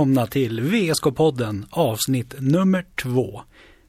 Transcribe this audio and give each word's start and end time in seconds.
välkomna 0.00 0.26
till 0.26 0.60
VSK-podden 0.60 1.66
avsnitt 1.70 2.34
nummer 2.38 2.84
två. 3.02 3.42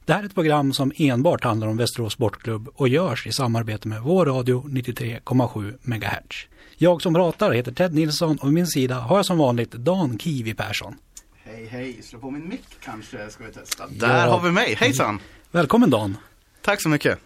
Det 0.05 0.13
här 0.13 0.21
är 0.21 0.25
ett 0.25 0.33
program 0.33 0.73
som 0.73 0.91
enbart 0.95 1.43
handlar 1.43 1.67
om 1.67 1.77
Västerås 1.77 2.13
Sportklubb 2.13 2.69
och 2.75 2.87
görs 2.87 3.27
i 3.27 3.31
samarbete 3.31 3.87
med 3.87 4.01
vår 4.01 4.25
radio 4.25 4.63
93,7 4.67 5.77
MHz. 5.81 6.47
Jag 6.77 7.01
som 7.01 7.13
pratar 7.13 7.51
heter 7.51 7.71
Ted 7.71 7.93
Nilsson 7.93 8.37
och 8.37 8.47
vid 8.47 8.53
min 8.53 8.67
sida 8.67 8.95
har 8.95 9.15
jag 9.15 9.25
som 9.25 9.37
vanligt 9.37 9.71
Dan 9.71 10.19
Kiwi 10.19 10.53
Persson. 10.53 10.95
Hej 11.43 11.65
hej, 11.65 11.99
slå 12.01 12.19
på 12.19 12.31
min 12.31 12.49
mick 12.49 12.65
kanske 12.79 13.29
ska 13.29 13.43
vi 13.43 13.51
testa. 13.51 13.87
Där 13.87 14.27
har 14.27 14.41
vi 14.41 14.51
mig, 14.51 14.75
hejsan! 14.75 15.19
Välkommen 15.51 15.89
Dan! 15.89 16.17
Tack 16.61 16.81
så 16.81 16.89
mycket! 16.89 17.19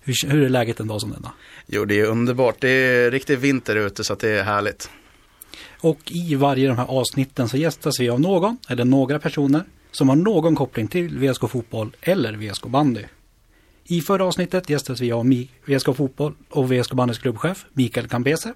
Hur, 0.00 0.30
hur 0.30 0.42
är 0.42 0.48
läget 0.48 0.80
en 0.80 0.88
dag 0.88 1.00
som 1.00 1.10
denna? 1.10 1.32
Jo, 1.66 1.84
det 1.84 2.00
är 2.00 2.04
underbart. 2.04 2.56
Det 2.60 2.68
är 2.68 3.10
riktig 3.10 3.38
vinter 3.38 3.76
ute 3.76 4.04
så 4.04 4.14
det 4.14 4.30
är 4.30 4.42
härligt. 4.42 4.90
Och 5.80 5.98
i 6.06 6.34
varje 6.34 6.70
av 6.70 6.76
de 6.76 6.82
här 6.82 6.98
avsnitten 6.98 7.48
så 7.48 7.56
gästas 7.56 8.00
vi 8.00 8.08
av 8.08 8.20
någon 8.20 8.58
eller 8.68 8.84
några 8.84 9.18
personer 9.18 9.64
som 9.92 10.08
har 10.08 10.16
någon 10.16 10.56
koppling 10.56 10.88
till 10.88 11.18
VSK 11.18 11.48
Fotboll 11.48 11.96
eller 12.00 12.32
VSK 12.32 12.66
Bandy. 12.66 13.04
I 13.84 14.00
förra 14.00 14.24
avsnittet 14.24 14.70
gästas 14.70 15.00
vi 15.00 15.12
av 15.12 15.24
VSK 15.66 15.96
Fotboll 15.96 16.34
och 16.50 16.72
VSK 16.72 16.92
Bandys 16.92 17.18
klubbchef 17.18 17.66
Mikael 17.72 18.08
Campese. 18.08 18.52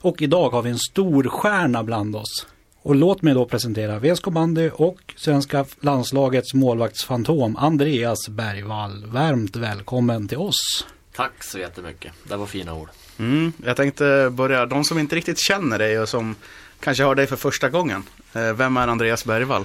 Och 0.00 0.22
idag 0.22 0.50
har 0.50 0.62
vi 0.62 0.70
en 0.70 0.78
stor 0.78 1.24
stjärna 1.24 1.84
bland 1.84 2.16
oss. 2.16 2.46
Och 2.82 2.94
låt 2.94 3.22
mig 3.22 3.34
då 3.34 3.44
presentera 3.44 3.98
VSK 3.98 4.24
Bandy 4.24 4.70
och 4.74 5.14
svenska 5.16 5.64
landslagets 5.80 6.54
målvaktsfantom 6.54 7.56
Andreas 7.56 8.28
Bergvall. 8.28 9.06
Varmt 9.06 9.56
välkommen 9.56 10.28
till 10.28 10.38
oss. 10.38 10.86
Tack 11.12 11.44
så 11.44 11.58
jättemycket. 11.58 12.12
Det 12.24 12.36
var 12.36 12.46
fina 12.46 12.74
ord. 12.74 12.88
Mm, 13.18 13.52
jag 13.64 13.76
tänkte 13.76 14.30
börja, 14.32 14.66
de 14.66 14.84
som 14.84 14.98
inte 14.98 15.16
riktigt 15.16 15.38
känner 15.38 15.78
dig 15.78 15.98
och 15.98 16.08
som 16.08 16.36
kanske 16.80 17.04
hör 17.04 17.14
dig 17.14 17.26
för 17.26 17.36
första 17.36 17.68
gången. 17.68 18.04
Eh, 18.32 18.52
vem 18.52 18.76
är 18.76 18.88
Andreas 18.88 19.24
Bergvall? 19.24 19.64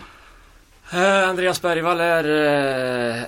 Eh, 0.94 1.30
Andreas 1.30 1.62
Bergvall 1.62 2.00
är 2.00 2.24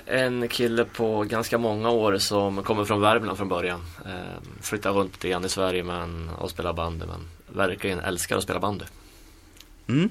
eh, 0.08 0.22
en 0.22 0.48
kille 0.48 0.86
på 0.86 1.24
ganska 1.24 1.58
många 1.58 1.90
år 1.90 2.18
som 2.18 2.64
kommer 2.64 2.86
från 2.86 3.02
Värmland 3.02 3.38
från 3.38 3.50
början. 3.50 3.82
Flyttar 4.62 4.92
runt 4.92 5.14
lite 5.14 5.30
grann 5.30 5.46
i 5.46 5.50
Sverige 5.50 5.84
men, 5.84 6.30
och 6.30 6.50
spelar 6.50 6.74
bandy 6.74 7.06
men 7.06 7.28
verkligen 7.56 8.00
älskar 8.00 8.38
att 8.38 8.44
spela 8.44 8.60
bandy. 8.60 8.86
Mm. 9.88 10.10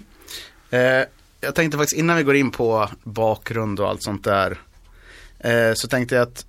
Jag 1.41 1.55
tänkte 1.55 1.79
faktiskt 1.79 1.99
innan 1.99 2.17
vi 2.17 2.23
går 2.23 2.37
in 2.37 2.51
på 2.51 2.89
bakgrund 3.03 3.81
och 3.81 3.89
allt 3.89 4.03
sånt 4.03 4.25
där. 4.25 4.59
Så 5.75 5.89
tänkte 5.89 6.15
jag 6.15 6.23
att 6.23 6.47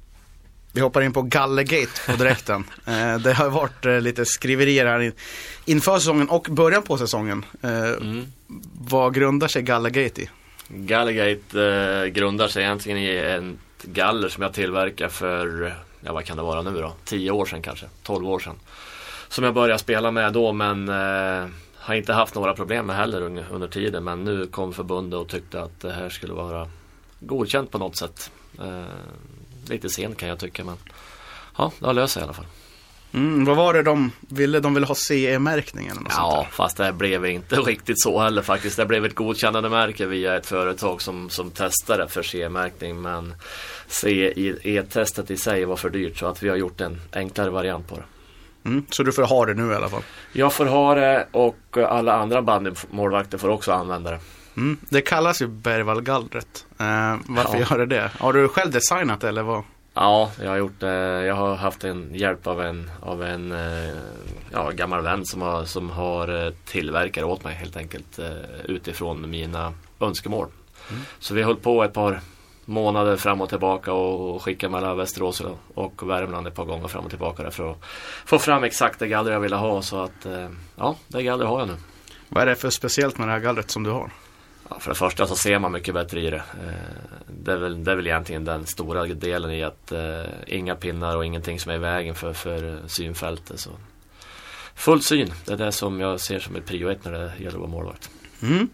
vi 0.72 0.81
hoppar 0.81 1.02
in 1.02 1.14
på 1.14 1.22
Gallegate 1.22 2.12
på 2.12 2.12
direkten. 2.12 2.64
eh, 2.86 3.17
det 3.17 3.34
har 3.34 3.50
varit 3.50 3.86
eh, 3.86 4.02
lite 4.02 4.25
skriverier 4.25 4.86
här 4.86 5.00
in, 5.00 5.14
inför 5.66 6.00
säsongen 6.00 6.30
och 6.30 6.48
början 6.50 6.84
på 6.84 6.98
säsongen. 6.98 7.45
Eh, 7.62 7.89
mm. 7.89 8.25
Vad 8.73 9.14
grundar 9.14 9.47
sig 9.47 9.62
Gallegate 9.62 10.22
i? 10.22 10.30
Gallegate 10.67 12.09
grundar 12.09 12.47
sig 12.47 12.64
egentligen 12.64 12.97
i 12.97 13.17
en 13.17 13.58
galler 13.81 14.30
som 14.30 14.44
jag 14.44 14.53
tillverkade 14.53 15.09
för, 15.09 15.73
ja 16.02 16.14
vad 16.14 16.25
kan 16.25 16.38
det 16.38 16.44
vara 16.44 16.62
nu 16.62 16.81
då? 16.81 16.94
10 17.06 17.31
år 17.31 17.45
sedan 17.45 17.62
kanske, 17.62 17.86
12 18.03 18.30
år 18.30 18.40
sedan. 18.40 18.56
Som 19.28 19.44
jag 19.44 19.53
började 19.53 19.80
spela 19.80 20.12
med 20.12 20.34
då 20.34 20.53
men 20.53 20.90
eh, 20.90 21.47
har 21.75 21.96
inte 21.96 22.13
haft 22.13 22.35
några 22.35 22.53
problem 22.53 22.85
med 22.85 22.96
heller 22.96 23.22
under, 23.22 23.46
under 23.52 23.68
tiden. 23.68 24.03
Men 24.03 24.24
nu 24.24 24.47
kom 24.47 24.74
förbundet 24.74 25.19
och 25.19 25.28
tyckte 25.28 25.62
att 25.62 25.79
det 25.79 25.91
här 25.91 26.09
skulle 26.09 26.34
vara 26.34 26.68
godkänt 27.19 27.72
på 27.72 27.78
något 27.78 27.96
sätt. 27.96 28.31
Eh, 28.59 28.84
lite 29.69 29.90
sent 29.90 30.18
kan 30.18 30.30
jag 30.30 30.40
tycka 30.40 30.63
men 30.63 30.78
ja, 31.57 31.72
det 31.80 31.85
har 31.85 31.94
löst 31.94 32.13
sig 32.13 32.22
i 32.22 32.24
alla 32.24 32.34
fall. 32.34 32.46
Mm, 33.13 33.46
vad 33.46 33.57
var 33.57 33.74
det 33.74 33.84
de 33.84 34.12
ville? 34.19 34.59
De 34.59 34.74
ville 34.74 34.88
ha 34.88 34.96
CE-märkningen? 34.96 36.07
Ja, 36.09 36.47
fast 36.52 36.78
det 36.78 36.94
blev 36.94 37.25
inte 37.25 37.56
riktigt 37.56 38.02
så 38.02 38.19
heller 38.19 38.41
faktiskt. 38.41 38.78
Det 38.78 38.85
blev 38.85 39.06
ett 39.06 39.16
godkännande 39.16 39.69
märke 39.69 40.06
via 40.06 40.35
ett 40.38 40.46
företag 40.46 41.02
som, 41.02 41.29
som 41.29 41.52
testade 41.52 42.08
för 42.08 42.24
CE-märkning. 42.24 43.02
Men 43.02 43.34
CE-testet 43.88 45.31
i 45.31 45.38
sig 45.38 45.66
var 45.66 45.75
för 45.75 45.90
dyrt 45.90 46.18
så 46.18 46.25
att 46.25 46.44
vi 46.44 46.50
har 46.50 46.56
gjort 46.56 46.81
en 46.81 47.02
enklare 47.13 47.50
variant 47.50 47.88
på 47.88 47.96
det. 47.96 48.03
Mm, 48.69 48.85
så 48.90 49.03
du 49.03 49.12
får 49.12 49.24
ha 49.24 49.46
det 49.46 49.53
nu 49.53 49.72
i 49.72 49.75
alla 49.75 49.90
fall? 49.90 50.03
Jag 50.34 50.53
får 50.53 50.66
ha 50.66 50.96
det 50.96 51.28
och 51.31 51.78
alla 51.78 52.13
andra 52.13 52.41
bandymålvakter 52.41 53.38
får 53.38 53.50
också 53.50 53.72
använda 53.72 54.12
det. 54.12 54.19
Mm, 54.57 54.77
det 54.89 55.01
kallas 55.01 55.41
ju 55.41 55.47
Bergvallgallret. 55.47 56.65
Eh, 56.79 57.15
varför 57.25 57.57
ja. 57.57 57.65
gör 57.69 57.77
det 57.77 57.85
det? 57.85 58.11
Har 58.19 58.33
du 58.33 58.47
själv 58.47 58.71
designat 58.71 59.23
eller 59.23 59.43
vad? 59.43 59.63
Ja, 59.93 60.31
jag 60.41 60.49
har 60.49 60.57
gjort 60.57 60.79
det. 60.79 61.25
Jag 61.25 61.35
har 61.35 61.55
haft 61.55 61.83
en 61.83 62.15
hjälp 62.15 62.47
av 62.47 62.61
en, 62.61 62.91
av 63.01 63.23
en 63.23 63.51
eh, 63.51 63.95
ja, 64.51 64.69
gammal 64.69 65.01
vän 65.01 65.25
som 65.25 65.41
har, 65.41 65.65
som 65.65 65.89
har 65.89 66.45
eh, 66.45 66.53
tillverkat 66.65 67.23
åt 67.23 67.43
mig 67.43 67.55
helt 67.55 67.77
enkelt 67.77 68.19
eh, 68.19 68.31
utifrån 68.65 69.29
mina 69.29 69.73
önskemål. 69.99 70.47
Mm. 70.89 71.01
Så 71.19 71.33
vi 71.33 71.43
höll 71.43 71.55
på 71.55 71.83
ett 71.83 71.93
par 71.93 72.21
månader 72.66 73.16
fram 73.16 73.41
och 73.41 73.49
tillbaka 73.49 73.93
och 73.93 74.41
skicka 74.41 74.69
mellan 74.69 74.97
Västerås 74.97 75.41
och 75.73 76.09
Värmland 76.09 76.47
ett 76.47 76.55
par 76.55 76.66
gånger 76.66 76.87
fram 76.87 77.03
och 77.03 77.09
tillbaka 77.09 77.51
för 77.51 77.71
att 77.71 77.77
få 78.25 78.39
fram 78.39 78.63
exakt 78.63 78.99
det 78.99 79.07
galler 79.07 79.31
jag 79.31 79.39
ville 79.39 79.55
ha. 79.55 79.81
Så 79.81 80.03
att 80.03 80.27
ja, 80.75 80.95
det 81.07 81.23
galler 81.23 81.45
har 81.45 81.59
jag 81.59 81.67
nu. 81.67 81.75
Vad 82.29 82.43
är 82.43 82.45
det 82.45 82.55
för 82.55 82.69
speciellt 82.69 83.17
med 83.17 83.27
det 83.27 83.31
här 83.31 83.39
gallret 83.39 83.71
som 83.71 83.83
du 83.83 83.89
har? 83.89 84.11
Ja, 84.69 84.80
för 84.80 84.91
det 84.91 84.96
första 84.96 85.28
så 85.28 85.35
ser 85.35 85.59
man 85.59 85.72
mycket 85.72 85.94
bättre 85.94 86.22
i 86.22 86.30
det. 86.30 86.44
Det 87.28 87.52
är 87.52 87.57
väl, 87.57 87.84
det 87.84 87.91
är 87.91 87.96
väl 87.96 88.07
egentligen 88.07 88.46
den 88.46 88.66
stora 88.66 89.06
delen 89.06 89.52
i 89.52 89.63
att 89.63 89.91
eh, 89.91 90.24
inga 90.47 90.75
pinnar 90.75 91.16
och 91.16 91.25
ingenting 91.25 91.59
som 91.59 91.72
är 91.72 91.75
i 91.75 91.80
vägen 91.80 92.16
för, 92.16 92.34
för 92.34 92.79
synfältet. 92.88 93.59
Så. 93.59 93.69
Full 94.75 95.02
syn, 95.02 95.34
det 95.46 95.53
är 95.53 95.58
det 95.58 95.72
som 95.72 96.00
jag 96.00 96.19
ser 96.19 96.40
som 96.40 96.56
ett 96.56 96.66
prio 96.66 96.90
ett 96.90 97.06
när 97.06 97.12
det 97.12 97.31
gäller 97.38 97.47
att 97.47 97.53
vara 97.53 97.68
målvakt. 97.68 98.09
Mm. 98.41 98.69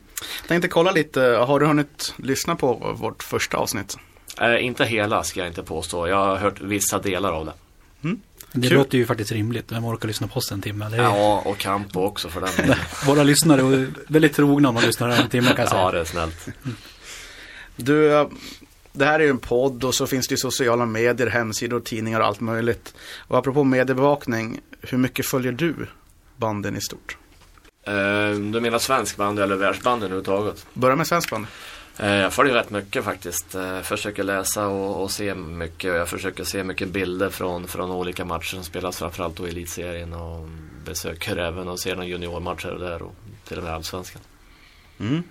Tänkte 0.48 0.68
kolla 0.68 0.92
lite, 0.92 1.22
har 1.22 1.60
du 1.60 1.66
hunnit 1.66 2.14
lyssna 2.18 2.56
på 2.56 2.96
vårt 3.00 3.24
första 3.24 3.58
avsnitt? 3.58 3.98
Eh, 4.42 4.66
inte 4.66 4.86
hela 4.86 5.24
ska 5.24 5.40
jag 5.40 5.48
inte 5.48 5.64
påstå, 5.64 6.08
jag 6.08 6.16
har 6.16 6.36
hört 6.36 6.62
vissa 6.62 7.00
delar 7.00 7.32
av 7.32 7.46
det. 7.46 7.54
Det 8.56 8.68
Kul. 8.68 8.78
låter 8.78 8.98
ju 8.98 9.06
faktiskt 9.06 9.32
rimligt. 9.32 9.72
Vem 9.72 9.86
orkar 9.86 10.08
lyssna 10.08 10.28
på 10.28 10.38
oss 10.38 10.52
en 10.52 10.62
timme? 10.62 10.86
Är... 10.86 10.98
Ja, 10.98 11.42
och 11.46 11.58
Campo 11.58 12.00
också 12.00 12.30
för 12.30 12.42
den 12.42 12.76
Våra 13.06 13.24
lyssnare 13.24 13.62
är 13.62 13.88
väldigt 14.08 14.34
trogna 14.34 14.70
om 14.70 14.76
de 14.76 14.82
lyssnar 14.82 15.10
en 15.10 15.30
timme 15.30 15.48
kan 15.48 15.58
jag 15.58 15.70
säga. 15.70 15.82
Ja, 15.82 15.92
det 15.92 16.00
är 16.00 16.06
snällt. 16.06 16.48
Du, 17.76 18.28
det 18.92 19.06
här 19.06 19.20
är 19.20 19.24
ju 19.24 19.30
en 19.30 19.38
podd 19.38 19.84
och 19.84 19.96
så 19.96 20.08
finns 20.08 20.28
det 20.28 20.34
ju 20.34 20.38
sociala 20.38 20.86
medier, 20.86 21.28
hemsidor, 21.28 21.80
tidningar 21.80 22.20
och 22.20 22.26
allt 22.26 22.40
möjligt. 22.40 22.94
Och 23.28 23.38
apropå 23.38 23.64
mediebevakning, 23.64 24.60
hur 24.82 24.98
mycket 24.98 25.26
följer 25.26 25.52
du 25.52 25.76
banden 26.38 26.78
i 26.78 26.82
stort? 26.82 27.18
Uh, 27.88 27.94
du 28.52 28.62
menar 28.62 28.80
svensk 28.80 29.18
band 29.18 29.40
eller 29.40 29.56
världsbanden 29.56 30.12
överhuvudtaget? 30.12 30.66
Börja 30.74 30.96
med 30.96 31.08
svensk 31.08 31.30
band. 31.30 31.46
Uh, 32.00 32.16
jag 32.16 32.34
följer 32.34 32.54
rätt 32.54 32.70
mycket 32.70 33.04
faktiskt. 33.04 33.54
Jag 33.54 33.76
uh, 33.76 33.82
försöker 33.82 34.24
läsa 34.24 34.68
och, 34.68 35.04
och, 35.04 35.12
se 35.12 35.36
mycket. 35.36 35.94
Jag 35.94 36.10
försöker 36.10 36.44
se 36.44 36.64
mycket 36.64 36.88
bilder 36.88 37.30
från, 37.30 37.68
från 37.68 37.92
olika 37.92 38.26
matcher 38.26 38.56
som 38.56 38.64
spelas 38.64 38.98
framförallt 38.98 39.40
i 39.40 39.44
elitserien 39.44 40.14
och 40.14 40.48
besöker 40.86 41.38
även 41.38 41.68
och 41.68 41.80
ser 41.80 41.96
några 41.96 42.08
juniormatcher 42.08 42.80
där 42.80 43.02
och 43.02 43.16
till 43.48 43.58
och 43.58 43.64
med 43.64 43.74
allsvenskan. 43.74 44.22
Mm 45.00 45.24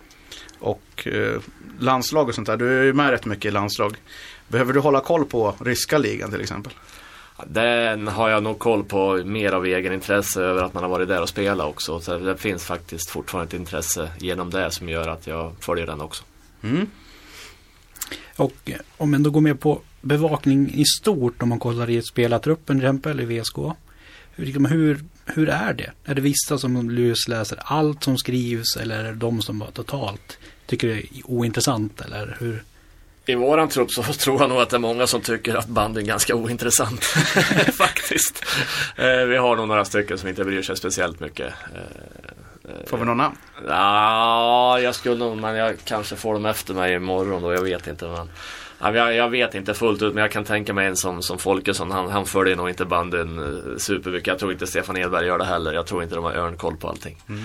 och 0.59 1.07
eh, 1.07 1.41
landslag 1.79 2.29
och 2.29 2.35
sånt 2.35 2.47
där. 2.47 2.57
Du 2.57 2.79
är 2.81 2.85
ju 2.85 2.93
med 2.93 3.11
rätt 3.11 3.25
mycket 3.25 3.45
i 3.45 3.51
landslag. 3.51 3.97
Behöver 4.49 4.73
du 4.73 4.81
hålla 4.81 5.01
koll 5.01 5.25
på 5.25 5.55
ryska 5.61 5.99
ligan 5.99 6.31
till 6.31 6.41
exempel? 6.41 6.73
Den 7.47 8.09
har 8.09 8.29
jag 8.29 8.43
nog 8.43 8.59
koll 8.59 8.85
på 8.85 9.23
mer 9.25 9.53
av 9.53 9.67
egen 9.67 9.93
intresse 9.93 10.43
över 10.43 10.62
att 10.62 10.75
man 10.75 10.83
har 10.83 10.91
varit 10.91 11.09
där 11.09 11.23
och 11.23 11.29
spelat 11.29 11.67
också. 11.67 12.00
Så 12.00 12.19
det 12.19 12.37
finns 12.37 12.65
faktiskt 12.65 13.11
fortfarande 13.11 13.49
ett 13.49 13.61
intresse 13.61 14.11
genom 14.19 14.50
det 14.50 14.71
som 14.71 14.88
gör 14.88 15.09
att 15.09 15.27
jag 15.27 15.53
följer 15.61 15.87
den 15.87 16.00
också. 16.00 16.25
Mm. 16.64 16.87
Och 18.37 18.55
eh, 18.64 18.76
om 18.96 19.11
man 19.11 19.22
då 19.22 19.31
går 19.31 19.40
med 19.40 19.61
på 19.61 19.82
bevakning 20.00 20.75
i 20.75 20.84
stort 20.84 21.43
om 21.43 21.49
man 21.49 21.58
kollar 21.58 21.90
i 21.90 22.02
spelartruppen 22.02 22.78
till 22.78 22.87
exempel 22.87 23.20
i 23.20 23.25
VSK. 23.25 23.56
Hur, 24.37 24.69
hur, 24.69 25.05
hur 25.25 25.49
är 25.49 25.75
det? 25.75 25.93
Är 26.05 26.14
det 26.14 26.20
vissa 26.20 26.58
som 26.58 26.90
lusläser 26.90 27.58
allt 27.61 28.05
som 28.05 28.19
skrivs 28.19 28.76
eller 28.76 28.99
är 28.99 29.05
det 29.05 29.14
de 29.14 29.43
som 29.43 29.58
bara 29.58 29.70
totalt 29.70 30.38
tycker 30.66 30.88
det 30.88 30.94
är 30.94 31.06
ointressant 31.25 32.00
eller 32.00 32.37
hur? 32.40 32.62
I 33.26 33.34
våran 33.34 33.69
trupp 33.69 33.90
så 33.90 34.02
tror 34.12 34.40
jag 34.40 34.49
nog 34.49 34.58
att 34.58 34.70
det 34.70 34.76
är 34.76 34.81
många 34.81 35.06
som 35.06 35.20
tycker 35.20 35.55
att 35.55 35.66
band 35.66 35.99
är 35.99 36.02
ganska 36.02 36.34
ointressant. 36.34 37.05
Faktiskt. 37.72 38.44
Eh, 38.96 39.25
vi 39.25 39.37
har 39.37 39.56
nog 39.56 39.69
några 39.69 39.84
stycken 39.84 40.19
som 40.19 40.28
inte 40.28 40.44
bryr 40.44 40.62
sig 40.62 40.76
speciellt 40.76 41.20
mycket. 41.20 41.52
Får 42.87 42.99
vi 42.99 43.05
någon 43.05 43.16
namn? 43.16 43.37
Ja, 43.69 44.81
jag 44.81 44.94
skulle 44.94 45.16
nog, 45.25 45.37
men 45.37 45.55
jag 45.56 45.76
kanske 45.84 46.16
får 46.16 46.34
dem 46.34 46.46
efter 46.46 46.75
mig 46.75 46.94
imorgon 46.94 47.43
då. 47.43 47.52
Jag 47.52 47.62
vet 47.62 47.87
inte. 47.87 48.26
Men, 48.78 48.94
jag, 48.94 49.14
jag 49.14 49.28
vet 49.31 49.55
inte 49.55 49.75
fullt 49.75 50.02
ut, 50.02 50.14
men 50.14 50.22
jag 50.22 50.31
kan 50.31 50.44
tänka 50.44 50.72
mig 50.72 50.87
en 50.87 50.96
som, 50.96 51.22
som 51.22 51.38
Folkesson. 51.38 51.90
Han, 51.90 52.11
han 52.11 52.26
följer 52.26 52.56
nog 52.56 52.69
inte 52.69 52.84
banden 52.84 53.38
eh, 53.38 53.76
supermycket. 53.78 54.26
Jag 54.26 54.38
tror 54.38 54.52
inte 54.52 54.66
Stefan 54.66 54.96
Edberg 54.96 55.26
gör 55.26 55.38
det 55.38 55.44
heller. 55.44 55.72
Jag 55.72 55.87
tror 55.87 56.02
inte 56.02 56.14
de 56.14 56.25
har 56.25 56.32
örnkoll 56.32 56.76
på 56.76 56.88
allting. 56.88 57.16
Mm. 57.28 57.44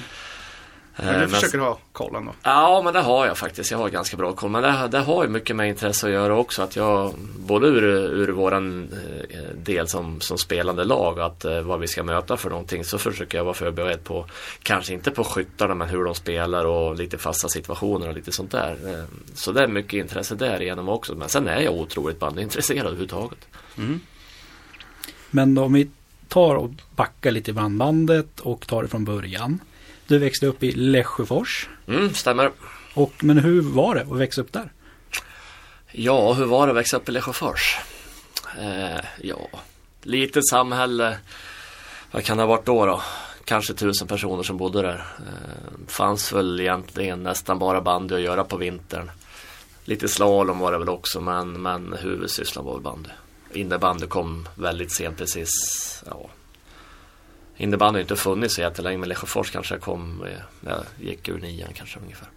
Men 1.03 1.19
du 1.19 1.23
eh, 1.23 1.29
försöker 1.29 1.57
men, 1.57 1.67
ha 1.67 1.77
koll 1.91 2.15
ändå? 2.15 2.31
Ja, 2.43 2.81
men 2.83 2.93
det 2.93 2.99
har 2.99 3.27
jag 3.27 3.37
faktiskt. 3.37 3.71
Jag 3.71 3.77
har 3.77 3.89
ganska 3.89 4.17
bra 4.17 4.31
koll. 4.31 4.49
Men 4.49 4.63
det, 4.63 4.87
det 4.91 4.99
har 4.99 5.23
ju 5.23 5.29
mycket 5.29 5.55
med 5.55 5.69
intresse 5.69 6.07
att 6.07 6.13
göra 6.13 6.35
också. 6.35 6.61
Att 6.61 6.75
jag, 6.75 7.13
både 7.39 7.67
ur, 7.67 7.83
ur 7.83 8.27
våran 8.27 8.89
eh, 9.29 9.55
del 9.55 9.87
som, 9.87 10.21
som 10.21 10.37
spelande 10.37 10.83
lag 10.83 11.19
att 11.19 11.45
eh, 11.45 11.61
vad 11.61 11.79
vi 11.79 11.87
ska 11.87 12.03
möta 12.03 12.37
för 12.37 12.49
någonting 12.49 12.83
så 12.83 12.97
försöker 12.97 13.37
jag 13.37 13.45
vara 13.45 13.53
förberedd 13.53 14.03
på 14.03 14.25
kanske 14.63 14.93
inte 14.93 15.11
på 15.11 15.23
skyttarna 15.23 15.75
men 15.75 15.89
hur 15.89 16.03
de 16.03 16.15
spelar 16.15 16.65
och 16.65 16.95
lite 16.95 17.17
fasta 17.17 17.49
situationer 17.49 18.07
och 18.07 18.15
lite 18.15 18.31
sånt 18.31 18.51
där. 18.51 19.05
Så 19.33 19.51
det 19.51 19.63
är 19.63 19.67
mycket 19.67 19.93
intresse 19.93 20.35
där 20.35 20.61
igenom 20.61 20.89
också 20.89 21.15
men 21.15 21.29
sen 21.29 21.47
är 21.47 21.61
jag 21.61 21.73
otroligt 21.73 22.19
bandintresserad 22.19 22.85
överhuvudtaget. 22.85 23.47
Mm. 23.77 23.99
Men 25.31 25.57
om 25.57 25.73
vi 25.73 25.89
tar 26.27 26.55
och 26.55 26.69
backar 26.95 27.31
lite 27.31 27.51
i 27.51 27.53
bandbandet 27.53 28.39
och 28.39 28.67
tar 28.67 28.83
det 28.83 28.89
från 28.89 29.05
början. 29.05 29.59
Du 30.09 30.17
växte 30.17 30.47
upp 30.47 30.63
i 30.63 30.71
Lesjöfors. 30.71 31.69
Mm, 31.87 32.13
stämmer. 32.13 32.51
Och, 32.93 33.13
men 33.23 33.37
hur 33.37 33.61
var 33.61 33.95
det 33.95 34.01
att 34.01 34.17
växa 34.17 34.41
upp 34.41 34.53
där? 34.53 34.71
Ja, 35.91 36.33
hur 36.33 36.45
var 36.45 36.67
det 36.67 36.71
att 36.71 36.77
växa 36.77 36.97
upp 36.97 37.09
i 37.09 37.11
Lesjöfors? 37.11 37.77
Eh, 38.59 39.05
ja, 39.21 39.49
litet 40.03 40.47
samhälle. 40.47 41.17
Vad 42.11 42.23
kan 42.23 42.37
det 42.37 42.43
ha 42.43 42.47
varit 42.47 42.65
då? 42.65 42.85
då? 42.85 43.01
Kanske 43.45 43.73
tusen 43.73 44.07
personer 44.07 44.43
som 44.43 44.57
bodde 44.57 44.81
där. 44.81 45.05
Eh, 45.17 45.87
fanns 45.87 46.33
väl 46.33 46.59
egentligen 46.59 47.23
nästan 47.23 47.59
bara 47.59 47.81
bandy 47.81 48.15
att 48.15 48.21
göra 48.21 48.43
på 48.43 48.57
vintern. 48.57 49.11
Lite 49.85 50.07
slalom 50.07 50.59
var 50.59 50.71
det 50.71 50.77
väl 50.77 50.89
också 50.89 51.21
men, 51.21 51.61
men 51.61 51.95
huvudsysslan 52.01 52.65
var 52.65 52.73
väl 52.73 52.81
bandy. 52.81 53.09
Innebandy 53.53 54.07
kom 54.07 54.47
väldigt 54.55 54.95
sent 54.95 55.17
precis. 55.17 55.49
Ja. 56.05 56.29
Innebandy 57.59 57.97
har 57.97 58.01
inte 58.01 58.15
funnits 58.15 58.55
så 58.55 58.61
jättelänge 58.61 58.97
men 58.97 59.09
Lesjöfors 59.09 59.51
kanske 59.51 59.77
kom, 59.77 60.23
eh, 60.23 60.39
jag 60.65 60.83
gick 60.99 61.29
ur 61.29 61.39
nian 61.39 61.73
kanske 61.73 61.99
ungefär. 61.99 62.27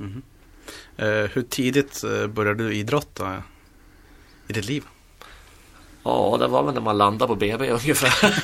Mm. 0.00 0.22
Eh, 0.96 1.30
hur 1.32 1.42
tidigt 1.42 2.04
eh, 2.04 2.26
började 2.26 2.64
du 2.64 2.74
idrotta 2.74 3.42
i 4.48 4.52
ditt 4.52 4.66
liv? 4.66 4.84
Ja, 6.02 6.36
det 6.40 6.46
var 6.46 6.62
väl 6.62 6.74
när 6.74 6.80
man 6.80 6.98
landade 6.98 7.28
på 7.28 7.34
BB 7.34 7.70
ungefär. 7.70 8.34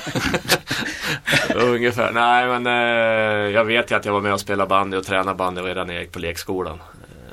ungefär. 1.55 2.13
Nej, 2.13 2.47
men 2.47 2.67
eh, 2.67 3.55
jag 3.55 3.65
vet 3.65 3.91
ju 3.91 3.95
att 3.95 4.05
jag 4.05 4.13
var 4.13 4.21
med 4.21 4.33
och 4.33 4.41
spelade 4.41 4.69
bandy 4.69 4.97
och 4.97 5.05
tränade 5.05 5.37
bandy 5.37 5.61
redan 5.61 5.87
när 5.87 5.95
jag 5.95 6.03
gick 6.03 6.13
på 6.13 6.19
lekskolan. 6.19 6.79
Eh, 6.81 7.33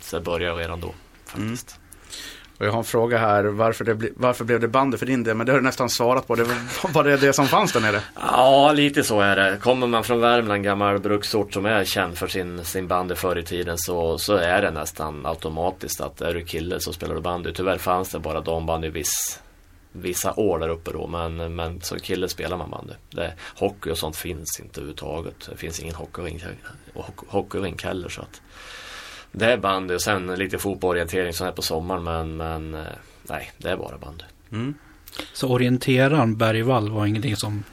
så 0.00 0.16
jag 0.16 0.22
började 0.22 0.62
redan 0.62 0.80
då 0.80 0.94
faktiskt. 1.24 1.76
Mm. 1.76 1.85
Och 2.58 2.66
jag 2.66 2.72
har 2.72 2.78
en 2.78 2.84
fråga 2.84 3.18
här, 3.18 3.44
varför, 3.44 3.84
det 3.84 4.10
varför 4.16 4.44
blev 4.44 4.60
det 4.60 4.68
bandy 4.68 4.96
för 4.96 5.06
din 5.06 5.22
del? 5.22 5.36
Men 5.36 5.46
det 5.46 5.52
har 5.52 5.58
du 5.58 5.64
nästan 5.64 5.90
svarat 5.90 6.26
på. 6.26 6.34
Det 6.34 6.44
var, 6.44 6.56
var 6.92 7.04
det 7.04 7.16
det 7.16 7.32
som 7.32 7.46
fanns 7.46 7.72
där 7.72 7.80
nere? 7.80 8.00
Ja, 8.14 8.72
lite 8.72 9.04
så 9.04 9.20
är 9.20 9.36
det. 9.36 9.58
Kommer 9.62 9.86
man 9.86 10.04
från 10.04 10.20
Värmland, 10.20 10.64
gammal 10.64 10.98
bruksort 10.98 11.52
som 11.52 11.66
är 11.66 11.84
känd 11.84 12.18
för 12.18 12.26
sin, 12.26 12.64
sin 12.64 12.88
bandy 12.88 13.14
förr 13.14 13.38
i 13.38 13.42
tiden 13.42 13.78
så, 13.78 14.18
så 14.18 14.36
är 14.36 14.62
det 14.62 14.70
nästan 14.70 15.26
automatiskt 15.26 16.00
att 16.00 16.20
är 16.20 16.34
du 16.34 16.44
kille 16.44 16.80
så 16.80 16.92
spelar 16.92 17.14
du 17.14 17.20
bandy. 17.20 17.52
Tyvärr 17.52 17.78
fanns 17.78 18.08
det 18.08 18.18
bara 18.18 18.40
dambandy 18.40 18.88
viss, 18.88 19.40
vissa 19.92 20.34
år 20.34 20.58
där 20.58 20.68
uppe 20.68 20.92
då. 20.92 21.06
Men, 21.06 21.54
men 21.54 21.80
som 21.80 21.98
kille 21.98 22.28
spelar 22.28 22.56
man 22.56 22.70
bandy. 22.70 22.92
Det, 23.10 23.32
hockey 23.54 23.90
och 23.90 23.98
sånt 23.98 24.16
finns 24.16 24.60
inte 24.60 24.80
överhuvudtaget. 24.80 25.48
Det 25.50 25.56
finns 25.56 25.80
ingen 25.80 25.94
hockeyrink, 25.94 26.42
hockeyrink 27.26 27.84
heller. 27.84 28.08
Så 28.08 28.20
att, 28.20 28.40
det 29.36 29.52
är 29.52 29.56
bandy 29.56 29.94
och 29.94 30.02
sen 30.02 30.26
lite 30.26 30.58
fotbollsorientering 30.58 31.32
som 31.32 31.46
är 31.46 31.52
på 31.52 31.62
sommaren 31.62 32.04
men, 32.04 32.36
men 32.36 32.74
eh, 32.74 32.92
nej, 33.22 33.52
det 33.58 33.70
är 33.70 33.76
bara 33.76 33.98
bandy. 33.98 34.24
Mm. 34.52 34.74
Så 35.32 35.48
orienteraren 35.48 36.36
Bergvall 36.36 36.90
var 36.90 37.06
ingenting 37.06 37.36
som 37.36 37.64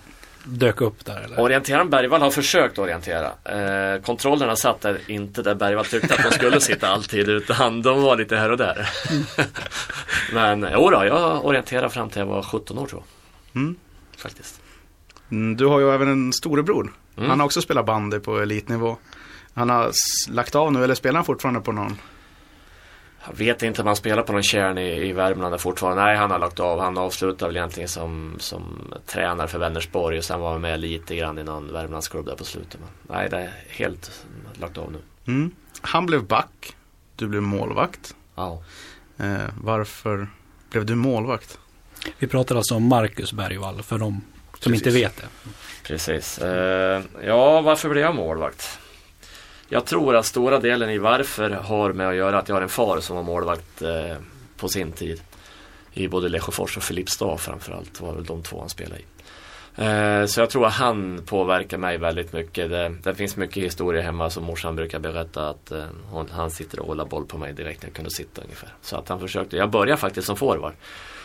dök 0.43 0.81
upp 0.81 1.05
där 1.05 1.21
eller? 1.21 1.39
Orienteraren 1.39 1.89
Bergvall 1.89 2.21
har 2.21 2.31
försökt 2.31 2.79
orientera. 2.79 3.31
Eh, 3.43 4.01
kontrollerna 4.01 4.55
satt 4.55 4.81
där 4.81 4.99
inte 5.07 5.43
där 5.43 5.55
Bergvall 5.55 5.85
tyckte 5.85 6.15
att 6.15 6.23
de 6.23 6.31
skulle 6.31 6.59
sitta 6.59 6.87
alltid 6.87 7.29
utan 7.29 7.81
de 7.81 8.01
var 8.01 8.17
lite 8.17 8.35
här 8.37 8.51
och 8.51 8.57
där. 8.57 8.89
men 10.33 10.61
jodå, 10.73 11.05
jag 11.05 11.45
orienterade 11.45 11.89
fram 11.89 12.09
till 12.09 12.19
jag 12.19 12.25
var 12.25 12.41
17 12.41 12.77
år 12.77 12.87
tror 12.87 13.01
jag. 13.53 13.61
Mm. 13.61 13.75
Faktiskt. 14.17 14.61
Mm, 15.31 15.57
du 15.57 15.65
har 15.65 15.79
ju 15.79 15.89
även 15.89 16.07
en 16.07 16.33
storebror. 16.33 16.93
Mm. 17.17 17.29
Han 17.29 17.39
har 17.39 17.45
också 17.45 17.61
spelat 17.61 17.85
bandy 17.85 18.19
på 18.19 18.39
elitnivå. 18.39 18.97
Han 19.53 19.69
har 19.69 19.91
lagt 20.29 20.55
av 20.55 20.73
nu 20.73 20.83
eller 20.83 20.95
spelar 20.95 21.15
han 21.15 21.25
fortfarande 21.25 21.61
på 21.61 21.71
någon? 21.71 21.97
Jag 23.27 23.37
vet 23.37 23.63
inte 23.63 23.81
om 23.81 23.87
han 23.87 23.95
spelar 23.95 24.23
på 24.23 24.33
någon 24.33 24.43
kärn 24.43 24.77
i, 24.77 25.09
i 25.09 25.13
Värmland 25.13 25.61
fortfarande. 25.61 26.03
Nej, 26.03 26.17
han 26.17 26.31
har 26.31 26.39
lagt 26.39 26.59
av. 26.59 26.79
Han 26.79 26.97
avslutade 26.97 27.49
väl 27.49 27.57
egentligen 27.57 27.89
som, 27.89 28.35
som 28.39 28.93
tränare 29.05 29.47
för 29.47 29.59
Vänersborg 29.59 30.17
och 30.17 30.23
sen 30.23 30.39
var 30.39 30.51
han 30.51 30.61
med 30.61 30.79
lite 30.79 31.15
grann 31.15 31.37
i 31.37 31.43
någon 31.43 31.73
Värmlandsklubb 31.73 32.25
där 32.25 32.35
på 32.35 32.45
slutet. 32.45 32.79
Men 32.79 33.17
nej, 33.17 33.29
det 33.29 33.37
är 33.37 33.53
helt 33.67 34.25
lagt 34.53 34.77
av 34.77 34.91
nu. 34.91 34.99
Mm. 35.27 35.51
Han 35.81 36.05
blev 36.05 36.23
back. 36.27 36.75
Du 37.15 37.27
blev 37.27 37.41
målvakt. 37.41 38.15
Ja. 38.35 38.63
Eh, 39.17 39.37
varför 39.61 40.27
blev 40.69 40.85
du 40.85 40.95
målvakt? 40.95 41.59
Vi 42.19 42.27
pratar 42.27 42.55
alltså 42.55 42.75
om 42.75 42.83
Marcus 42.87 43.33
Bergvall 43.33 43.83
för 43.83 43.97
de 43.97 44.21
som 44.59 44.71
Precis. 44.71 44.87
inte 44.87 44.89
vet 44.99 45.17
det. 45.17 45.27
Precis. 45.83 46.37
Eh, 46.37 47.01
ja, 47.25 47.61
varför 47.61 47.89
blev 47.89 48.03
jag 48.03 48.15
målvakt? 48.15 48.79
Jag 49.73 49.85
tror 49.85 50.15
att 50.15 50.25
stora 50.25 50.59
delen 50.59 50.89
i 50.89 50.97
varför 50.97 51.49
har 51.49 51.93
med 51.93 52.09
att 52.09 52.15
göra 52.15 52.37
att 52.39 52.49
jag 52.49 52.55
har 52.55 52.61
en 52.61 52.69
far 52.69 52.99
som 52.99 53.15
var 53.15 53.23
målvakt 53.23 53.81
eh, 53.81 54.17
på 54.57 54.67
sin 54.67 54.91
tid. 54.91 55.21
I 55.93 56.07
både 56.07 56.29
Lesjöfors 56.29 56.77
och 56.77 56.83
Filipstad 56.83 57.37
framförallt 57.37 58.01
var 58.01 58.13
väl 58.13 58.25
de 58.25 58.43
två 58.43 58.59
han 58.59 58.69
spelade 58.69 59.01
i. 59.01 59.05
Eh, 59.75 60.25
så 60.25 60.39
jag 60.39 60.49
tror 60.49 60.65
att 60.65 60.73
han 60.73 61.21
påverkar 61.25 61.77
mig 61.77 61.97
väldigt 61.97 62.33
mycket. 62.33 62.69
Det, 62.69 62.95
det 63.03 63.15
finns 63.15 63.35
mycket 63.35 63.63
historia 63.63 64.01
hemma 64.01 64.29
som 64.29 64.43
morsan 64.43 64.75
brukar 64.75 64.99
berätta 64.99 65.49
att 65.49 65.71
eh, 65.71 65.83
hon, 66.09 66.29
han 66.31 66.51
sitter 66.51 66.79
och 66.79 66.87
håller 66.87 67.05
boll 67.05 67.25
på 67.25 67.37
mig 67.37 67.53
direkt 67.53 67.81
när 67.81 67.89
jag 67.89 67.95
kunde 67.95 68.11
sitta 68.11 68.41
ungefär. 68.41 68.69
Så 68.81 68.97
att 68.97 69.09
han 69.09 69.19
försökte. 69.19 69.57
Jag 69.57 69.69
började 69.69 70.01
faktiskt 70.01 70.27
som 70.27 70.35
forward 70.35 70.73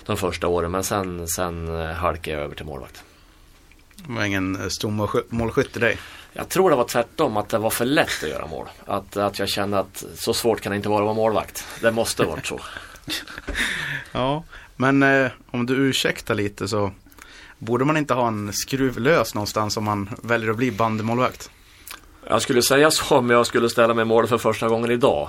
de 0.06 0.16
första 0.16 0.48
åren 0.48 0.70
men 0.70 0.84
sen, 0.84 1.28
sen 1.28 1.80
eh, 1.80 1.86
halkade 1.86 2.36
jag 2.36 2.44
över 2.44 2.54
till 2.54 2.66
målvakt. 2.66 3.04
Det 4.06 4.12
var 4.12 4.24
ingen 4.24 4.56
eh, 4.56 4.68
stor 4.68 4.90
målskytt 5.34 5.76
i 5.76 5.80
dig? 5.80 5.98
Jag 6.38 6.48
tror 6.48 6.70
det 6.70 6.76
var 6.76 6.84
tvärtom, 6.84 7.36
att 7.36 7.48
det 7.48 7.58
var 7.58 7.70
för 7.70 7.84
lätt 7.84 8.22
att 8.22 8.28
göra 8.28 8.46
mål. 8.46 8.66
Att, 8.86 9.16
att 9.16 9.38
jag 9.38 9.48
kände 9.48 9.78
att 9.78 10.04
så 10.14 10.34
svårt 10.34 10.60
kan 10.60 10.70
det 10.70 10.76
inte 10.76 10.88
vara 10.88 11.00
att 11.00 11.04
vara 11.04 11.14
målvakt. 11.14 11.64
Det 11.80 11.90
måste 11.90 12.24
varit 12.24 12.46
så. 12.46 12.60
ja, 14.12 14.44
men 14.76 15.02
eh, 15.02 15.30
om 15.50 15.66
du 15.66 15.74
ursäktar 15.74 16.34
lite 16.34 16.68
så 16.68 16.92
borde 17.58 17.84
man 17.84 17.96
inte 17.96 18.14
ha 18.14 18.28
en 18.28 18.52
skruv 18.52 18.98
lös 18.98 19.34
någonstans 19.34 19.76
om 19.76 19.84
man 19.84 20.10
väljer 20.22 20.50
att 20.50 20.56
bli 20.56 20.70
bandymålvakt? 20.70 21.50
Jag 22.28 22.42
skulle 22.42 22.62
säga 22.62 22.90
så 22.90 23.16
om 23.16 23.30
jag 23.30 23.46
skulle 23.46 23.70
ställa 23.70 23.94
mig 23.94 24.04
mål 24.04 24.26
för 24.26 24.38
första 24.38 24.68
gången 24.68 24.90
idag. 24.90 25.28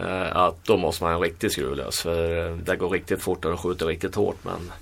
Eh, 0.00 0.36
att 0.36 0.64
då 0.64 0.76
måste 0.76 1.04
man 1.04 1.12
ha 1.12 1.16
en 1.16 1.22
riktig 1.22 1.52
skruvlös. 1.52 2.00
För 2.00 2.48
eh, 2.48 2.56
det 2.56 2.76
går 2.76 2.90
riktigt 2.90 3.22
fort 3.22 3.44
och 3.44 3.60
skjuter 3.60 3.86
riktigt 3.86 4.14
hårt. 4.14 4.38
Men 4.42 4.72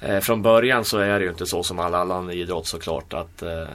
eh, 0.00 0.20
från 0.20 0.42
början 0.42 0.84
så 0.84 0.98
är 0.98 1.18
det 1.18 1.24
ju 1.24 1.30
inte 1.30 1.46
så 1.46 1.62
som 1.62 1.78
alla 1.78 1.98
annan 1.98 2.30
idrott 2.30 2.66
såklart. 2.66 3.14
Att 3.14 3.42
eh, 3.42 3.68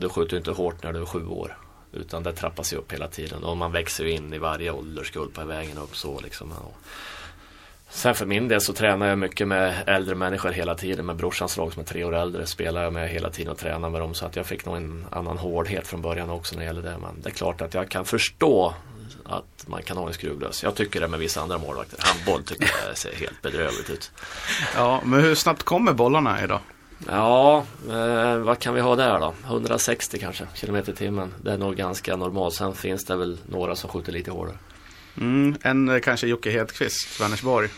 du 0.00 0.08
skjuter 0.08 0.36
inte 0.36 0.50
hårt 0.50 0.82
när 0.82 0.92
du 0.92 1.00
är 1.00 1.06
sju 1.06 1.26
år. 1.26 1.56
Utan 1.92 2.22
det 2.22 2.32
trappas 2.32 2.72
ju 2.72 2.76
upp 2.76 2.92
hela 2.92 3.08
tiden 3.08 3.44
och 3.44 3.56
man 3.56 3.72
växer 3.72 4.04
ju 4.04 4.10
in 4.10 4.32
i 4.32 4.38
varje 4.38 4.70
ålderskull 4.70 5.30
på 5.30 5.44
vägen 5.44 5.78
upp 5.78 5.96
så 5.96 6.20
liksom. 6.20 6.52
Sen 7.92 8.14
för 8.14 8.26
min 8.26 8.48
del 8.48 8.60
så 8.60 8.72
tränar 8.72 9.06
jag 9.06 9.18
mycket 9.18 9.48
med 9.48 9.74
äldre 9.86 10.14
människor 10.14 10.50
hela 10.50 10.74
tiden. 10.74 11.06
Med 11.06 11.16
brorsans 11.16 11.56
lag 11.56 11.72
som 11.72 11.82
är 11.82 11.86
tre 11.86 12.04
år 12.04 12.14
äldre 12.14 12.46
spelar 12.46 12.82
jag 12.82 12.92
med 12.92 13.08
hela 13.08 13.30
tiden 13.30 13.52
och 13.52 13.58
tränar 13.58 13.90
med 13.90 14.00
dem. 14.00 14.14
Så 14.14 14.26
att 14.26 14.36
jag 14.36 14.46
fick 14.46 14.66
nog 14.66 14.76
en 14.76 15.06
annan 15.10 15.38
hårdhet 15.38 15.86
från 15.86 16.02
början 16.02 16.30
också 16.30 16.54
när 16.54 16.60
det 16.60 16.66
gäller 16.66 16.82
det. 16.82 16.98
Men 16.98 17.20
det 17.22 17.28
är 17.28 17.32
klart 17.32 17.60
att 17.60 17.74
jag 17.74 17.88
kan 17.88 18.04
förstå 18.04 18.74
att 19.24 19.64
man 19.66 19.82
kan 19.82 19.96
ha 19.96 20.06
en 20.06 20.14
skruvlös. 20.14 20.62
Jag 20.62 20.74
tycker 20.74 21.00
det 21.00 21.08
med 21.08 21.20
vissa 21.20 21.40
andra 21.40 21.58
målvakter. 21.58 21.98
Handboll 22.00 22.44
tycker 22.44 22.70
jag 22.88 22.98
ser 22.98 23.14
helt 23.14 23.42
bedrövligt 23.42 23.90
ut. 23.90 24.10
Ja, 24.76 25.00
men 25.04 25.20
hur 25.20 25.34
snabbt 25.34 25.62
kommer 25.62 25.92
bollarna 25.92 26.44
idag? 26.44 26.60
Ja, 27.06 27.64
eh, 27.90 28.36
vad 28.36 28.58
kan 28.58 28.74
vi 28.74 28.80
ha 28.80 28.96
där 28.96 29.20
då? 29.20 29.34
160 29.46 30.18
kanske 30.18 30.46
kilometer 30.54 30.92
i 30.92 30.96
timmen. 30.96 31.34
Det 31.42 31.52
är 31.52 31.58
nog 31.58 31.76
ganska 31.76 32.16
normalt. 32.16 32.54
Sen 32.54 32.74
finns 32.74 33.04
det 33.04 33.16
väl 33.16 33.38
några 33.48 33.76
som 33.76 33.90
skjuter 33.90 34.12
lite 34.12 34.30
hårdare. 34.30 34.56
Mm, 35.16 35.56
en 35.62 35.88
eh, 35.88 36.00
kanske 36.00 36.26
Jocke 36.26 36.50
Hedqvist, 36.50 37.20
Vänersborg. 37.20 37.68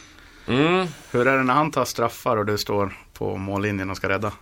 Mm. 0.46 0.86
Hur 1.10 1.28
är 1.28 1.36
det 1.36 1.42
när 1.42 1.54
han 1.54 1.70
tar 1.70 1.84
straffar 1.84 2.36
och 2.36 2.46
du 2.46 2.58
står 2.58 2.98
på 3.12 3.36
mållinjen 3.36 3.90
och 3.90 3.96
ska 3.96 4.08
rädda? 4.08 4.32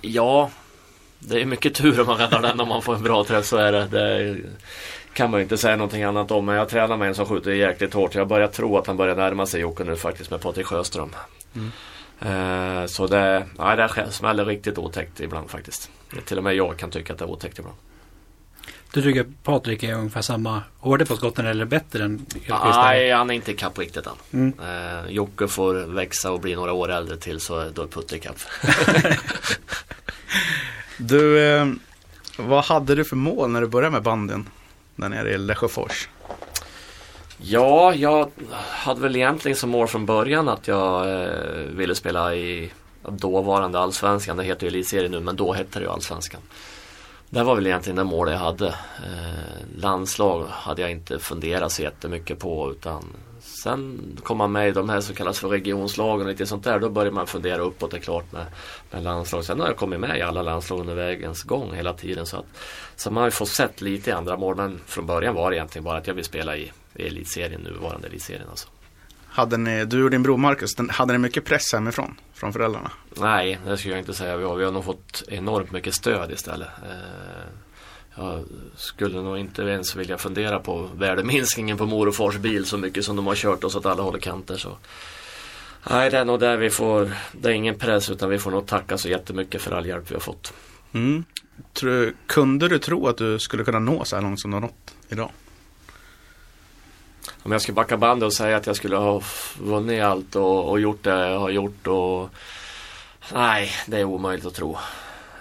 Ja, 0.00 0.50
det 1.18 1.40
är 1.40 1.46
mycket 1.46 1.74
tur 1.74 2.00
om 2.00 2.06
man 2.06 2.18
räddar 2.18 2.42
den 2.42 2.60
om 2.60 2.68
man 2.68 2.82
får 2.82 2.94
en 2.94 3.02
bra 3.02 3.24
träff 3.24 3.46
så 3.46 3.56
är 3.56 3.72
det. 3.72 3.86
Det 3.86 4.36
kan 5.12 5.30
man 5.30 5.40
ju 5.40 5.42
inte 5.42 5.56
säga 5.56 5.76
någonting 5.76 6.02
annat 6.02 6.30
om. 6.30 6.44
Men 6.44 6.54
jag 6.54 6.68
tränar 6.68 6.96
med 6.96 7.08
en 7.08 7.14
som 7.14 7.26
skjuter 7.26 7.50
jäkligt 7.50 7.94
hårt. 7.94 8.14
Jag 8.14 8.28
börjar 8.28 8.48
tro 8.48 8.78
att 8.78 8.86
han 8.86 8.96
börjar 8.96 9.16
närma 9.16 9.46
sig 9.46 9.60
Jocke 9.60 9.84
nu 9.84 9.96
faktiskt 9.96 10.30
med 10.30 10.40
Patrik 10.40 10.66
Sjöström. 10.66 11.14
Mm. 11.54 11.72
Eh, 12.20 12.86
så 12.86 13.06
det, 13.06 13.46
ja, 13.58 13.76
det 13.76 14.12
smäller 14.12 14.44
riktigt 14.44 14.78
otäckt 14.78 15.20
ibland 15.20 15.50
faktiskt. 15.50 15.90
Till 16.24 16.38
och 16.38 16.44
med 16.44 16.54
jag 16.54 16.76
kan 16.76 16.90
tycka 16.90 17.12
att 17.12 17.18
det 17.18 17.24
är 17.24 17.30
otäckt 17.30 17.58
ibland. 17.58 17.76
Du 18.92 19.02
tycker 19.02 19.26
Patrik 19.42 19.82
är 19.82 19.94
ungefär 19.94 20.22
samma 20.22 20.62
order 20.80 21.04
på 21.04 21.16
skotten 21.16 21.46
eller 21.46 21.64
bättre 21.64 22.04
än 22.04 22.26
Nej, 22.48 23.12
han 23.12 23.30
är 23.30 23.34
inte 23.34 23.50
ikapp 23.50 23.78
riktigt 23.78 24.06
än. 24.06 24.12
Mm. 24.32 24.52
Eh, 24.60 25.10
Jocke 25.10 25.48
får 25.48 25.74
växa 25.74 26.32
och 26.32 26.40
bli 26.40 26.54
några 26.54 26.72
år 26.72 26.90
äldre 26.90 27.16
till 27.16 27.40
så 27.40 27.68
då 27.74 27.82
är 27.82 27.86
Putte 27.86 28.16
ikapp. 28.16 28.36
du, 30.96 31.40
eh, 31.40 31.66
vad 32.38 32.64
hade 32.64 32.94
du 32.94 33.04
för 33.04 33.16
mål 33.16 33.50
när 33.50 33.60
du 33.60 33.66
började 33.66 33.92
med 33.92 34.02
banden? 34.02 34.48
Där 34.96 35.08
nere 35.08 35.30
i 35.30 35.38
Lesjöfors. 35.38 36.08
Ja, 37.38 37.94
jag 37.94 38.30
hade 38.70 39.00
väl 39.00 39.16
egentligen 39.16 39.56
som 39.56 39.70
mål 39.70 39.88
från 39.88 40.06
början 40.06 40.48
att 40.48 40.68
jag 40.68 41.22
eh, 41.22 41.60
ville 41.70 41.94
spela 41.94 42.34
i 42.34 42.72
dåvarande 43.08 43.78
allsvenskan. 43.78 44.36
Det 44.36 44.44
heter 44.44 44.62
ju 44.62 44.68
elitserien 44.68 45.10
nu 45.10 45.20
men 45.20 45.36
då 45.36 45.52
hette 45.52 45.78
det 45.78 45.84
ju 45.84 45.90
allsvenskan. 45.90 46.40
Det 47.30 47.42
var 47.42 47.54
väl 47.54 47.66
egentligen 47.66 47.96
det 47.96 48.04
mål 48.04 48.30
jag 48.30 48.38
hade. 48.38 48.68
Eh, 48.68 49.80
landslag 49.80 50.46
hade 50.50 50.82
jag 50.82 50.90
inte 50.90 51.18
funderat 51.18 51.72
så 51.72 51.82
jättemycket 51.82 52.38
på 52.38 52.70
utan 52.70 53.04
sen 53.40 54.00
kom 54.22 54.38
man 54.38 54.52
med 54.52 54.68
i 54.68 54.72
de 54.72 54.88
här 54.88 55.00
som 55.00 55.14
kallas 55.14 55.38
för 55.38 55.48
regionslagen 55.48 56.26
och 56.26 56.32
lite 56.32 56.46
sånt 56.46 56.64
där. 56.64 56.78
Då 56.78 56.88
började 56.88 57.14
man 57.14 57.26
fundera 57.26 57.62
uppåt 57.62 57.90
det 57.90 57.96
är 57.96 58.00
klart 58.00 58.32
med, 58.32 58.46
med 58.90 59.02
landslag. 59.02 59.44
Sen 59.44 59.60
har 59.60 59.66
jag 59.66 59.76
kommit 59.76 60.00
med 60.00 60.18
i 60.18 60.22
alla 60.22 60.42
landslag 60.42 60.80
under 60.80 60.94
vägens 60.94 61.42
gång 61.42 61.74
hela 61.74 61.92
tiden. 61.92 62.26
Så, 62.26 62.36
att, 62.36 62.46
så 62.96 63.10
man 63.10 63.20
har 63.20 63.26
ju 63.26 63.30
fått 63.30 63.48
sett 63.48 63.80
lite 63.80 64.10
i 64.10 64.12
andra 64.12 64.36
mål 64.36 64.56
men 64.56 64.80
från 64.86 65.06
början 65.06 65.34
var 65.34 65.50
det 65.50 65.56
egentligen 65.56 65.84
bara 65.84 65.98
att 65.98 66.06
jag 66.06 66.14
vill 66.14 66.24
spela 66.24 66.56
i 66.56 66.72
elitserien, 66.98 67.60
nuvarande 67.60 68.08
elitserien 68.08 68.48
alltså. 68.50 68.68
Hade 69.26 69.56
ni, 69.56 69.84
du 69.84 70.04
och 70.04 70.10
din 70.10 70.22
bror 70.22 70.36
Marcus, 70.36 70.74
den, 70.74 70.90
hade 70.90 71.12
ni 71.12 71.18
mycket 71.18 71.44
press 71.44 71.72
hemifrån? 71.72 72.20
Från 72.34 72.52
föräldrarna? 72.52 72.90
Nej, 73.16 73.58
det 73.66 73.76
skulle 73.76 73.94
jag 73.94 74.00
inte 74.00 74.14
säga. 74.14 74.36
Vi 74.36 74.44
har, 74.44 74.56
vi 74.56 74.64
har 74.64 74.72
nog 74.72 74.84
fått 74.84 75.22
enormt 75.28 75.72
mycket 75.72 75.94
stöd 75.94 76.32
istället. 76.32 76.68
Eh, 76.82 77.48
jag 78.14 78.44
skulle 78.76 79.22
nog 79.22 79.38
inte 79.38 79.62
ens 79.62 79.96
vilja 79.96 80.18
fundera 80.18 80.58
på 80.58 80.88
värdeminskningen 80.94 81.78
på 81.78 81.86
mor 81.86 82.08
och 82.08 82.14
fars 82.14 82.36
bil 82.36 82.64
så 82.66 82.78
mycket 82.78 83.04
som 83.04 83.16
de 83.16 83.26
har 83.26 83.34
kört 83.34 83.64
oss 83.64 83.76
åt 83.76 83.86
alla 83.86 84.02
håll 84.02 84.14
och 84.14 84.22
kanter. 84.22 84.56
Så. 84.56 84.76
Nej, 85.90 86.10
det 86.10 86.18
är 86.18 86.24
nog 86.24 86.40
där 86.40 86.56
vi 86.56 86.70
får, 86.70 87.12
det 87.32 87.48
är 87.48 87.52
ingen 87.52 87.78
press 87.78 88.10
utan 88.10 88.30
vi 88.30 88.38
får 88.38 88.50
nog 88.50 88.66
tacka 88.66 88.98
så 88.98 89.08
jättemycket 89.08 89.62
för 89.62 89.72
all 89.72 89.86
hjälp 89.86 90.10
vi 90.10 90.14
har 90.14 90.20
fått. 90.20 90.52
Mm. 90.92 91.24
Tror, 91.72 92.12
kunde 92.26 92.68
du 92.68 92.78
tro 92.78 93.08
att 93.08 93.18
du 93.18 93.38
skulle 93.38 93.64
kunna 93.64 93.78
nå 93.78 94.04
så 94.04 94.16
här 94.16 94.22
långt 94.22 94.40
som 94.40 94.50
du 94.50 94.54
har 94.54 94.60
nått 94.60 94.94
idag? 95.08 95.30
Om 97.46 97.52
jag 97.52 97.62
skulle 97.62 97.74
backa 97.74 97.96
bandet 97.96 98.26
och 98.26 98.34
säga 98.34 98.56
att 98.56 98.66
jag 98.66 98.76
skulle 98.76 98.96
ha 98.96 99.22
vunnit 99.58 100.02
allt 100.02 100.36
och, 100.36 100.70
och 100.70 100.80
gjort 100.80 101.02
det 101.02 101.28
jag 101.28 101.38
har 101.38 101.50
gjort 101.50 101.86
och 101.86 102.30
Nej, 103.34 103.70
det 103.86 103.98
är 103.98 104.04
omöjligt 104.04 104.46
att 104.46 104.54
tro. 104.54 104.76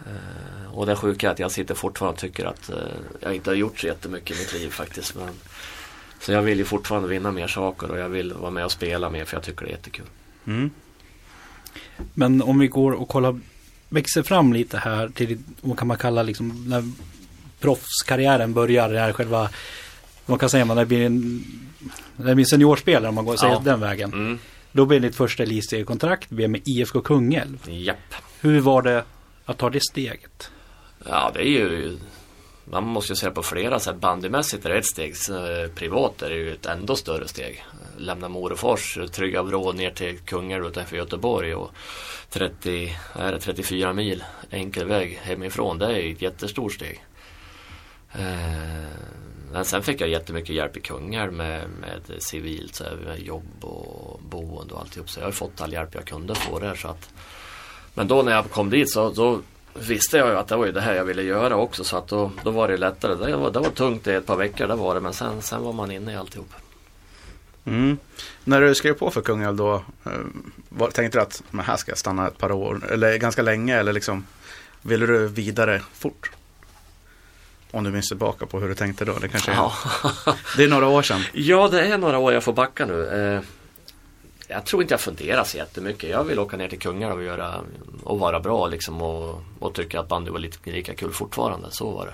Eh, 0.06 0.74
och 0.74 0.86
det 0.86 0.96
sjuka 0.96 1.28
är 1.28 1.32
att 1.32 1.40
jag 1.40 1.52
sitter 1.52 1.76
fortfarande 1.76 2.14
och 2.14 2.20
tycker 2.20 2.46
att 2.46 2.70
eh, 2.70 2.78
jag 3.20 3.36
inte 3.36 3.50
har 3.50 3.56
gjort 3.56 3.80
så 3.80 3.88
jättemycket 3.88 4.38
i 4.38 4.40
mitt 4.40 4.54
liv 4.54 4.70
faktiskt. 4.70 5.16
Men, 5.16 5.30
så 6.20 6.32
jag 6.32 6.42
vill 6.42 6.58
ju 6.58 6.66
fortfarande 6.66 7.10
vinna 7.10 7.32
mer 7.32 7.48
saker 7.48 7.92
och 7.92 7.98
jag 7.98 8.10
vill 8.10 8.34
vara 8.34 8.52
med 8.52 8.66
och 8.66 8.72
spela 8.72 9.10
mer 9.10 9.26
för 9.26 9.38
jag 9.38 9.44
tycker 9.44 9.66
det 9.66 9.72
är 9.72 9.76
jättekul. 9.76 10.06
Mm. 10.48 10.70
Men 12.14 12.42
om 12.42 12.60
vi 12.60 12.68
går 12.68 12.92
och 12.92 13.10
kollar, 13.10 13.40
växer 13.90 14.24
fram 14.24 14.54
lite 14.54 14.78
här 14.78 15.10
till, 15.10 15.40
vad 15.62 15.80
kan 15.80 15.88
man 15.88 15.98
kalla 15.98 16.24
liksom, 16.24 16.66
när 16.70 16.84
proffskarriären 17.60 18.54
börjar, 18.54 18.90
det 18.90 19.00
här 19.00 19.14
själva, 19.14 19.50
vad 20.26 20.40
kan 20.40 20.50
säga 20.50 20.66
man 20.66 20.78
det 20.78 20.86
blir 20.86 21.06
en, 21.06 21.44
det 22.18 22.36
blir 22.36 22.46
seniorspelare 22.46 23.10
om 23.10 23.16
man 23.16 23.26
går 23.26 23.34
och 23.34 23.40
säger 23.40 23.54
Ja. 23.54 23.62
den 23.64 23.80
vägen. 23.80 24.14
Mm. 24.14 24.40
Då 24.72 24.86
blir 24.86 25.00
ditt 25.00 25.16
första 25.16 25.44
elitseriekontrakt, 25.44 26.30
blir 26.30 26.48
med 26.48 26.62
IFK 26.66 27.02
Kungälv. 27.02 27.58
Japp. 27.70 28.14
Hur 28.42 28.60
var 28.60 28.82
det 28.82 29.04
att 29.46 29.58
ta 29.58 29.70
det 29.70 29.80
steget? 29.92 30.52
Ja, 31.06 31.32
det 31.34 31.40
är 31.40 31.44
ju 31.50 31.98
man 32.70 32.84
måste 32.84 33.12
ju 33.12 33.16
säga 33.16 33.32
på 33.32 33.44
flera 33.44 33.80
sätt. 33.80 33.96
Bandymässigt 33.96 34.66
är 34.66 34.70
det 34.70 34.78
ett 34.78 34.86
steg. 34.86 35.14
Eh, 35.30 35.72
Privat 35.76 36.22
är 36.22 36.30
det 36.30 36.36
ju 36.36 36.54
ett 36.54 36.66
ändå 36.66 36.96
större 36.96 37.28
steg. 37.28 37.64
Lämna 37.98 38.30
mor 38.30 38.52
och 38.52 38.60
fars 38.60 38.98
trygga 39.12 39.42
vrå 39.44 39.72
ner 39.72 39.92
till 39.92 40.20
Kungälv 40.20 40.66
utanför 40.66 40.98
Göteborg 40.98 41.56
och 41.56 41.72
30, 42.30 42.98
är 43.14 43.32
det 43.32 43.40
34 43.40 43.94
mil 43.94 44.24
enkel 44.52 44.88
väg 44.88 45.20
hemifrån. 45.24 45.78
Det 45.78 45.86
är 45.86 46.00
ju 46.00 46.12
ett 46.14 46.22
jättestort 46.22 46.74
steg. 46.74 47.02
Men 49.52 49.66
sen 49.66 49.84
fick 49.84 50.02
jag 50.02 50.10
jättemycket 50.10 50.56
hjälp 50.56 50.78
i 50.78 50.82
Kungälv 50.82 51.34
med, 51.34 51.70
med 51.82 52.24
civilt, 52.24 52.76
så 52.76 52.84
här, 52.84 52.96
med 52.96 53.20
jobb 53.20 53.64
och 53.66 54.20
boende 54.30 54.74
och 54.74 54.80
alltihop. 54.80 55.10
Så 55.10 55.20
jag 55.20 55.28
har 55.28 55.32
fått 55.32 55.62
all 55.62 55.74
hjälp 55.74 55.96
jag 55.96 56.06
kunde 56.06 56.36
få 56.36 56.60
där. 56.60 56.76
Så 56.76 56.88
att, 56.88 57.10
men 57.94 58.08
då 58.08 58.22
när 58.22 58.32
jag 58.32 58.52
kom 58.52 58.70
dit 58.70 58.92
så 58.92 59.10
då 59.10 59.42
visste 59.74 60.18
jag 60.18 60.30
ju 60.30 60.36
att 60.36 60.48
det 60.48 60.56
var 60.56 60.66
ju 60.66 60.72
det 60.72 60.82
här 60.82 60.94
jag 60.94 61.06
ville 61.06 61.22
göra 61.22 61.56
också. 61.56 61.84
Så 61.84 61.98
att 61.98 62.08
då, 62.08 62.32
då 62.44 62.52
var 62.52 62.68
det 62.68 62.78
lättare. 62.78 63.16
Det 63.16 63.38
var, 63.38 63.52
det 63.52 63.60
var 63.60 63.70
tungt 63.70 64.08
i 64.08 64.12
ett 64.12 64.26
par 64.26 64.36
veckor, 64.36 64.68
det 64.68 64.76
var 64.76 64.96
det. 64.96 65.02
Men 65.02 65.14
sen, 65.14 65.42
sen 65.42 65.64
var 65.64 65.74
man 65.74 65.92
inne 65.92 66.14
i 66.14 66.16
alltihop. 66.16 66.54
Mm. 67.66 67.98
När 68.44 68.62
du 68.62 68.76
skrev 68.76 68.94
på 68.94 69.12
för 69.12 69.22
Kungälv 69.22 69.56
då, 69.56 69.74
eh, 70.06 70.12
var, 70.70 70.90
tänkte 70.90 71.18
du 71.18 71.22
att 71.22 71.44
men 71.52 71.66
här 71.66 71.78
ska 71.78 71.92
jag 71.92 71.98
stanna 71.98 72.28
ett 72.28 72.38
par 72.38 72.52
år, 72.52 72.92
eller 72.92 73.18
ganska 73.18 73.42
länge, 73.42 73.78
eller 73.78 73.94
liksom, 73.94 74.26
ville 74.82 75.06
du 75.06 75.28
vidare 75.28 75.82
fort? 75.94 76.32
Om 77.76 77.84
du 77.84 77.92
minns 77.92 78.08
tillbaka 78.08 78.46
på 78.46 78.60
hur 78.60 78.68
du 78.68 78.76
tänkte 78.76 79.06
då, 79.06 79.14
det 79.22 79.28
kanske 79.28 79.52
är, 79.52 79.56
Ja. 79.56 79.74
det 80.58 80.64
är 80.64 80.68
några 80.68 80.88
år 80.88 81.02
sedan. 81.02 81.22
Ja, 81.34 81.68
det 81.68 81.82
är 81.88 81.98
några 81.98 82.18
år 82.18 82.34
jag 82.34 82.44
får 82.44 82.54
backa 82.54 82.86
nu. 82.86 83.08
Eh, 83.08 83.42
jag 84.48 84.66
tror 84.66 84.82
inte 84.82 84.94
jag 84.94 85.02
funderar 85.02 85.44
så 85.44 85.58
jättemycket. 85.58 86.10
Jag 86.10 86.24
vill 86.24 86.40
åka 86.40 86.58
ner 86.58 86.68
till 86.68 86.80
Kungälv 86.80 87.16
och, 87.18 87.24
göra, 87.24 87.62
och 88.04 88.20
vara 88.20 88.40
bra 88.40 88.68
liksom 88.68 89.02
och, 89.02 89.44
och 89.60 89.74
tycka 89.74 90.00
att 90.00 90.08
bandy 90.08 90.32
var 90.32 90.40
lite, 90.40 90.72
lika 90.72 90.96
kul 90.96 91.12
fortfarande. 91.12 91.68
Så 91.72 91.92
var 91.92 92.06
det. 92.06 92.14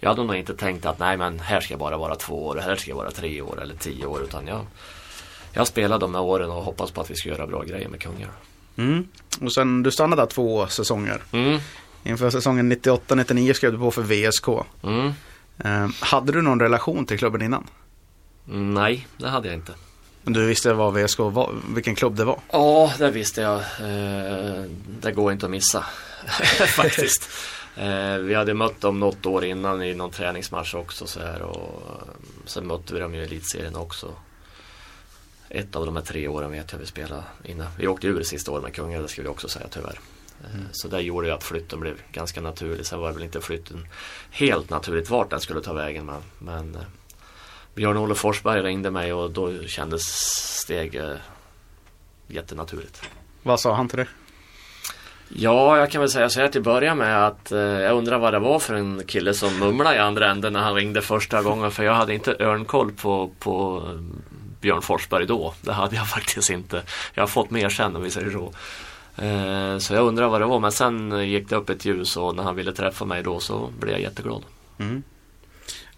Jag 0.00 0.08
hade 0.08 0.24
nog 0.24 0.36
inte 0.36 0.54
tänkt 0.54 0.86
att 0.86 0.98
nej 0.98 1.16
men 1.16 1.40
här 1.40 1.60
ska 1.60 1.72
jag 1.72 1.78
bara 1.80 1.96
vara 1.96 2.14
två 2.14 2.46
år, 2.46 2.56
här 2.56 2.76
ska 2.76 2.90
jag 2.90 2.96
vara 2.96 3.10
tre 3.10 3.40
år 3.42 3.62
eller 3.62 3.74
tio 3.74 4.06
år. 4.06 4.22
Utan 4.22 4.46
jag, 4.46 4.66
jag 5.52 5.66
spelade 5.66 6.00
de 6.00 6.14
här 6.14 6.22
åren 6.22 6.50
och 6.50 6.62
hoppas 6.64 6.90
på 6.90 7.00
att 7.00 7.10
vi 7.10 7.14
ska 7.14 7.28
göra 7.28 7.46
bra 7.46 7.62
grejer 7.62 7.88
med 7.88 8.00
Kungälv. 8.00 8.30
Mm. 8.76 9.08
Och 9.40 9.52
sen, 9.52 9.82
du 9.82 9.90
stannade 9.90 10.22
där 10.22 10.26
två 10.26 10.66
säsonger. 10.66 11.22
Mm, 11.32 11.60
Inför 12.04 12.30
säsongen 12.30 12.72
98-99 12.72 13.52
skrev 13.52 13.72
du 13.72 13.78
på 13.78 13.90
för 13.90 14.02
VSK. 14.02 14.48
mm. 14.82 15.12
Eh, 15.64 15.88
hade 16.00 16.32
du 16.32 16.42
någon 16.42 16.60
relation 16.60 17.06
till 17.06 17.18
klubben 17.18 17.42
innan? 17.42 17.66
Nej, 18.44 19.06
det 19.16 19.28
hade 19.28 19.48
jag 19.48 19.54
inte. 19.54 19.72
Men 20.22 20.32
du 20.32 20.46
visste 20.46 20.72
vad 20.72 20.94
VSK 20.94 21.18
var, 21.18 21.54
vilken 21.74 21.94
klubb 21.94 22.16
det 22.16 22.24
var? 22.24 22.38
Ja, 22.52 22.92
det 22.98 23.10
visste 23.10 23.40
jag. 23.40 23.58
Eh, 23.58 24.64
det 25.00 25.12
går 25.12 25.32
inte 25.32 25.46
att 25.46 25.50
missa. 25.52 25.84
Faktiskt. 26.76 27.28
Eh, 27.76 28.14
vi 28.16 28.34
hade 28.34 28.54
mött 28.54 28.80
dem 28.80 29.00
något 29.00 29.26
år 29.26 29.44
innan 29.44 29.82
i 29.82 29.94
någon 29.94 30.10
träningsmatch 30.10 30.74
också. 30.74 31.06
Så 31.06 31.20
här, 31.20 31.42
och 31.42 31.82
eh, 31.90 32.08
sen 32.46 32.66
mötte 32.66 32.94
vi 32.94 33.00
dem 33.00 33.14
i 33.14 33.18
elitserien 33.18 33.76
också. 33.76 34.14
Ett 35.48 35.76
av 35.76 35.86
de 35.86 35.96
här 35.96 36.02
tre 36.02 36.28
åren 36.28 36.50
vet 36.50 36.72
jag 36.72 36.78
vi 36.78 36.86
spelade 36.86 37.22
innan. 37.44 37.66
Vi 37.78 37.86
åkte 37.86 38.06
ur 38.06 38.22
sista 38.22 38.50
året 38.50 38.62
med 38.62 38.74
Kungälv, 38.74 39.02
det 39.02 39.08
ska 39.08 39.22
vi 39.22 39.28
också 39.28 39.48
säga 39.48 39.66
tyvärr. 39.70 39.98
Eh, 40.44 40.60
Så 40.72 40.88
det 40.88 41.00
gjorde 41.00 41.26
ju 41.26 41.32
att 41.32 41.44
flytten 41.44 41.80
blev 41.80 41.96
ganska 42.12 42.40
naturlig. 42.40 42.86
Sen 42.86 42.98
var 43.00 43.08
det 43.08 43.14
väl 43.14 43.22
inte 43.24 43.40
flytten 43.40 43.86
helt 44.30 44.70
naturligt 44.70 45.10
vart 45.10 45.30
den 45.30 45.40
skulle 45.40 45.60
ta 45.60 45.72
vägen. 45.72 46.06
Men, 46.06 46.22
men 46.38 46.74
eh, 46.74 46.80
Björn-Olle 47.74 48.14
Forsberg 48.14 48.62
ringde 48.62 48.90
mig 48.90 49.12
och 49.12 49.30
då 49.30 49.62
kändes 49.66 50.02
steg 50.60 50.94
eh, 50.94 51.14
jättenaturligt. 52.28 53.02
Vad 53.42 53.60
sa 53.60 53.74
han 53.74 53.88
till 53.88 53.96
dig? 53.98 54.06
Ja, 55.34 55.78
jag 55.78 55.90
kan 55.90 56.00
väl 56.00 56.10
säga 56.10 56.28
så 56.30 56.40
här 56.40 56.48
till 56.48 56.60
att 56.60 56.64
börja 56.64 56.94
med 56.94 57.26
att 57.26 57.52
eh, 57.52 57.58
jag 57.58 57.96
undrar 57.96 58.18
vad 58.18 58.32
det 58.34 58.38
var 58.38 58.58
för 58.58 58.74
en 58.74 59.02
kille 59.06 59.34
som 59.34 59.58
mumlade 59.58 59.96
i 59.96 59.98
andra 59.98 60.30
änden 60.30 60.52
när 60.52 60.60
han 60.60 60.74
ringde 60.74 61.02
första 61.02 61.42
gången. 61.42 61.70
För 61.70 61.82
jag 61.84 61.94
hade 61.94 62.14
inte 62.14 62.36
örnkoll 62.40 62.92
på, 62.92 63.30
på 63.38 63.82
eh, 63.86 64.00
Björn 64.60 64.82
Forsberg 64.82 65.26
då. 65.26 65.54
Det 65.60 65.72
hade 65.72 65.96
jag 65.96 66.08
faktiskt 66.10 66.50
inte. 66.50 66.82
Jag 67.14 67.22
har 67.22 67.28
fått 67.28 67.50
mer 67.50 67.68
sen 67.68 67.96
om 67.96 68.02
vi 68.02 68.10
säger 68.10 68.30
så. 68.30 68.52
Eh, 69.16 69.78
så 69.78 69.94
jag 69.94 70.06
undrar 70.06 70.28
vad 70.28 70.40
det 70.40 70.46
var. 70.46 70.60
Men 70.60 70.72
sen 70.72 71.28
gick 71.30 71.48
det 71.48 71.56
upp 71.56 71.70
ett 71.70 71.84
ljus 71.84 72.16
och 72.16 72.36
när 72.36 72.42
han 72.42 72.56
ville 72.56 72.72
träffa 72.72 73.04
mig 73.04 73.22
då 73.22 73.40
så 73.40 73.70
blev 73.80 73.92
jag 73.92 74.00
jätteglad. 74.00 74.42
Mm. 74.78 75.02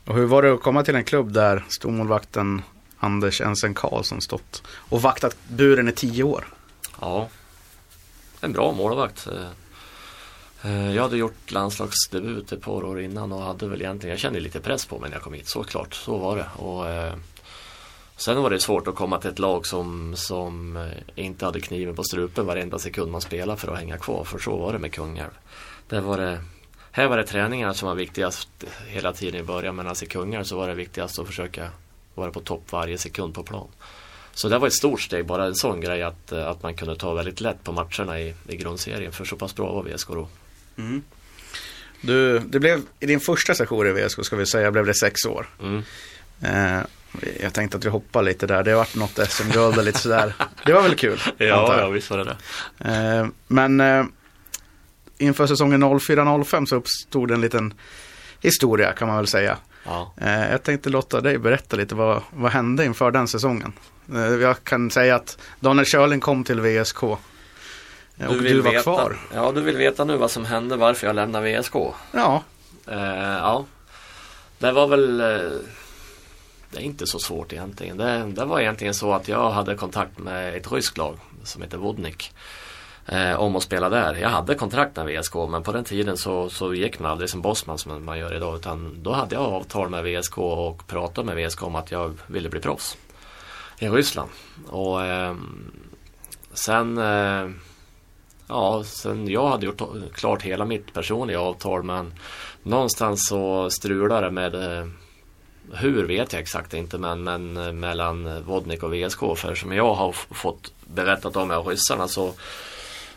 Och 0.05 0.15
hur 0.15 0.27
var 0.27 0.43
det 0.43 0.53
att 0.53 0.63
komma 0.63 0.83
till 0.85 0.95
en 0.95 1.05
klubb 1.05 1.33
där 1.33 1.65
stormålvakten 1.69 2.63
Anders 2.99 3.41
Ensen 3.41 3.75
Karlsson 3.75 4.21
stått 4.21 4.63
och 4.69 5.03
vaktat 5.03 5.37
buren 5.49 5.89
i 5.89 5.93
tio 5.93 6.23
år? 6.23 6.45
Ja, 7.01 7.29
en 8.41 8.53
bra 8.53 8.73
målvakt. 8.73 9.27
Eh, 9.27 10.71
eh, 10.71 10.95
Jag 10.95 11.03
hade 11.03 11.17
gjort 11.17 11.51
landslagsdebut 11.51 12.53
ett 12.53 12.61
par 12.63 12.85
år 12.85 13.01
innan 13.01 13.33
och 13.33 13.43
hade 13.43 13.69
väl 13.69 13.81
egentligen, 13.83 14.11
jag 14.11 14.21
kände 14.21 14.41
lite 14.41 14.61
press 14.61 14.87
på 14.87 14.99
mig 14.99 15.11
när 15.11 15.17
jag 15.17 15.23
kom 15.25 15.35
hit, 15.35 15.49
såklart, 15.49 15.95
så 15.95 16.17
var 16.19 16.37
det. 16.37 16.47
Och, 16.63 16.87
sen 18.25 18.43
var 18.43 18.51
det 18.51 18.61
svårt 18.61 18.89
att 18.89 18.95
komma 18.95 19.19
till 19.19 19.31
ett 19.31 19.39
lag 19.39 19.67
som, 19.67 20.17
som 20.17 20.77
eh, 20.77 21.25
inte 21.25 21.45
hade 21.45 21.61
kniven 21.61 21.95
på 21.95 22.05
strupen 22.05 22.47
varenda 22.47 22.79
sekund 22.79 23.13
man 23.13 23.21
spelade 23.21 23.61
för 23.61 23.73
att 23.73 23.79
hänga 23.79 23.99
kvar, 23.99 24.25
för 24.25 24.39
så 24.39 24.57
var 24.57 24.73
det 24.73 24.79
med 24.79 24.93
Kungälv. 24.93 25.31
Där 25.89 26.01
var 26.01 26.19
det, 26.19 26.41
här 26.91 27.09
var 27.09 27.17
det 27.17 27.27
träningarna 27.27 27.75
som 27.75 27.89
var 27.89 27.95
viktigast 27.95 28.49
hela 28.89 29.13
tiden 29.13 29.41
i 29.41 29.43
början, 29.43 29.77
medan 29.77 29.95
i 30.03 30.07
Kungälv 30.07 30.45
så 30.45 30.57
var 30.57 30.69
det 30.69 30.75
viktigast 30.75 31.19
att 31.19 31.27
försöka 31.27 31.69
vara 32.15 32.31
på 32.31 32.41
topp 32.41 32.73
varje 32.73 32.99
sekund 32.99 33.35
på 33.35 33.43
plan. 33.43 33.69
Så 34.35 34.49
det 34.49 34.59
var 34.59 34.67
ett 34.67 34.73
stort 34.73 35.01
steg, 35.01 35.27
bara 35.27 35.47
en 35.47 35.55
sån 35.55 35.81
grej 35.81 36.03
att, 36.03 36.33
eh, 36.33 36.47
att 36.47 36.63
man 36.63 36.75
kunde 36.75 36.97
ta 36.97 37.15
väldigt 37.15 37.41
lätt 37.41 37.65
på 37.65 37.73
matcherna 37.73 38.21
i, 38.21 38.35
i 38.49 38.57
grundserien. 38.57 39.13
För 39.13 39.25
så 39.25 39.37
pass 39.37 39.55
bra 39.55 39.73
var 39.73 39.83
VSK 39.83 40.09
då. 40.09 40.29
Du, 42.01 42.39
det 42.39 42.61
blev, 42.61 42.83
I 43.01 43.07
din 43.07 43.21
första 43.21 43.55
session 43.55 43.87
i 43.87 43.93
VSK 43.93 44.25
ska 44.25 44.37
vi 44.37 44.47
säga 44.47 44.71
blev 44.71 44.87
det 44.87 44.95
sex 44.95 45.25
år. 45.25 45.49
Mm. 45.61 45.83
Eh, 46.41 46.83
jag 47.41 47.55
tänkte 47.55 47.77
att 47.77 47.85
vi 47.85 47.89
hoppar 47.89 48.23
lite 48.23 48.47
där. 48.47 48.63
Det 48.63 48.71
har 48.71 48.79
varit 48.79 48.95
något 48.95 49.31
SM-guld 49.31 49.79
och 49.79 49.85
lite 49.85 49.99
sådär. 49.99 50.35
Det 50.67 50.73
var 50.73 50.83
väl 50.83 50.95
kul? 50.95 51.21
Ja, 51.39 51.47
jag. 51.47 51.79
ja, 51.79 51.89
visst 51.89 52.11
var 52.11 52.19
det 52.19 52.25
det. 52.79 52.91
Eh, 52.91 53.27
men 53.47 53.81
eh, 53.81 54.05
inför 55.19 55.47
säsongen 55.47 55.85
04-05 55.85 56.67
så 56.67 56.77
uppstod 56.77 57.31
en 57.31 57.41
liten 57.41 57.75
historia 58.41 58.93
kan 58.93 59.09
man 59.09 59.17
väl 59.17 59.27
säga. 59.27 59.57
Ja. 59.85 60.15
Eh, 60.17 60.51
jag 60.51 60.63
tänkte 60.63 60.91
låta 60.91 61.21
dig 61.21 61.39
berätta 61.39 61.77
lite 61.77 61.95
vad, 61.95 62.23
vad 62.31 62.53
hände 62.53 62.85
inför 62.85 63.11
den 63.11 63.29
säsongen. 63.29 63.73
Jag 64.41 64.65
kan 64.65 64.91
säga 64.91 65.15
att 65.17 65.39
Daniel 65.61 65.87
Körling 65.87 66.21
kom 66.21 66.45
till 66.45 66.61
VSK. 66.61 67.03
Och 67.03 67.19
du, 68.19 68.61
var 68.61 68.71
veta, 68.71 68.83
kvar. 68.83 69.17
Ja, 69.35 69.53
du 69.53 69.61
vill 69.61 69.77
veta 69.77 70.05
nu 70.05 70.17
vad 70.17 70.31
som 70.31 70.45
hände, 70.45 70.77
varför 70.77 71.07
jag 71.07 71.17
lämnade 71.17 71.61
VSK. 71.61 71.75
Ja, 72.13 72.43
Eh, 72.87 73.39
ja, 73.39 73.65
det 74.59 74.73
var 74.73 74.87
väl 74.87 75.21
det 76.73 76.79
är 76.79 76.83
inte 76.83 77.07
så 77.07 77.19
svårt 77.19 77.53
egentligen. 77.53 77.97
Det, 77.97 78.33
det 78.35 78.45
var 78.45 78.61
egentligen 78.61 78.95
så 78.95 79.13
att 79.13 79.29
jag 79.29 79.51
hade 79.51 79.75
kontakt 79.75 80.19
med 80.19 80.57
ett 80.57 80.73
ryskt 80.73 80.99
lag 80.99 81.19
som 81.45 81.63
heter 81.63 81.79
Vodnik. 81.79 82.33
Eh, 83.07 83.41
om 83.41 83.57
att 83.57 83.63
spela 83.63 83.89
där. 83.89 84.15
Jag 84.15 84.29
hade 84.29 84.55
kontrakt 84.55 84.97
med 84.97 85.07
VSK 85.07 85.35
men 85.35 85.63
på 85.63 85.73
den 85.73 85.85
tiden 85.85 86.17
så, 86.17 86.51
så 86.51 86.75
gick 86.75 86.99
man 86.99 87.11
aldrig 87.11 87.31
som 87.31 87.43
bossman 87.43 87.79
som 87.79 88.05
man 88.05 88.19
gör 88.19 88.35
idag. 88.35 88.57
Utan 88.57 89.03
då 89.03 89.13
hade 89.13 89.35
jag 89.35 89.45
avtal 89.45 89.91
med 89.91 90.05
VSK 90.05 90.39
och 90.39 90.87
pratade 90.87 91.35
med 91.35 91.47
VSK 91.47 91.63
om 91.63 91.75
att 91.75 91.91
jag 91.91 92.19
ville 92.27 92.49
bli 92.49 92.61
proffs. 92.61 92.97
I 93.79 93.89
Ryssland. 93.89 94.31
Och 94.69 95.05
eh, 95.05 95.35
sen 96.53 96.99
eh, 96.99 97.49
Ja, 98.53 98.83
sen 98.85 99.29
jag 99.29 99.49
hade 99.49 99.67
gjort 99.67 99.83
klart 100.13 100.43
hela 100.43 100.65
mitt 100.65 100.93
personliga 100.93 101.41
avtal 101.41 101.83
men 101.83 102.15
någonstans 102.63 103.27
så 103.29 103.71
strulade 103.71 104.27
det 104.27 104.31
med 104.31 104.55
eh, 104.55 104.87
hur 105.73 106.05
vet 106.07 106.33
jag 106.33 106.43
exakt 106.43 106.75
inte 106.75 106.99
men, 106.99 107.25
men 107.25 107.57
eh, 107.57 107.73
mellan 107.73 108.43
Vodnik 108.43 108.83
och 108.83 108.95
VSK 108.95 109.19
för 109.37 109.55
som 109.55 109.73
jag 109.73 109.95
har 109.95 110.13
fått 110.13 110.73
berättat 110.87 111.37
om 111.37 111.51
av 111.51 111.67
ryssarna 111.67 112.09
så 112.09 112.33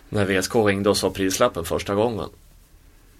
när 0.09 0.25
VSK 0.25 0.55
ringde 0.55 0.89
och 0.89 0.97
sa 0.97 1.09
prislappen 1.09 1.65
första 1.65 1.95
gången 1.95 2.29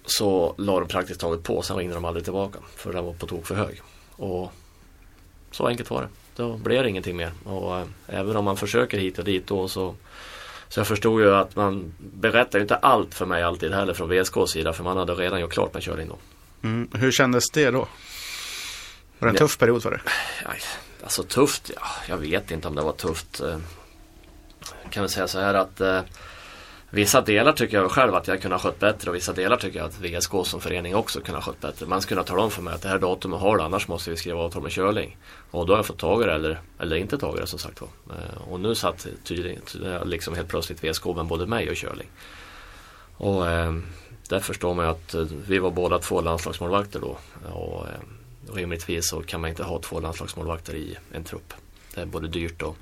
så 0.04 0.54
la 0.58 0.80
de 0.80 0.88
praktiskt 0.88 1.20
taget 1.20 1.42
på 1.42 1.62
sen 1.62 1.76
ringde 1.76 1.94
de 1.94 2.04
aldrig 2.04 2.24
tillbaka 2.24 2.58
för 2.76 2.92
den 2.92 3.04
var 3.04 3.12
på 3.12 3.26
tok 3.26 3.46
för 3.46 3.54
hög. 3.54 3.80
Och 4.10 4.52
så 5.50 5.66
enkelt 5.66 5.90
var 5.90 6.02
det. 6.02 6.08
Då 6.36 6.56
blev 6.56 6.82
det 6.82 6.88
ingenting 6.88 7.16
mer 7.16 7.32
och 7.44 7.78
äh, 7.78 7.84
även 8.06 8.36
om 8.36 8.44
man 8.44 8.56
försöker 8.56 8.98
hit 8.98 9.18
och 9.18 9.24
dit 9.24 9.46
då 9.46 9.68
så 9.68 9.94
så 10.68 10.80
jag 10.80 10.86
förstod 10.86 11.20
ju 11.20 11.34
att 11.34 11.56
man 11.56 11.94
berättar 11.98 12.58
ju 12.58 12.62
inte 12.62 12.76
allt 12.76 13.14
för 13.14 13.26
mig 13.26 13.42
alltid 13.42 13.72
heller 13.72 13.94
från 13.94 14.08
VSKs 14.08 14.50
sida 14.50 14.72
för 14.72 14.84
man 14.84 14.96
hade 14.96 15.14
redan 15.14 15.40
gjort 15.40 15.52
klart 15.52 15.74
med 15.74 15.82
körning 15.82 16.08
då. 16.08 16.18
mm. 16.68 16.88
hur 16.92 17.12
kändes 17.12 17.50
det 17.50 17.70
då? 17.70 17.88
Var 19.18 19.28
det 19.28 19.32
en 19.32 19.36
tuff 19.36 19.58
period 19.58 19.82
för 19.82 19.90
dig? 19.90 20.00
Alltså 21.02 21.22
tufft, 21.22 21.70
ja, 21.74 21.82
jag 22.08 22.16
vet 22.16 22.50
inte 22.50 22.68
om 22.68 22.74
det 22.74 22.82
var 22.82 22.92
tufft. 22.92 23.40
Eh, 23.40 23.58
Kan 24.90 25.02
väl 25.02 25.10
säga 25.10 25.28
så 25.28 25.40
här 25.40 25.54
att 25.54 25.80
eh, 25.80 26.00
Vissa 26.90 27.20
delar 27.20 27.52
tycker 27.52 27.76
jag 27.76 27.90
själv 27.90 28.14
att 28.14 28.28
jag 28.28 28.42
kunde 28.42 28.54
ha 28.56 28.60
skött 28.62 28.78
bättre 28.78 29.10
och 29.10 29.16
vissa 29.16 29.32
delar 29.32 29.56
tycker 29.56 29.78
jag 29.78 29.86
att 29.86 29.98
VSK 30.00 30.30
som 30.44 30.60
förening 30.60 30.96
också 30.96 31.20
kunde 31.20 31.36
ha 31.40 31.42
skött 31.42 31.60
bättre. 31.60 31.86
Man 31.86 32.02
skulle 32.02 32.20
ha 32.20 32.26
talat 32.26 32.44
om 32.44 32.50
för 32.50 32.62
mig 32.62 32.74
att 32.74 32.82
det 32.82 32.88
här 32.88 32.98
datumet 32.98 33.40
har 33.40 33.56
du 33.56 33.62
annars 33.62 33.88
måste 33.88 34.10
vi 34.10 34.16
skriva 34.16 34.40
avtal 34.40 34.62
med 34.62 34.72
Körling. 34.72 35.16
Och 35.50 35.66
då 35.66 35.72
har 35.72 35.78
jag 35.78 35.86
fått 35.86 35.98
tag 35.98 36.22
i 36.22 36.26
det 36.26 36.32
eller, 36.32 36.60
eller 36.80 36.96
inte 36.96 37.18
tag 37.18 37.36
i 37.36 37.40
det 37.40 37.46
som 37.46 37.58
sagt 37.58 37.80
var. 37.80 37.88
Eh, 38.10 38.42
Och 38.48 38.60
nu 38.60 38.74
satt 38.74 39.06
tydligen 39.24 39.60
tydligen 39.62 40.08
liksom 40.08 40.34
helt 40.34 40.48
plötsligt 40.48 40.84
VSK 40.84 41.04
med 41.06 41.26
både 41.26 41.46
mig 41.46 41.70
och 41.70 41.76
Körling. 41.76 42.08
Och 43.16 43.50
eh, 43.50 43.72
där 44.28 44.40
förstår 44.40 44.74
man 44.74 44.84
ju 44.84 44.90
att 44.90 45.14
eh, 45.14 45.20
vi 45.46 45.58
var 45.58 45.70
båda 45.70 45.98
två 45.98 46.20
landslagsmålvakter 46.20 47.00
då. 47.00 47.18
Och 47.52 47.86
eh, 47.86 47.92
rimligtvis 48.54 49.08
så 49.08 49.22
kan 49.22 49.40
man 49.40 49.50
inte 49.50 49.62
ha 49.62 49.80
två 49.80 50.00
landslagsmålvakter 50.00 50.74
i 50.74 50.96
en 51.12 51.24
trupp. 51.24 51.54
Det 51.94 52.00
är 52.00 52.06
både 52.06 52.28
dyrt 52.28 52.62
och, 52.62 52.76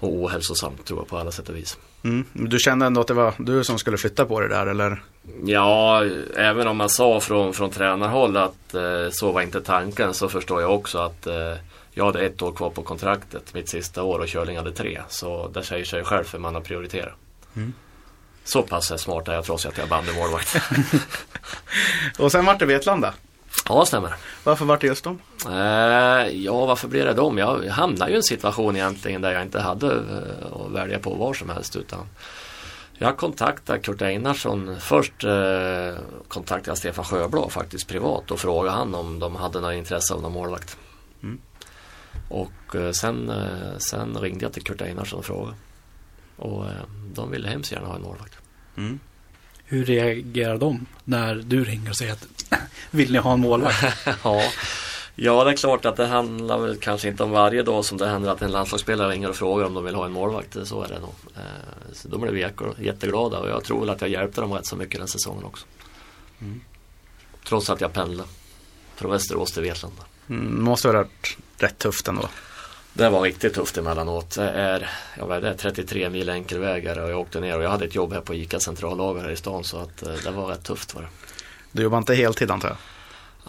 och 0.00 0.12
ohälsosamt 0.12 0.84
tror 0.84 1.00
jag 1.00 1.08
på 1.08 1.18
alla 1.18 1.32
sätt 1.32 1.48
och 1.48 1.56
vis. 1.56 1.78
Mm. 2.04 2.24
Du 2.32 2.58
kände 2.58 2.86
ändå 2.86 3.00
att 3.00 3.06
det 3.06 3.14
var 3.14 3.34
du 3.38 3.64
som 3.64 3.78
skulle 3.78 3.96
flytta 3.96 4.24
på 4.24 4.40
det 4.40 4.48
där 4.48 4.66
eller? 4.66 5.02
Ja, 5.44 6.04
även 6.36 6.68
om 6.68 6.76
man 6.76 6.88
sa 6.88 7.20
från, 7.20 7.54
från 7.54 7.70
tränarhåll 7.70 8.36
att 8.36 8.74
eh, 8.74 9.10
så 9.10 9.32
var 9.32 9.42
inte 9.42 9.60
tanken 9.60 10.14
så 10.14 10.28
förstår 10.28 10.60
jag 10.60 10.74
också 10.74 10.98
att 10.98 11.26
eh, 11.26 11.54
jag 11.90 12.04
hade 12.04 12.20
ett 12.20 12.42
år 12.42 12.52
kvar 12.52 12.70
på 12.70 12.82
kontraktet, 12.82 13.54
mitt 13.54 13.68
sista 13.68 14.02
år 14.02 14.18
och 14.18 14.28
Körling 14.28 14.56
hade 14.56 14.72
tre. 14.72 15.00
Så 15.08 15.48
det 15.48 15.62
säger 15.62 15.84
sig 15.84 16.04
själv 16.04 16.24
för 16.24 16.38
man 16.38 16.54
har 16.54 16.62
prioriterat. 16.62 17.14
Mm. 17.56 17.72
Så 18.44 18.62
pass 18.62 19.00
smart 19.00 19.28
är 19.28 19.34
jag 19.34 19.44
trots 19.44 19.66
att 19.66 19.76
jag 19.76 19.84
är 19.84 19.90
bandymålvakt. 19.90 20.56
Och 22.18 22.32
sen 22.32 22.44
vart 22.44 22.58
det 22.58 22.66
Vetlanda. 22.66 23.14
Ja, 23.68 23.84
stämmer. 23.86 24.14
Varför 24.44 24.64
vart 24.64 24.80
det 24.80 24.86
just 24.86 25.04
dem? 25.04 25.18
Eh, 25.46 26.28
ja, 26.28 26.66
varför 26.66 26.88
blev 26.88 27.06
det 27.06 27.14
dem? 27.14 27.38
Jag 27.38 27.64
hamnade 27.68 28.10
ju 28.10 28.14
i 28.14 28.16
en 28.16 28.22
situation 28.22 28.76
egentligen 28.76 29.22
där 29.22 29.32
jag 29.32 29.42
inte 29.42 29.60
hade 29.60 29.86
eh, 29.86 30.62
att 30.62 30.72
välja 30.72 30.98
på 30.98 31.14
var 31.14 31.34
som 31.34 31.48
helst 31.48 31.76
utan 31.76 32.06
jag 33.00 33.16
kontaktade 33.16 33.78
Kurt 33.78 34.02
Einarsson. 34.02 34.76
Först 34.80 35.24
eh, 35.24 36.02
kontaktade 36.28 36.70
jag 36.70 36.78
Stefan 36.78 37.04
Sjöblad 37.04 37.52
faktiskt 37.52 37.88
privat 37.88 38.30
och 38.30 38.40
frågade 38.40 38.76
han 38.76 38.94
om 38.94 39.18
de 39.18 39.36
hade 39.36 39.60
något 39.60 39.74
intresse 39.74 40.14
av 40.14 40.22
någon 40.22 40.32
målvakt. 40.32 40.76
Mm. 41.22 41.38
Och 42.28 42.74
eh, 42.74 42.90
sen, 42.90 43.30
eh, 43.30 43.78
sen 43.78 44.18
ringde 44.18 44.44
jag 44.44 44.52
till 44.52 44.62
Kurt 44.62 44.80
Einarsson 44.80 45.18
och 45.18 45.24
frågade. 45.24 45.56
Och 46.36 46.66
eh, 46.66 46.72
de 47.14 47.30
ville 47.30 47.48
hemskt 47.48 47.72
gärna 47.72 47.86
ha 47.86 47.96
en 47.96 48.02
målvakt. 48.02 48.38
Mm. 48.76 49.00
Hur 49.70 49.84
reagerar 49.84 50.58
de 50.58 50.86
när 51.04 51.34
du 51.34 51.64
ringer 51.64 51.90
och 51.90 51.96
säger 51.96 52.12
att 52.12 52.26
vill 52.90 53.12
ni 53.12 53.18
ha 53.18 53.32
en 53.32 53.40
målvakt? 53.40 53.84
ja. 54.24 54.42
ja, 55.14 55.44
det 55.44 55.50
är 55.50 55.56
klart 55.56 55.84
att 55.84 55.96
det 55.96 56.06
handlar 56.06 56.58
väl 56.58 56.76
kanske 56.80 57.08
inte 57.08 57.22
om 57.22 57.30
varje 57.30 57.62
dag 57.62 57.84
som 57.84 57.98
det 57.98 58.08
händer 58.08 58.30
att 58.30 58.42
en 58.42 58.50
landslagsspelare 58.52 59.12
ringer 59.12 59.28
och 59.28 59.36
frågar 59.36 59.66
om 59.66 59.74
de 59.74 59.84
vill 59.84 59.94
ha 59.94 60.06
en 60.06 60.12
målvakt. 60.12 60.56
Så 60.64 60.82
är 60.82 60.88
det 60.88 60.98
nog. 61.00 61.14
Eh, 61.36 61.42
Så 61.92 62.08
de 62.08 62.20
blev 62.20 62.38
jätte- 62.38 62.64
jätteglada 62.82 63.38
och 63.38 63.48
jag 63.48 63.64
tror 63.64 63.80
väl 63.80 63.90
att 63.90 64.00
jag 64.00 64.10
hjälpte 64.10 64.40
dem 64.40 64.52
rätt 64.52 64.66
så 64.66 64.76
mycket 64.76 64.98
den 65.00 65.08
säsongen 65.08 65.44
också. 65.44 65.66
Mm. 66.40 66.60
Trots 67.48 67.70
att 67.70 67.80
jag 67.80 67.92
pendlade 67.92 68.28
från 68.96 69.10
Västerås 69.10 69.52
till 69.52 69.62
Vetlanda. 69.62 70.02
Mm, 70.28 70.62
måste 70.64 70.88
ha 70.88 70.92
varit 70.92 71.36
rätt 71.58 71.78
tufft 71.78 72.08
ändå. 72.08 72.28
Det 72.92 73.08
var 73.08 73.20
riktigt 73.20 73.54
tufft 73.54 73.78
emellanåt. 73.78 74.34
Det 74.34 74.50
är, 74.50 74.90
jag 75.18 75.28
vet, 75.28 75.42
det 75.42 75.48
är 75.48 75.54
33 75.54 76.10
mil 76.10 76.30
enkelvägar 76.30 76.98
och 76.98 77.10
jag 77.10 77.20
åkte 77.20 77.40
ner 77.40 77.56
och 77.56 77.64
jag 77.64 77.70
hade 77.70 77.84
ett 77.84 77.94
jobb 77.94 78.12
här 78.12 78.20
på 78.20 78.34
ICA 78.34 78.60
centrallager 78.60 79.22
här 79.22 79.30
i 79.30 79.36
stan 79.36 79.64
så 79.64 79.78
att 79.78 80.02
eh, 80.02 80.12
det 80.24 80.30
var 80.30 80.46
rätt 80.46 80.62
tufft 80.64 80.94
var 80.94 81.02
det. 81.02 81.08
Du 81.72 81.82
jobbar 81.82 81.98
inte 81.98 82.14
heltid 82.14 82.50
antar 82.50 82.68
jag? 82.68 82.76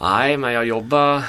Nej, 0.01 0.37
men 0.37 0.53
jag 0.53 0.65
jobbade 0.65 1.23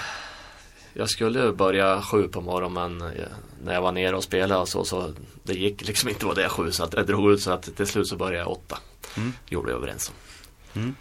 Jag 0.93 1.11
skulle 1.11 1.53
börja 1.53 2.03
sju 2.03 2.29
på 2.29 2.41
morgonen 2.41 2.99
men 2.99 3.11
eh, 3.11 3.25
när 3.65 3.75
jag 3.75 3.83
var 3.83 3.93
nere 3.93 4.17
och 4.17 4.25
spelade 4.25 4.61
och 4.61 4.69
så, 4.69 4.85
så 4.85 5.13
det 5.43 5.55
gick 5.55 5.87
liksom 5.87 6.09
inte 6.09 6.27
vara 6.27 6.35
det 6.35 6.49
sju 6.49 6.73
så 6.73 6.85
att 6.85 6.91
det 6.91 7.03
drog 7.03 7.33
ut 7.33 7.43
så 7.43 7.51
att 7.51 7.77
till 7.77 7.87
slut 7.87 8.09
så 8.09 8.17
började 8.17 8.39
jag 8.39 8.51
åtta. 8.51 8.79
Mm. 9.17 9.33
Gjorde 9.49 9.67
vi 9.67 9.73
överens 9.73 10.13
om. 10.75 10.95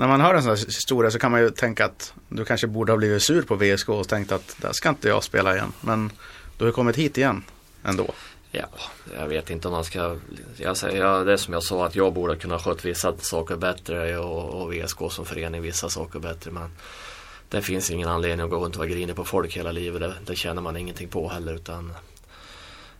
När 0.00 0.08
man 0.08 0.20
hör 0.20 0.34
en 0.34 0.42
sån 0.42 0.50
här 0.50 0.66
historia 0.66 1.10
så 1.10 1.18
kan 1.18 1.30
man 1.30 1.40
ju 1.40 1.50
tänka 1.50 1.84
att 1.84 2.14
du 2.28 2.44
kanske 2.44 2.66
borde 2.66 2.92
ha 2.92 2.96
blivit 2.96 3.22
sur 3.22 3.42
på 3.42 3.56
VSK 3.56 3.88
och 3.88 4.08
tänkt 4.08 4.32
att 4.32 4.56
där 4.60 4.72
ska 4.72 4.88
inte 4.88 5.08
jag 5.08 5.24
spela 5.24 5.54
igen. 5.54 5.72
Men 5.80 6.12
du 6.58 6.64
har 6.64 6.72
kommit 6.72 6.96
hit 6.96 7.18
igen 7.18 7.44
ändå. 7.84 8.06
Ja, 8.50 8.66
jag 9.18 9.28
vet 9.28 9.50
inte 9.50 9.68
om 9.68 9.72
man 9.74 9.84
ska 9.84 10.16
jag 10.56 10.76
säger, 10.76 11.04
ja, 11.04 11.24
Det 11.24 11.32
är 11.32 11.36
som 11.36 11.54
jag 11.54 11.62
sa 11.62 11.86
att 11.86 11.96
jag 11.96 12.12
borde 12.12 12.36
kunna 12.36 12.58
skött 12.58 12.84
vissa 12.84 13.16
saker 13.16 13.56
bättre 13.56 14.18
och, 14.18 14.62
och 14.62 14.74
VSK 14.74 14.98
som 15.10 15.24
förening 15.24 15.62
vissa 15.62 15.88
saker 15.88 16.18
bättre 16.18 16.50
men 16.50 16.70
det 17.48 17.62
finns 17.62 17.90
ingen 17.90 18.08
anledning 18.08 18.44
att 18.44 18.50
gå 18.50 18.64
runt 18.64 18.74
och 18.74 18.78
vara 18.78 18.88
grinig 18.88 19.16
på 19.16 19.24
folk 19.24 19.56
hela 19.56 19.72
livet. 19.72 20.00
Det, 20.00 20.14
det 20.26 20.36
känner 20.36 20.62
man 20.62 20.76
ingenting 20.76 21.08
på 21.08 21.28
heller 21.28 21.54
utan 21.54 21.92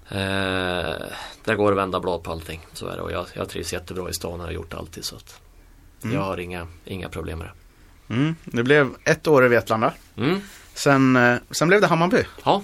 eh, 0.09 0.95
Det 1.45 1.55
går 1.57 1.73
att 1.73 1.79
vända 1.79 2.01
blad 2.01 2.23
på 2.23 2.33
allting. 2.33 2.67
Så 2.73 2.87
är 2.87 2.97
det 2.97 3.03
och 3.03 3.13
jag, 3.13 3.27
jag 3.35 3.49
trivs 3.49 3.73
jättebra 3.73 4.11
i 4.11 4.13
stan 4.13 4.41
och 4.41 4.47
har 4.47 4.53
gjort 4.53 4.75
alltid 4.75 5.05
så 5.05 5.17
att 5.17 5.41
Mm. 6.05 6.17
Jag 6.17 6.23
har 6.23 6.41
inga, 6.41 6.67
inga 6.85 7.09
problem 7.09 7.39
med 7.39 7.47
det. 7.49 8.15
Mm. 8.15 8.35
Det 8.45 8.63
blev 8.63 8.95
ett 9.05 9.27
år 9.27 9.45
i 9.45 9.49
Vetlanda. 9.49 9.93
Mm. 10.17 10.41
Sen, 10.75 11.17
eh, 11.17 11.37
sen 11.51 11.69
blev 11.69 11.81
det 11.81 11.87
Hammarby. 11.87 12.25
Ja, 12.45 12.63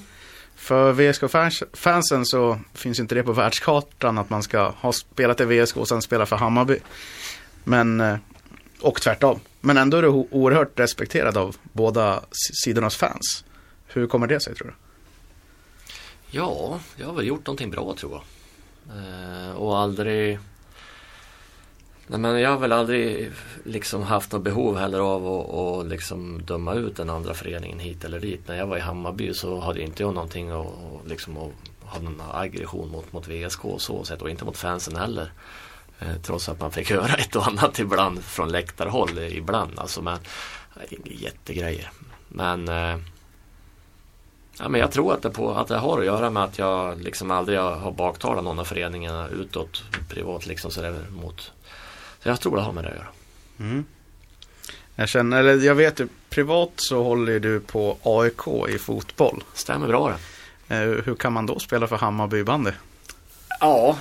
För 0.56 0.92
VSK-fansen 0.92 2.24
så 2.24 2.58
finns 2.74 3.00
inte 3.00 3.14
det 3.14 3.22
på 3.22 3.32
världskartan 3.32 4.18
att 4.18 4.30
man 4.30 4.42
ska 4.42 4.68
ha 4.68 4.92
spelat 4.92 5.40
i 5.40 5.44
VSK 5.44 5.76
och 5.76 5.88
sen 5.88 6.02
spela 6.02 6.26
för 6.26 6.36
Hammarby. 6.36 6.78
Men, 7.64 8.00
eh, 8.00 8.16
och 8.80 9.00
tvärtom. 9.00 9.40
Men 9.60 9.76
ändå 9.76 9.96
är 9.96 10.02
du 10.02 10.08
oerhört 10.08 10.80
respekterad 10.80 11.36
av 11.36 11.56
båda 11.72 12.20
sidornas 12.64 12.96
fans. 12.96 13.44
Hur 13.86 14.06
kommer 14.06 14.26
det 14.26 14.40
sig 14.40 14.54
tror 14.54 14.66
du? 14.68 14.74
Ja, 16.30 16.80
jag 16.96 17.06
har 17.06 17.14
väl 17.14 17.26
gjort 17.26 17.46
någonting 17.46 17.70
bra 17.70 17.94
tror 17.98 18.12
jag. 18.12 18.22
Eh, 18.98 19.50
och 19.50 19.78
aldrig 19.78 20.38
Nej 22.08 22.20
men 22.20 22.40
jag 22.40 22.50
har 22.50 22.58
väl 22.58 22.72
aldrig 22.72 23.32
liksom 23.64 24.02
haft 24.02 24.32
något 24.32 24.42
behov 24.42 24.78
heller 24.78 24.98
av 24.98 25.26
att 25.26 25.54
att 25.54 25.86
liksom 25.86 26.42
döma 26.42 26.74
ut 26.74 26.96
den 26.96 27.10
andra 27.10 27.34
föreningen 27.34 27.78
hit 27.78 28.04
eller 28.04 28.20
dit. 28.20 28.48
När 28.48 28.56
jag 28.56 28.66
var 28.66 28.76
i 28.76 28.80
Hammarby 28.80 29.34
så 29.34 29.60
hade 29.60 29.82
inte 29.82 30.02
jag 30.02 30.14
någonting 30.14 30.50
att 30.50 30.66
att 30.66 31.08
liksom 31.08 31.36
att 31.36 31.52
ha 31.80 32.00
någon 32.00 32.22
aggression 32.32 32.90
mot, 32.90 33.12
mot 33.12 33.28
VSK 33.28 33.64
och 33.64 33.80
så 33.80 34.04
sätt 34.04 34.22
och 34.22 34.30
inte 34.30 34.44
mot 34.44 34.56
fansen 34.56 34.96
heller. 34.96 35.32
Eh, 35.98 36.16
trots 36.22 36.48
att 36.48 36.60
man 36.60 36.72
fick 36.72 36.90
höra 37.00 37.14
ett 37.14 37.36
och 37.36 37.46
annat 37.46 37.78
ibland 37.78 38.24
från 38.24 38.48
läktarhåll 38.48 39.18
eh, 39.18 39.36
ibland. 39.36 39.78
Alltså 39.78 40.02
men 40.02 40.18
det 40.90 41.12
är 41.12 41.22
jättegrejer. 41.22 41.90
Men 42.28 42.68
eh, 42.68 42.96
Ja, 44.58 44.68
men 44.68 44.80
jag 44.80 44.92
tror 44.92 45.14
att 45.14 45.22
det, 45.22 45.30
på, 45.30 45.54
att 45.54 45.68
det 45.68 45.76
har 45.76 45.98
att 45.98 46.04
göra 46.04 46.30
med 46.30 46.44
att 46.44 46.58
jag 46.58 47.00
liksom 47.00 47.30
aldrig 47.30 47.58
har 47.58 47.92
baktalat 47.92 48.44
någon 48.44 48.58
av 48.58 48.64
föreningarna 48.64 49.28
utåt 49.28 49.84
privat 50.08 50.46
liksom 50.46 50.70
sådär 50.70 51.04
mot. 51.10 51.52
Jag 52.26 52.40
tror 52.40 52.56
det 52.56 52.62
har 52.62 52.72
med 52.72 52.84
det 52.84 52.90
att 52.90 52.96
göra. 52.96 53.06
Mm. 53.58 53.84
Jag 54.94 55.08
känner, 55.08 55.40
eller 55.40 55.64
jag 55.66 55.74
vet 55.74 56.00
ju 56.00 56.08
privat 56.30 56.70
så 56.76 57.02
håller 57.02 57.40
du 57.40 57.60
på 57.60 57.98
AIK 58.02 58.68
i 58.74 58.78
fotboll. 58.78 59.44
Stämmer 59.54 59.86
bra 59.88 60.08
det. 60.68 60.74
Eh, 60.74 61.04
hur 61.04 61.14
kan 61.14 61.32
man 61.32 61.46
då 61.46 61.58
spela 61.58 61.86
för 61.86 61.96
Hammarby 61.96 62.42
bandy? 62.42 62.70
Ja, 63.60 63.98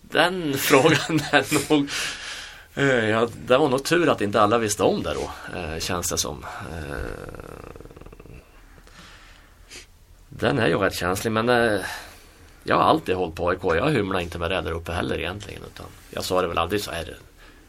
den 0.00 0.54
frågan 0.58 1.20
är 1.32 1.68
nog... 1.70 1.88
eh, 2.74 3.08
Ja, 3.10 3.28
det 3.46 3.58
var 3.58 3.68
nog 3.68 3.84
tur 3.84 4.08
att 4.08 4.20
inte 4.20 4.40
alla 4.40 4.58
visste 4.58 4.82
om 4.82 5.02
det 5.02 5.14
då, 5.14 5.30
eh, 5.58 5.78
känns 5.78 6.10
det 6.10 6.18
som. 6.18 6.44
Den 10.28 10.58
är 10.58 10.66
ju 10.68 10.78
rätt 10.78 10.94
känslig 10.94 11.30
men 11.32 11.48
jag 12.64 12.76
har 12.76 12.82
alltid 12.82 13.14
hållit 13.14 13.34
på 13.34 13.50
AIK. 13.50 13.60
Jag 13.62 13.90
hymlar 13.90 14.20
inte 14.20 14.38
med 14.38 14.50
det 14.50 14.60
där 14.60 14.72
uppe 14.72 14.92
heller 14.92 15.18
egentligen. 15.18 15.62
Utan 15.74 15.86
jag 16.10 16.24
sa 16.24 16.42
det 16.42 16.48
väl 16.48 16.58
aldrig 16.58 16.80
så 16.80 16.90
här 16.90 17.16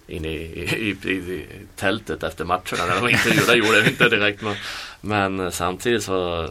inne 0.08 0.28
i, 0.28 0.34
i, 0.34 1.10
i, 1.10 1.14
i 1.14 1.48
tältet 1.76 2.24
efter 2.24 2.46
matcherna 2.46 2.86
när 2.88 3.02
de 3.02 3.10
intervjuade. 3.10 3.52
Det 3.52 3.58
gjorde 3.58 3.78
jag 3.78 3.88
inte 3.88 4.10
direkt. 4.10 4.42
Men, 4.42 4.56
men 5.02 5.40
eh, 5.40 5.50
samtidigt 5.50 6.04
så 6.04 6.50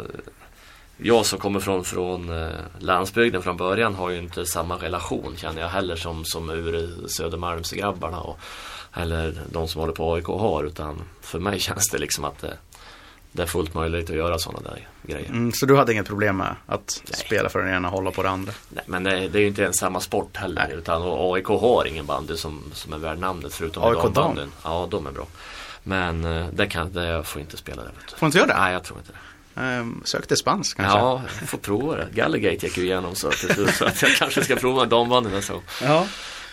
jag 0.96 1.26
som 1.26 1.38
kommer 1.38 1.60
från, 1.60 1.84
från 1.84 2.42
eh, 2.42 2.50
landsbygden 2.78 3.42
från 3.42 3.56
början 3.56 3.94
har 3.94 4.10
ju 4.10 4.18
inte 4.18 4.46
samma 4.46 4.76
relation 4.76 5.36
känner 5.36 5.60
jag 5.60 5.68
heller 5.68 5.96
som, 5.96 6.24
som 6.24 6.50
ur 6.50 6.90
Södermalmsgrabbarna 7.08 8.20
och, 8.20 8.38
eller 8.94 9.34
de 9.52 9.68
som 9.68 9.80
håller 9.80 9.94
på 9.94 10.14
AIK 10.14 10.26
har. 10.26 10.64
Utan 10.64 11.02
för 11.20 11.38
mig 11.38 11.60
känns 11.60 11.88
det 11.88 11.98
liksom 11.98 12.24
att 12.24 12.38
det, 12.38 12.56
det 13.34 13.42
är 13.42 13.46
fullt 13.46 13.74
möjligt 13.74 14.10
att 14.10 14.16
göra 14.16 14.38
sådana 14.38 14.68
där 14.68 14.88
grejer. 15.02 15.28
Mm, 15.28 15.52
så 15.52 15.66
du 15.66 15.76
hade 15.76 15.92
inget 15.92 16.06
problem 16.06 16.36
med 16.36 16.56
att 16.66 17.02
Nej. 17.04 17.20
spela 17.26 17.48
för 17.48 17.58
den 17.58 17.74
ena 17.74 17.88
och 17.88 17.94
hålla 17.94 18.10
på 18.10 18.22
det 18.22 18.30
andra? 18.30 18.52
Nej, 18.68 18.84
men 18.86 19.04
det, 19.04 19.28
det 19.28 19.38
är 19.38 19.40
ju 19.40 19.48
inte 19.48 19.62
ens 19.62 19.76
samma 19.76 20.00
sport 20.00 20.36
heller. 20.36 20.66
Nej. 20.68 20.78
Utan 20.78 21.02
och 21.02 21.36
AIK 21.36 21.46
har 21.46 21.86
ingen 21.86 22.06
bandy 22.06 22.36
som, 22.36 22.62
som 22.72 22.92
är 22.92 22.98
värd 22.98 23.18
namnet 23.18 23.54
förutom 23.54 23.82
AIK 23.82 24.14
dam? 24.14 24.38
Ja, 24.64 24.88
de 24.90 25.06
är 25.06 25.10
bra. 25.10 25.26
Men 25.82 26.24
eh, 26.24 26.46
det, 26.52 26.66
kan, 26.66 26.92
det 26.92 27.06
jag 27.06 27.26
får 27.26 27.40
inte 27.40 27.56
spela 27.56 27.82
det. 27.82 27.90
Får 28.16 28.26
inte 28.26 28.38
göra 28.38 28.48
det? 28.48 28.58
Nej, 28.58 28.72
jag 28.72 28.84
tror 28.84 28.98
inte 28.98 29.12
det. 29.12 29.60
Ehm, 29.60 30.02
sök 30.04 30.28
dispens 30.28 30.74
kanske? 30.74 30.98
Ja, 30.98 31.22
jag 31.40 31.48
får 31.48 31.58
prova 31.58 31.96
det. 31.96 32.08
Gallagate 32.12 32.66
gick 32.66 32.78
ju 32.78 32.84
igenom 32.84 33.14
så, 33.14 33.30
till 33.30 33.54
slut, 33.54 33.74
så 33.74 33.84
att 33.84 34.02
jag 34.02 34.10
kanske 34.10 34.44
ska 34.44 34.56
prova 34.56 34.84
dambandyn 34.86 35.42
så. 35.42 35.62
ja. 35.82 36.06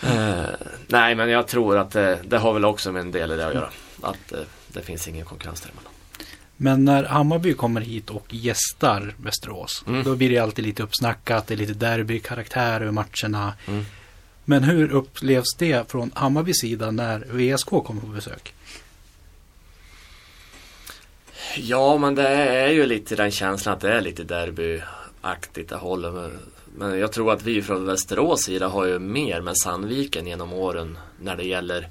Eh, 0.04 0.44
nej, 0.88 1.16
men 1.16 1.30
jag 1.30 1.48
tror 1.48 1.78
att 1.78 1.92
det, 1.92 2.20
det 2.24 2.38
har 2.38 2.54
väl 2.54 2.66
också 2.66 2.92
med 2.92 3.02
en 3.02 3.12
del 3.12 3.32
i 3.32 3.36
det 3.36 3.48
att 3.48 3.54
göra. 3.54 3.70
Att 4.02 4.32
eh, 4.32 4.40
det 4.68 4.82
finns 4.82 5.08
ingen 5.08 5.26
konkurrens 5.26 5.62
däremellan. 5.62 5.91
Men 6.64 6.86
när 6.86 7.04
Hammarby 7.04 7.54
kommer 7.54 7.82
hit 7.82 8.10
och 8.10 8.34
gästar 8.34 9.16
Västerås, 9.18 9.84
Mm. 9.88 10.04
då 10.04 10.16
blir 10.16 10.30
det 10.30 10.38
alltid 10.38 10.66
lite 10.66 10.84
uppsnackat, 10.84 11.48
det 11.48 11.54
är 11.54 11.58
lite 11.58 11.74
derbykaraktär 11.74 12.82
över 12.82 12.92
matcherna. 12.92 13.54
Mm. 13.68 13.86
Men 14.46 14.64
hur 14.64 14.92
upplevs 14.92 15.56
det 15.58 15.92
från 15.92 16.12
Hammarbys 16.16 16.62
sida 16.62 16.92
när 16.92 17.20
VSK 17.20 17.70
kommer 17.70 18.02
på 18.02 18.08
besök? 18.08 18.54
Ja, 21.58 21.98
men 21.98 22.16
det 22.16 22.28
är 22.28 22.70
ju 22.70 22.86
lite 22.86 23.16
den 23.16 23.32
känslan 23.32 23.76
att 23.76 23.82
det 23.82 23.94
är 23.94 24.02
lite 24.02 24.24
derbyaktigt 24.24 25.72
håller. 25.72 26.12
Men, 26.12 26.40
men 26.78 27.00
jag 27.00 27.12
tror 27.12 27.34
att 27.34 27.44
vi 27.44 27.62
från 27.62 27.86
Västerås 27.86 28.44
sida 28.44 28.68
har 28.68 28.86
ju 28.86 29.00
mer 29.00 29.42
med 29.42 29.54
Sandviken 29.58 30.28
genom 30.28 30.54
åren 30.54 30.98
när 31.22 31.36
det 31.36 31.44
gäller 31.44 31.90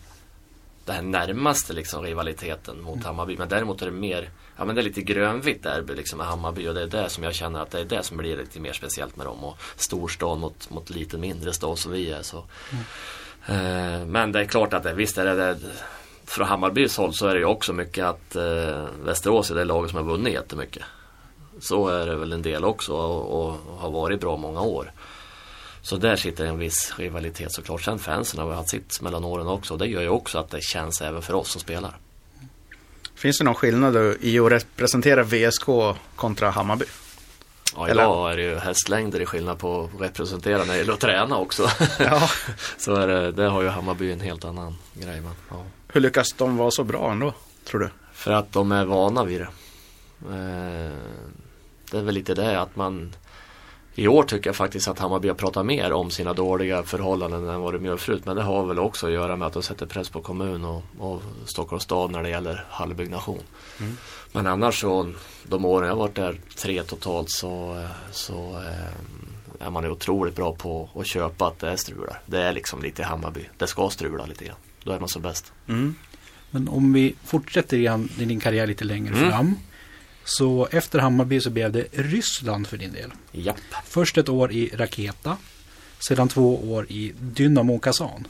det 0.84 0.92
här 0.92 1.02
närmaste 1.02 1.72
liksom 1.72 2.04
rivaliteten 2.04 2.82
mot 2.82 3.04
Hammarby. 3.04 3.36
Men 3.36 3.48
däremot 3.48 3.82
är 3.82 3.86
det 3.86 3.92
mer, 3.92 4.30
ja 4.60 4.66
men 4.66 4.74
det 4.74 4.80
är 4.80 4.82
lite 4.82 5.02
grönvitt 5.02 5.62
derby 5.62 5.94
liksom 5.94 6.18
med 6.18 6.26
Hammarby 6.26 6.68
och 6.68 6.74
det 6.74 6.82
är 6.82 6.86
det 6.86 7.08
som 7.08 7.24
jag 7.24 7.34
känner 7.34 7.60
att 7.60 7.70
det 7.70 7.80
är 7.80 7.84
det 7.84 8.02
som 8.02 8.16
blir 8.16 8.36
lite 8.36 8.60
mer 8.60 8.72
speciellt 8.72 9.16
med 9.16 9.26
dem. 9.26 9.44
Och 9.44 9.58
storstad 9.76 10.38
mot, 10.38 10.70
mot 10.70 10.90
lite 10.90 11.18
mindre 11.18 11.52
stad 11.52 11.78
som 11.78 11.92
vi 11.92 12.10
är. 12.10 12.22
Så. 12.22 12.36
Eh, 13.46 14.04
men 14.06 14.32
det 14.32 14.40
är 14.40 14.44
klart 14.44 14.72
att 14.72 14.82
det, 14.82 14.94
visst 14.94 15.18
är 15.18 15.24
det, 15.24 15.34
det 15.34 15.58
från 16.24 16.46
Hammarbys 16.46 16.96
håll 16.96 17.14
så 17.14 17.26
är 17.26 17.34
det 17.34 17.40
ju 17.40 17.46
också 17.46 17.72
mycket 17.72 18.04
att 18.04 18.36
eh, 18.36 18.86
Västerås 19.04 19.50
är 19.50 19.54
det 19.54 19.64
laget 19.64 19.90
som 19.90 19.96
har 19.96 20.12
vunnit 20.12 20.32
jättemycket. 20.32 20.82
Så 21.60 21.88
är 21.88 22.06
det 22.06 22.16
väl 22.16 22.32
en 22.32 22.42
del 22.42 22.64
också 22.64 22.92
och, 22.92 23.48
och 23.48 23.78
har 23.78 23.90
varit 23.90 24.20
bra 24.20 24.36
många 24.36 24.60
år. 24.60 24.92
Så 25.82 25.96
där 25.96 26.16
sitter 26.16 26.46
en 26.46 26.58
viss 26.58 26.92
rivalitet 26.96 27.52
såklart. 27.52 27.82
Sen 27.82 27.98
fansen 27.98 28.40
har 28.40 28.46
väl 28.46 28.56
haft 28.56 28.70
sitt 28.70 29.00
mellan 29.00 29.24
åren 29.24 29.46
också. 29.46 29.74
Och 29.74 29.78
det 29.78 29.86
gör 29.86 30.02
ju 30.02 30.08
också 30.08 30.38
att 30.38 30.50
det 30.50 30.62
känns 30.62 31.00
även 31.00 31.22
för 31.22 31.34
oss 31.34 31.50
som 31.50 31.60
spelar. 31.60 31.98
Finns 33.20 33.38
det 33.38 33.44
någon 33.44 33.54
skillnad 33.54 34.16
i 34.20 34.38
att 34.38 34.52
representera 34.52 35.22
VSK 35.22 35.66
kontra 36.16 36.50
Hammarby? 36.50 36.84
Ja, 37.76 37.88
Eller- 37.88 38.02
idag 38.02 38.32
är 38.32 38.36
det 38.36 38.42
ju 38.42 38.56
hästlängder 38.58 39.20
i 39.20 39.26
skillnad 39.26 39.58
på 39.58 39.90
att 39.94 40.00
representera 40.00 40.58
när 40.58 40.72
det 40.72 40.76
gäller 40.78 40.92
att 40.92 41.00
träna 41.00 41.36
också. 41.36 41.70
Ja. 41.98 42.28
så 42.78 42.94
är 42.94 43.06
det, 43.06 43.32
det 43.32 43.44
har 43.48 43.62
ju 43.62 43.68
Hammarby 43.68 44.12
en 44.12 44.20
helt 44.20 44.44
annan 44.44 44.76
grej. 44.94 45.20
Men, 45.20 45.32
ja. 45.50 45.64
Hur 45.88 46.00
lyckas 46.00 46.32
de 46.32 46.56
vara 46.56 46.70
så 46.70 46.84
bra 46.84 47.10
ändå, 47.12 47.32
tror 47.64 47.80
du? 47.80 47.90
För 48.12 48.32
att 48.32 48.52
de 48.52 48.72
är 48.72 48.84
vana 48.84 49.24
vid 49.24 49.40
det. 49.40 49.48
Eh, 50.34 50.92
Det 51.90 51.98
är 51.98 52.02
väl 52.02 52.14
lite 52.14 52.34
det 52.34 52.60
att 52.60 52.76
man 52.76 53.14
I 54.00 54.08
år 54.08 54.22
tycker 54.22 54.48
jag 54.48 54.56
faktiskt 54.56 54.88
att 54.88 54.98
Hammarby 54.98 55.28
har 55.28 55.34
pratat 55.34 55.66
mer 55.66 55.92
om 55.92 56.10
sina 56.10 56.32
dåliga 56.32 56.82
förhållanden 56.82 57.48
än 57.48 57.60
vad 57.60 57.74
de 57.74 57.84
gör 57.84 57.96
förut. 57.96 58.22
Men 58.26 58.36
det 58.36 58.42
har 58.42 58.66
väl 58.66 58.78
också 58.78 59.06
att 59.06 59.12
göra 59.12 59.36
med 59.36 59.46
att 59.46 59.52
de 59.52 59.62
sätter 59.62 59.86
press 59.86 60.08
på 60.08 60.20
kommun 60.20 60.64
och, 60.64 60.82
och 60.98 61.22
Stockholms 61.44 61.82
stad 61.82 62.10
när 62.10 62.22
det 62.22 62.28
gäller 62.28 62.64
hallbyggnation. 62.70 63.42
Mm. 63.80 63.96
Men 64.32 64.46
annars 64.46 64.80
så 64.80 65.12
de 65.42 65.64
åren 65.64 65.88
jag 65.88 65.94
har 65.94 66.02
varit 66.02 66.14
där, 66.14 66.40
tre 66.56 66.82
totalt, 66.82 67.30
så, 67.30 67.84
så 68.10 68.34
eh, 68.34 69.66
är 69.66 69.70
man 69.70 69.86
otroligt 69.86 70.36
bra 70.36 70.54
på 70.54 70.88
att 70.94 71.06
köpa 71.06 71.46
att 71.46 71.58
det 71.58 71.68
är 71.68 71.76
strular. 71.76 72.20
Det 72.26 72.42
är 72.42 72.52
liksom 72.52 72.82
lite 72.82 73.04
Hammarby. 73.04 73.48
Det 73.58 73.66
ska 73.66 73.90
strula 73.90 74.26
lite 74.26 74.44
grann. 74.44 74.56
Då 74.84 74.92
är 74.92 75.00
man 75.00 75.08
som 75.08 75.22
bäst. 75.22 75.52
Mm. 75.68 75.94
Men 76.50 76.68
om 76.68 76.92
vi 76.92 77.14
fortsätter 77.24 77.76
i 77.76 78.24
din 78.24 78.40
karriär 78.40 78.66
lite 78.66 78.84
längre 78.84 79.14
Mm. 79.16 79.30
fram. 79.30 79.56
Så 80.38 80.68
efter 80.70 80.98
Hammarby 80.98 81.40
så 81.40 81.50
blev 81.50 81.72
det 81.72 81.86
Ryssland 81.92 82.66
för 82.66 82.76
din 82.76 82.92
del. 82.92 83.12
Japp. 83.32 83.56
Först 83.84 84.18
ett 84.18 84.28
år 84.28 84.52
i 84.52 84.70
Raketa. 84.76 85.36
Sedan 85.98 86.28
två 86.28 86.72
år 86.72 86.86
i 86.88 87.12
Dynamo 87.20 87.78
Kazan. 87.78 88.26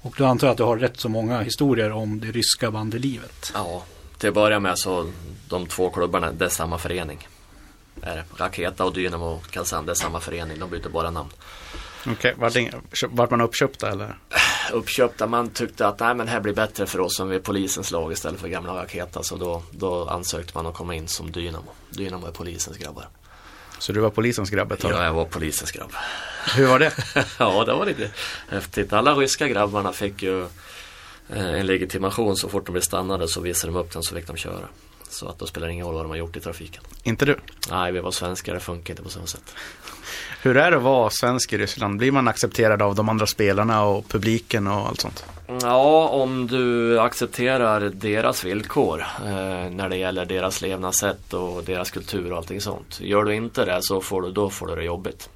Och 0.00 0.14
då 0.18 0.24
antar 0.26 0.46
jag 0.46 0.52
att 0.52 0.58
du 0.58 0.62
har 0.62 0.76
rätt 0.76 1.00
så 1.00 1.08
många 1.08 1.40
historier 1.40 1.92
om 1.92 2.20
det 2.20 2.26
ryska 2.30 2.70
bandylivet. 2.70 3.50
Ja, 3.54 3.84
till 4.18 4.28
att 4.28 4.34
börja 4.34 4.60
med 4.60 4.78
så 4.78 5.12
de 5.48 5.66
två 5.66 5.90
klubbarna, 5.90 6.32
det 6.32 6.44
är 6.44 6.48
samma 6.48 6.78
förening. 6.78 7.28
Raketa 8.36 8.84
och 8.84 8.94
Dynamo 8.94 9.40
Kazan, 9.50 9.86
det 9.86 9.92
är 9.92 9.94
samma 9.94 10.20
förening. 10.20 10.58
De 10.58 10.70
byter 10.70 10.88
bara 10.88 11.10
namn. 11.10 11.30
Okej, 12.06 12.34
vart, 12.38 12.56
inga- 12.56 12.80
köp- 12.92 13.10
vart 13.12 13.30
man 13.30 13.40
uppköpta 13.40 13.90
eller? 13.90 14.18
Uppköpta, 14.72 15.26
man 15.26 15.50
tyckte 15.50 15.86
att 15.86 16.00
nej 16.00 16.14
men 16.14 16.26
det 16.26 16.32
här 16.32 16.40
blir 16.40 16.54
bättre 16.54 16.86
för 16.86 17.00
oss 17.00 17.20
om 17.20 17.28
vi 17.28 17.36
är 17.36 17.40
polisens 17.40 17.90
lag 17.90 18.12
istället 18.12 18.40
för 18.40 18.48
gamla 18.48 18.82
Raketa. 18.82 19.22
Så 19.22 19.36
då, 19.36 19.62
då 19.70 20.08
ansökte 20.08 20.52
man 20.54 20.66
att 20.66 20.74
komma 20.74 20.94
in 20.94 21.08
som 21.08 21.32
Dynamo. 21.32 21.70
Dynamo 21.90 22.26
är 22.26 22.32
polisens 22.32 22.76
grabbar. 22.76 23.08
Så 23.78 23.92
du 23.92 24.00
var 24.00 24.10
polisens 24.10 24.50
grabb 24.50 24.72
ett 24.72 24.80
tag? 24.80 24.92
Ja, 24.92 25.04
jag 25.04 25.12
var 25.12 25.24
polisens 25.24 25.70
grabb. 25.70 25.92
Hur 26.56 26.66
var 26.66 26.78
det? 26.78 26.92
ja, 27.38 27.64
det 27.64 27.72
var 27.72 27.86
lite 27.86 28.10
häftigt. 28.48 28.92
Alla 28.92 29.14
ryska 29.14 29.48
grabbarna 29.48 29.92
fick 29.92 30.22
ju 30.22 30.42
eh, 31.28 31.60
en 31.60 31.66
legitimation 31.66 32.36
så 32.36 32.48
fort 32.48 32.66
de 32.66 32.72
blev 32.72 32.82
stannade 32.82 33.28
så 33.28 33.40
visade 33.40 33.72
de 33.72 33.78
upp 33.78 33.92
den 33.92 34.02
så 34.02 34.14
fick 34.14 34.26
de 34.26 34.36
köra. 34.36 34.68
Så 35.08 35.28
att 35.28 35.38
då 35.38 35.46
spelar 35.46 35.66
det 35.66 35.72
ingen 35.72 35.86
roll 35.86 35.94
vad 35.94 36.04
de 36.04 36.10
har 36.10 36.16
gjort 36.16 36.36
i 36.36 36.40
trafiken. 36.40 36.82
Inte 37.02 37.24
du? 37.24 37.36
Nej, 37.70 37.92
vi 37.92 38.00
var 38.00 38.10
svenskar, 38.10 38.54
det 38.54 38.60
funkar 38.60 38.92
inte 38.92 39.02
på 39.02 39.08
samma 39.08 39.26
sätt. 39.26 39.54
Hur 40.42 40.56
är 40.56 40.70
det 40.70 40.76
att 40.76 40.82
vara 40.82 41.10
svensk 41.10 41.52
i 41.52 41.58
Ryssland? 41.58 41.98
Blir 41.98 42.12
man 42.12 42.28
accepterad 42.28 42.82
av 42.82 42.94
de 42.94 43.08
andra 43.08 43.26
spelarna 43.26 43.84
och 43.84 44.08
publiken 44.08 44.66
och 44.66 44.88
allt 44.88 45.00
sånt? 45.00 45.24
Ja, 45.62 46.08
om 46.08 46.46
du 46.46 47.00
accepterar 47.00 47.80
deras 47.80 48.44
villkor 48.44 49.00
eh, 49.00 49.70
när 49.70 49.88
det 49.88 49.96
gäller 49.96 50.24
deras 50.24 50.62
levnadssätt 50.62 51.32
och 51.32 51.64
deras 51.64 51.90
kultur 51.90 52.32
och 52.32 52.38
allting 52.38 52.60
sånt. 52.60 53.00
Gör 53.00 53.24
du 53.24 53.34
inte 53.34 53.64
det 53.64 53.78
så 53.82 54.00
får 54.00 54.22
du, 54.22 54.32
då 54.32 54.50
får 54.50 54.66
du 54.66 54.74
det 54.74 54.84
jobbigt. 54.84 55.30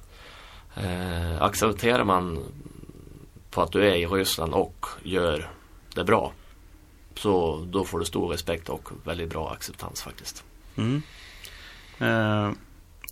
Eh, 0.75 1.41
accepterar 1.41 2.03
man 2.03 2.39
på 3.51 3.61
att 3.61 3.71
du 3.71 3.87
är 3.87 3.95
i 3.95 4.05
Ryssland 4.05 4.53
och 4.53 4.85
gör 5.03 5.49
det 5.93 6.03
bra 6.03 6.31
så 7.15 7.65
då 7.69 7.85
får 7.85 7.99
du 7.99 8.05
stor 8.05 8.29
respekt 8.29 8.69
och 8.69 8.89
väldigt 9.03 9.29
bra 9.29 9.51
acceptans 9.51 10.01
faktiskt. 10.01 10.43
Mm. 10.75 11.01
Eh, 11.99 12.51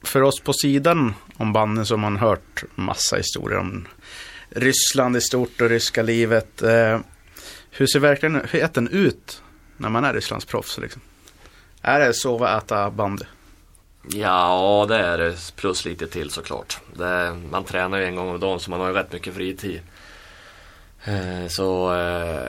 för 0.03 0.21
oss 0.21 0.39
på 0.39 0.53
sidan 0.53 1.13
om 1.37 1.53
banden 1.53 1.85
så 1.85 1.93
har 1.93 1.99
man 1.99 2.17
hört 2.17 2.63
massa 2.75 3.15
historier 3.15 3.59
om 3.59 3.87
Ryssland 4.49 5.17
i 5.17 5.21
stort 5.21 5.61
och 5.61 5.69
ryska 5.69 6.01
livet. 6.01 6.61
Eh, 6.61 6.99
hur 7.71 7.87
ser 7.87 7.99
verkligheten 7.99 8.87
ut 8.87 9.41
när 9.77 9.89
man 9.89 10.03
är 10.03 10.13
Rysslands 10.13 10.45
proffs? 10.45 10.77
Liksom? 10.77 11.01
Är 11.81 11.99
det 11.99 12.13
sova, 12.13 12.57
äta, 12.57 12.91
bandy? 12.91 13.25
Ja, 14.07 14.85
det 14.89 14.97
är 14.97 15.17
det. 15.17 15.55
Plus 15.55 15.85
lite 15.85 16.07
till 16.07 16.29
såklart. 16.29 16.79
Det, 16.95 17.35
man 17.51 17.63
tränar 17.63 17.97
ju 17.97 18.05
en 18.05 18.15
gång 18.15 18.29
om 18.29 18.39
dagen 18.39 18.59
så 18.59 18.69
man 18.71 18.79
har 18.79 18.87
ju 18.87 18.93
rätt 18.93 19.13
mycket 19.13 19.33
fritid. 19.33 19.81
Eh, 21.03 21.47
så 21.47 21.93
eh, 21.93 22.47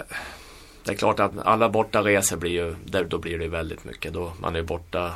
det 0.84 0.92
är 0.92 0.96
klart 0.96 1.20
att 1.20 1.32
alla 1.44 1.68
bortaresor 1.68 2.36
blir 2.36 2.50
ju, 2.50 2.76
där, 2.84 3.04
då 3.04 3.18
blir 3.18 3.38
det 3.38 3.48
väldigt 3.48 3.84
mycket. 3.84 4.12
Då 4.12 4.32
man 4.40 4.56
är 4.56 4.62
borta 4.62 5.12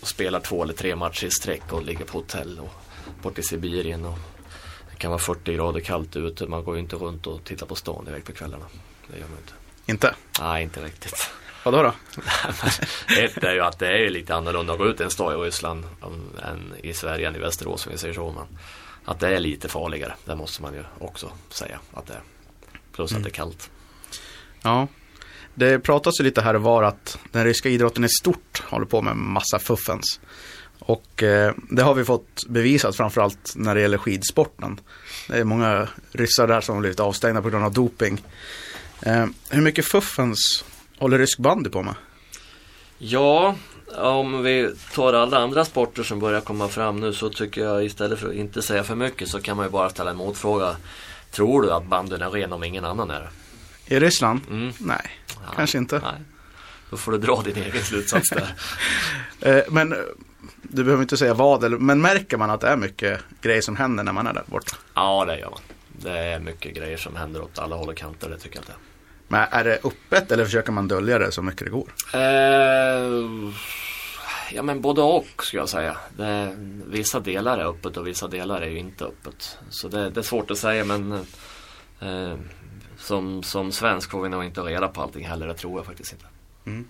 och 0.00 0.08
spelar 0.08 0.40
två 0.40 0.62
eller 0.62 0.74
tre 0.74 0.96
matcher 0.96 1.26
i 1.26 1.30
sträck 1.30 1.72
och 1.72 1.82
ligger 1.82 2.04
på 2.04 2.18
hotell 2.18 2.58
och 2.58 2.72
bort 3.22 3.38
i 3.38 3.42
Sibirien. 3.42 4.04
Och 4.04 4.18
det 4.90 4.96
kan 4.96 5.10
vara 5.10 5.20
40 5.20 5.54
grader 5.54 5.80
kallt 5.80 6.16
ute. 6.16 6.46
Man 6.46 6.64
går 6.64 6.74
ju 6.74 6.80
inte 6.80 6.96
runt 6.96 7.26
och 7.26 7.44
tittar 7.44 7.66
på 7.66 7.74
stan 7.74 8.04
direkt 8.04 8.26
på 8.26 8.32
kvällarna. 8.32 8.64
Det 9.08 9.18
gör 9.18 9.28
man 9.28 9.38
inte. 9.38 9.52
Inte? 9.86 10.14
Nej, 10.40 10.62
inte 10.62 10.84
riktigt. 10.84 11.30
Vadå 11.64 11.82
då? 11.82 11.94
Ett 13.18 13.44
är 13.44 13.54
ju 13.54 13.60
att 13.60 13.78
det 13.78 13.88
är 13.88 14.10
lite 14.10 14.34
annorlunda 14.34 14.72
att 14.72 14.78
gå 14.78 14.86
ut 14.86 15.00
en 15.00 15.10
stad 15.10 15.34
i 15.34 15.36
Ryssland 15.36 15.84
än 16.42 16.74
i 16.82 16.94
Sverige 16.94 17.28
än 17.28 17.36
i 17.36 17.38
Västerås 17.38 17.86
om 17.86 17.92
vi 17.92 17.98
säger 17.98 18.14
så. 18.14 18.32
Men 18.32 18.58
att 19.04 19.20
det 19.20 19.36
är 19.36 19.40
lite 19.40 19.68
farligare, 19.68 20.14
det 20.24 20.36
måste 20.36 20.62
man 20.62 20.74
ju 20.74 20.84
också 20.98 21.32
säga 21.48 21.78
att 21.94 22.06
det 22.06 22.14
är. 22.14 22.22
Plus 22.92 23.10
mm. 23.10 23.20
att 23.20 23.24
det 23.24 23.30
är 23.30 23.34
kallt. 23.34 23.70
Ja, 24.62 24.88
det 25.56 25.78
pratas 25.78 26.20
ju 26.20 26.24
lite 26.24 26.40
här 26.40 26.54
och 26.54 26.62
var 26.62 26.82
att 26.82 27.18
den 27.32 27.44
ryska 27.44 27.68
idrotten 27.68 28.04
i 28.04 28.08
stort 28.08 28.62
håller 28.64 28.86
på 28.86 29.02
med 29.02 29.16
massa 29.16 29.58
fuffens. 29.58 30.20
Och 30.78 31.22
eh, 31.22 31.54
det 31.70 31.82
har 31.82 31.94
vi 31.94 32.04
fått 32.04 32.44
bevisat 32.48 32.96
framförallt 32.96 33.52
när 33.56 33.74
det 33.74 33.80
gäller 33.80 33.98
skidsporten. 33.98 34.80
Det 35.28 35.38
är 35.38 35.44
många 35.44 35.88
ryssar 36.12 36.46
där 36.46 36.60
som 36.60 36.74
har 36.74 36.80
blivit 36.80 37.00
avstängda 37.00 37.42
på 37.42 37.50
grund 37.50 37.64
av 37.64 37.72
doping. 37.72 38.22
Eh, 39.02 39.26
hur 39.50 39.62
mycket 39.62 39.84
fuffens 39.84 40.64
håller 40.98 41.18
rysk 41.18 41.38
bandy 41.38 41.70
på 41.70 41.82
med? 41.82 41.94
Ja, 42.98 43.54
om 43.96 44.42
vi 44.42 44.70
tar 44.94 45.12
alla 45.12 45.38
andra 45.38 45.64
sporter 45.64 46.02
som 46.02 46.20
börjar 46.20 46.40
komma 46.40 46.68
fram 46.68 47.00
nu 47.00 47.12
så 47.12 47.30
tycker 47.30 47.64
jag 47.64 47.84
istället 47.84 48.18
för 48.18 48.28
att 48.28 48.34
inte 48.34 48.62
säga 48.62 48.84
för 48.84 48.94
mycket 48.94 49.28
så 49.28 49.40
kan 49.40 49.56
man 49.56 49.66
ju 49.66 49.70
bara 49.70 49.90
ställa 49.90 50.10
en 50.10 50.16
motfråga. 50.16 50.76
Tror 51.30 51.62
du 51.62 51.72
att 51.72 51.86
bandyn 51.86 52.22
är 52.22 52.30
ren 52.30 52.52
om 52.52 52.64
ingen 52.64 52.84
annan 52.84 53.10
är 53.10 53.20
det? 53.20 53.28
I 53.86 53.98
Ryssland? 54.00 54.40
Mm. 54.50 54.72
Nej, 54.78 55.10
ja, 55.28 55.52
kanske 55.56 55.78
inte. 55.78 55.98
Nej. 55.98 56.20
Då 56.90 56.96
får 56.96 57.12
du 57.12 57.18
dra 57.18 57.42
din 57.42 57.56
egen 57.56 57.82
slutsats 57.82 58.30
där. 58.30 58.54
Eh, 59.40 59.62
men 59.68 59.94
du 60.62 60.84
behöver 60.84 61.02
inte 61.02 61.16
säga 61.16 61.34
vad, 61.34 61.80
men 61.80 62.00
märker 62.00 62.36
man 62.36 62.50
att 62.50 62.60
det 62.60 62.68
är 62.68 62.76
mycket 62.76 63.20
grejer 63.40 63.60
som 63.60 63.76
händer 63.76 64.04
när 64.04 64.12
man 64.12 64.26
är 64.26 64.32
där 64.32 64.44
borta? 64.46 64.76
Ja, 64.94 65.24
det 65.24 65.38
gör 65.38 65.50
man. 65.50 65.60
Det 65.88 66.18
är 66.18 66.40
mycket 66.40 66.74
grejer 66.74 66.96
som 66.96 67.16
händer 67.16 67.42
åt 67.42 67.58
alla 67.58 67.76
håll 67.76 67.88
och 67.88 67.96
kanter, 67.96 68.28
det 68.28 68.38
tycker 68.38 68.56
jag 68.56 68.62
inte. 68.62 68.72
Men 69.28 69.48
är 69.50 69.64
det 69.64 69.78
öppet 69.84 70.32
eller 70.32 70.44
försöker 70.44 70.72
man 70.72 70.88
dölja 70.88 71.18
det 71.18 71.32
så 71.32 71.42
mycket 71.42 71.64
det 71.64 71.70
går? 71.70 71.88
Eh, 72.14 73.52
ja 74.52 74.62
men 74.62 74.80
både 74.80 75.02
och 75.02 75.26
skulle 75.38 75.60
jag 75.60 75.68
säga. 75.68 75.96
Det, 76.16 76.56
vissa 76.86 77.20
delar 77.20 77.58
är 77.58 77.64
öppet 77.64 77.96
och 77.96 78.06
vissa 78.06 78.28
delar 78.28 78.62
är 78.62 78.68
ju 78.68 78.78
inte 78.78 79.04
öppet. 79.04 79.58
Så 79.70 79.88
det, 79.88 80.10
det 80.10 80.20
är 80.20 80.22
svårt 80.22 80.50
att 80.50 80.58
säga 80.58 80.84
men 80.84 81.12
eh, 82.00 82.34
som, 82.98 83.42
som 83.42 83.72
svensk 83.72 84.10
får 84.10 84.22
vi 84.22 84.28
nog 84.28 84.44
inte 84.44 84.60
reda 84.60 84.88
på 84.88 85.02
allting 85.02 85.26
heller. 85.26 85.46
Det 85.46 85.54
tror 85.54 85.78
jag 85.78 85.86
faktiskt 85.86 86.12
inte. 86.12 86.26
Mm. 86.64 86.84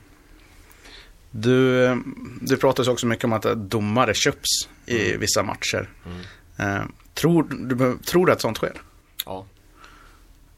Du, 1.31 2.03
du 2.40 2.57
pratar 2.57 2.90
också 2.90 3.07
mycket 3.07 3.25
om 3.25 3.33
att 3.33 3.42
domare 3.42 4.14
köps 4.14 4.69
i 4.87 5.09
mm. 5.09 5.21
vissa 5.21 5.42
matcher. 5.42 5.90
Mm. 6.07 6.21
Eh, 6.59 6.87
tror, 7.14 7.42
du, 7.42 7.99
tror 7.99 8.27
du 8.27 8.33
att 8.33 8.40
sånt 8.40 8.57
sker? 8.57 8.81
Ja. 9.27 9.47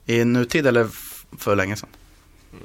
I 0.07 0.25
nutid 0.25 0.67
eller 0.67 0.89
för 1.39 1.57
länge 1.57 1.77
sedan? 1.77 1.89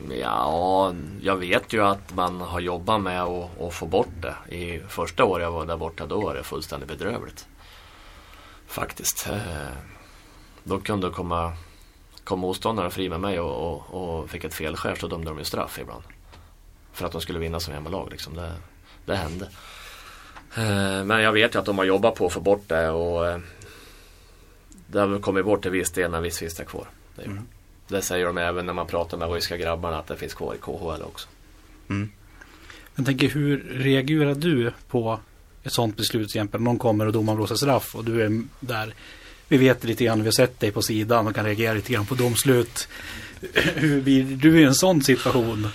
Ja, 0.10 0.94
jag 1.22 1.36
vet 1.36 1.74
ju 1.74 1.84
att 1.84 2.16
man 2.16 2.42
har 2.42 2.60
jobbat 2.60 3.02
med 3.02 3.24
att, 3.24 3.62
att 3.62 3.74
få 3.74 3.86
bort 3.86 4.22
det. 4.22 4.56
I 4.56 4.82
första 4.90 5.24
året 5.24 5.44
jag 5.44 5.52
var 5.52 5.66
där 5.66 5.78
borta 5.78 6.06
då 6.06 6.22
var 6.22 6.36
det 6.36 6.44
fullständigt 6.44 6.90
bedrövligt. 6.90 7.48
Faktiskt. 8.68 9.28
Eh, 9.30 9.78
då 10.64 10.80
kunde 10.80 11.10
komma, 11.10 11.54
kom 12.24 12.40
motståndaren 12.40 12.92
fri 12.92 13.10
med 13.10 13.20
mig 13.20 13.40
och, 13.40 13.74
och, 13.74 14.22
och 14.22 14.30
fick 14.30 14.44
ett 14.44 14.54
felskär 14.54 14.96
så 14.96 15.08
dömde 15.08 15.30
de 15.30 15.38
ju 15.38 15.44
straff 15.44 15.80
ibland. 15.82 16.04
För 16.94 17.06
att 17.06 17.12
de 17.12 17.22
skulle 17.22 17.40
vinna 17.40 17.60
som 17.60 17.74
hemmalag 17.74 18.08
liksom. 18.12 18.36
Det, 18.36 18.52
det 19.06 19.16
hände. 19.16 19.46
Eh, 20.56 21.04
men 21.04 21.22
jag 21.22 21.32
vet 21.32 21.56
ju 21.56 21.60
att 21.60 21.66
de 21.66 21.78
har 21.78 21.86
jobbat 21.86 22.16
på 22.16 22.26
att 22.26 22.34
få 22.34 22.40
bort 22.40 22.64
det 22.68 22.90
och 22.90 23.28
eh, 23.28 23.40
det 24.88 25.00
har 25.00 25.20
kommit 25.20 25.46
bort 25.46 25.62
till 25.62 25.72
viss 25.72 25.92
del 25.92 26.12
när 26.12 26.22
viss 26.22 26.38
finns 26.38 26.56
det 26.56 26.66
kvar. 26.66 26.88
Det, 27.16 27.24
mm. 27.24 27.44
det, 27.88 28.02
säger 28.02 28.26
de 28.26 28.38
även 28.38 28.66
när 28.66 28.74
man 28.74 28.88
pratar 28.88 29.18
med 29.18 29.32
ryska 29.32 29.58
grabbarna 29.58 30.00
att 30.00 30.08
det 30.08 30.18
finns 30.18 30.34
kvar 30.34 30.56
i 30.56 30.58
KHL 30.58 31.04
också. 31.04 31.28
Mm. 31.90 32.12
Jag 32.96 33.06
tänker 33.06 33.30
hur 33.30 33.64
reagerar 33.70 34.36
du 34.36 34.74
på 34.88 35.20
ett 35.64 35.74
sånt 35.74 35.98
beslut 35.98 36.30
till 36.30 36.40
exempel? 36.40 36.62
Någon 36.62 36.80
kommer 36.80 37.06
och 37.06 37.14
domaren 37.14 37.38
blåser 37.38 37.56
straff 37.56 37.96
och 37.96 38.06
du 38.06 38.22
är 38.22 38.44
där. 38.60 38.94
Vi 39.48 39.58
vet 39.58 39.84
lite 39.84 40.04
grann, 40.04 40.20
vi 40.20 40.28
har 40.28 40.32
sett 40.32 40.60
dig 40.60 40.72
på 40.72 40.82
sidan 40.82 41.28
och 41.28 41.36
kan 41.36 41.46
reagera 41.46 41.74
lite 41.74 41.94
grann 41.94 42.06
på 42.06 42.16
domslut. 42.16 42.88
Hur 43.76 44.02
blir 44.02 44.24
du 44.24 44.62
i 44.62 44.64
en 44.64 44.76
sån 44.76 45.04
situation? 45.04 45.68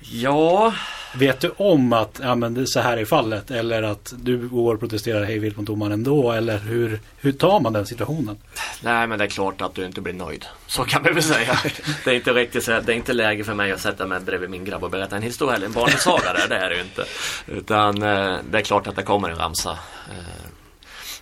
Ja. 0.00 0.74
Vet 1.14 1.40
du 1.40 1.50
om 1.56 1.92
att 1.92 2.20
ja, 2.22 2.34
men 2.34 2.66
så 2.66 2.80
här 2.80 2.96
är 2.96 3.04
fallet? 3.04 3.50
Eller 3.50 3.82
att 3.82 4.14
du 4.16 4.48
går 4.48 4.74
och 4.74 4.80
protesterar 4.80 5.24
hej 5.24 5.38
vilt 5.38 5.56
mot 5.56 5.66
domaren 5.66 5.92
ändå? 5.92 6.32
Eller 6.32 6.58
hur, 6.58 7.00
hur 7.16 7.32
tar 7.32 7.60
man 7.60 7.72
den 7.72 7.86
situationen? 7.86 8.36
Nej 8.82 9.06
men 9.06 9.18
det 9.18 9.24
är 9.24 9.28
klart 9.28 9.60
att 9.60 9.74
du 9.74 9.84
inte 9.84 10.00
blir 10.00 10.12
nöjd. 10.12 10.46
Så 10.66 10.84
kan 10.84 11.02
vi 11.02 11.10
väl 11.10 11.22
säga. 11.22 11.58
det 12.04 12.10
är 12.10 12.14
inte 12.14 12.32
riktigt 12.32 12.64
så 12.64 12.70
det 12.70 12.92
är 12.92 12.96
inte 12.96 13.12
läge 13.12 13.44
för 13.44 13.54
mig 13.54 13.72
att 13.72 13.80
sätta 13.80 14.06
mig 14.06 14.20
bredvid 14.20 14.50
min 14.50 14.64
grabb 14.64 14.84
och 14.84 14.90
berätta 14.90 15.16
en 15.16 15.22
historia 15.22 15.56
eller 15.56 15.66
en 15.66 15.72
barnsaga 15.72 16.32
där. 16.32 16.48
Det 16.48 16.56
är 16.56 16.70
det 16.70 16.76
ju 16.76 16.82
inte. 16.82 17.04
Utan 17.46 18.02
eh, 18.02 18.36
det 18.50 18.58
är 18.58 18.62
klart 18.62 18.86
att 18.86 18.96
det 18.96 19.02
kommer 19.02 19.30
en 19.30 19.36
ramsa. 19.36 19.78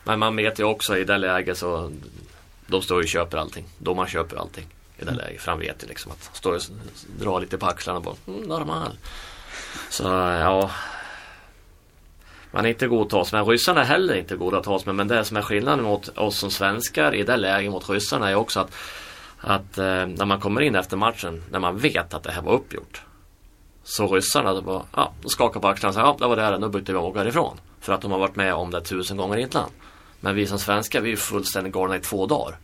Men 0.06 0.18
man 0.18 0.36
vet 0.36 0.58
ju 0.58 0.64
också 0.64 0.98
i 0.98 1.04
det 1.04 1.18
läget 1.18 1.58
så 1.58 1.92
de 2.66 2.82
står 2.82 2.98
ju 2.98 3.02
och 3.02 3.08
köper 3.08 3.38
allting. 3.38 3.64
Domaren 3.78 4.08
köper 4.08 4.36
allting 4.36 4.66
i 4.98 5.04
det 5.04 5.10
läget. 5.10 5.40
För 5.40 5.50
han 5.50 5.60
vet 5.60 5.82
ju 5.84 5.88
liksom 5.88 6.12
att 6.12 6.36
står 6.36 6.54
och 6.54 6.60
drar 7.18 7.40
lite 7.40 7.58
på 7.58 7.66
axlarna 7.66 8.00
bara 8.00 8.14
mm, 8.26 8.40
normal. 8.40 8.98
Så 9.90 10.02
ja. 10.04 10.70
Man 12.50 12.64
är 12.64 12.68
inte 12.68 12.86
god 12.86 13.02
att 13.02 13.10
tas 13.10 13.32
med. 13.32 13.48
Ryssarna 13.48 13.80
är 13.80 13.84
heller 13.84 14.14
inte 14.14 14.36
goda 14.36 14.58
att 14.58 14.64
tas 14.64 14.86
med. 14.86 14.94
Men 14.94 15.08
det 15.08 15.24
som 15.24 15.36
är 15.36 15.42
skillnaden 15.42 15.84
mot 15.84 16.08
oss 16.08 16.38
som 16.38 16.50
svenskar 16.50 17.14
i 17.14 17.22
det 17.22 17.36
läget 17.36 17.70
mot 17.70 17.90
ryssarna 17.90 18.30
är 18.30 18.34
också 18.34 18.60
att, 18.60 18.74
att 19.40 19.78
eh, 19.78 20.06
när 20.06 20.24
man 20.24 20.40
kommer 20.40 20.60
in 20.60 20.74
efter 20.74 20.96
matchen 20.96 21.42
när 21.50 21.58
man 21.58 21.78
vet 21.78 22.14
att 22.14 22.22
det 22.22 22.32
här 22.32 22.42
var 22.42 22.52
uppgjort. 22.52 23.02
Så 23.84 24.06
ryssarna 24.14 24.52
då 24.52 24.62
bara, 24.62 24.82
ja, 24.96 25.12
de 25.22 25.28
skakar 25.28 25.60
på 25.60 25.68
axlarna 25.68 25.88
och 25.90 25.94
säger 25.94 26.06
ja 26.06 26.16
det 26.18 26.26
var 26.26 26.52
det, 26.52 26.58
nu 26.58 26.68
byter 26.68 26.92
vi 26.92 26.94
och 26.94 27.04
åker 27.04 27.28
ifrån. 27.28 27.60
För 27.80 27.92
att 27.92 28.00
de 28.00 28.12
har 28.12 28.18
varit 28.18 28.36
med 28.36 28.54
om 28.54 28.70
det 28.70 28.80
tusen 28.80 29.16
gånger 29.16 29.36
innan. 29.36 29.70
Men 30.26 30.34
vi 30.34 30.46
som 30.46 30.58
svenskar 30.58 31.00
vi 31.00 31.12
är 31.12 31.16
fullständigt 31.16 31.72
galna 31.72 31.96
i 31.96 32.00
två 32.00 32.26
dagar 32.26 32.56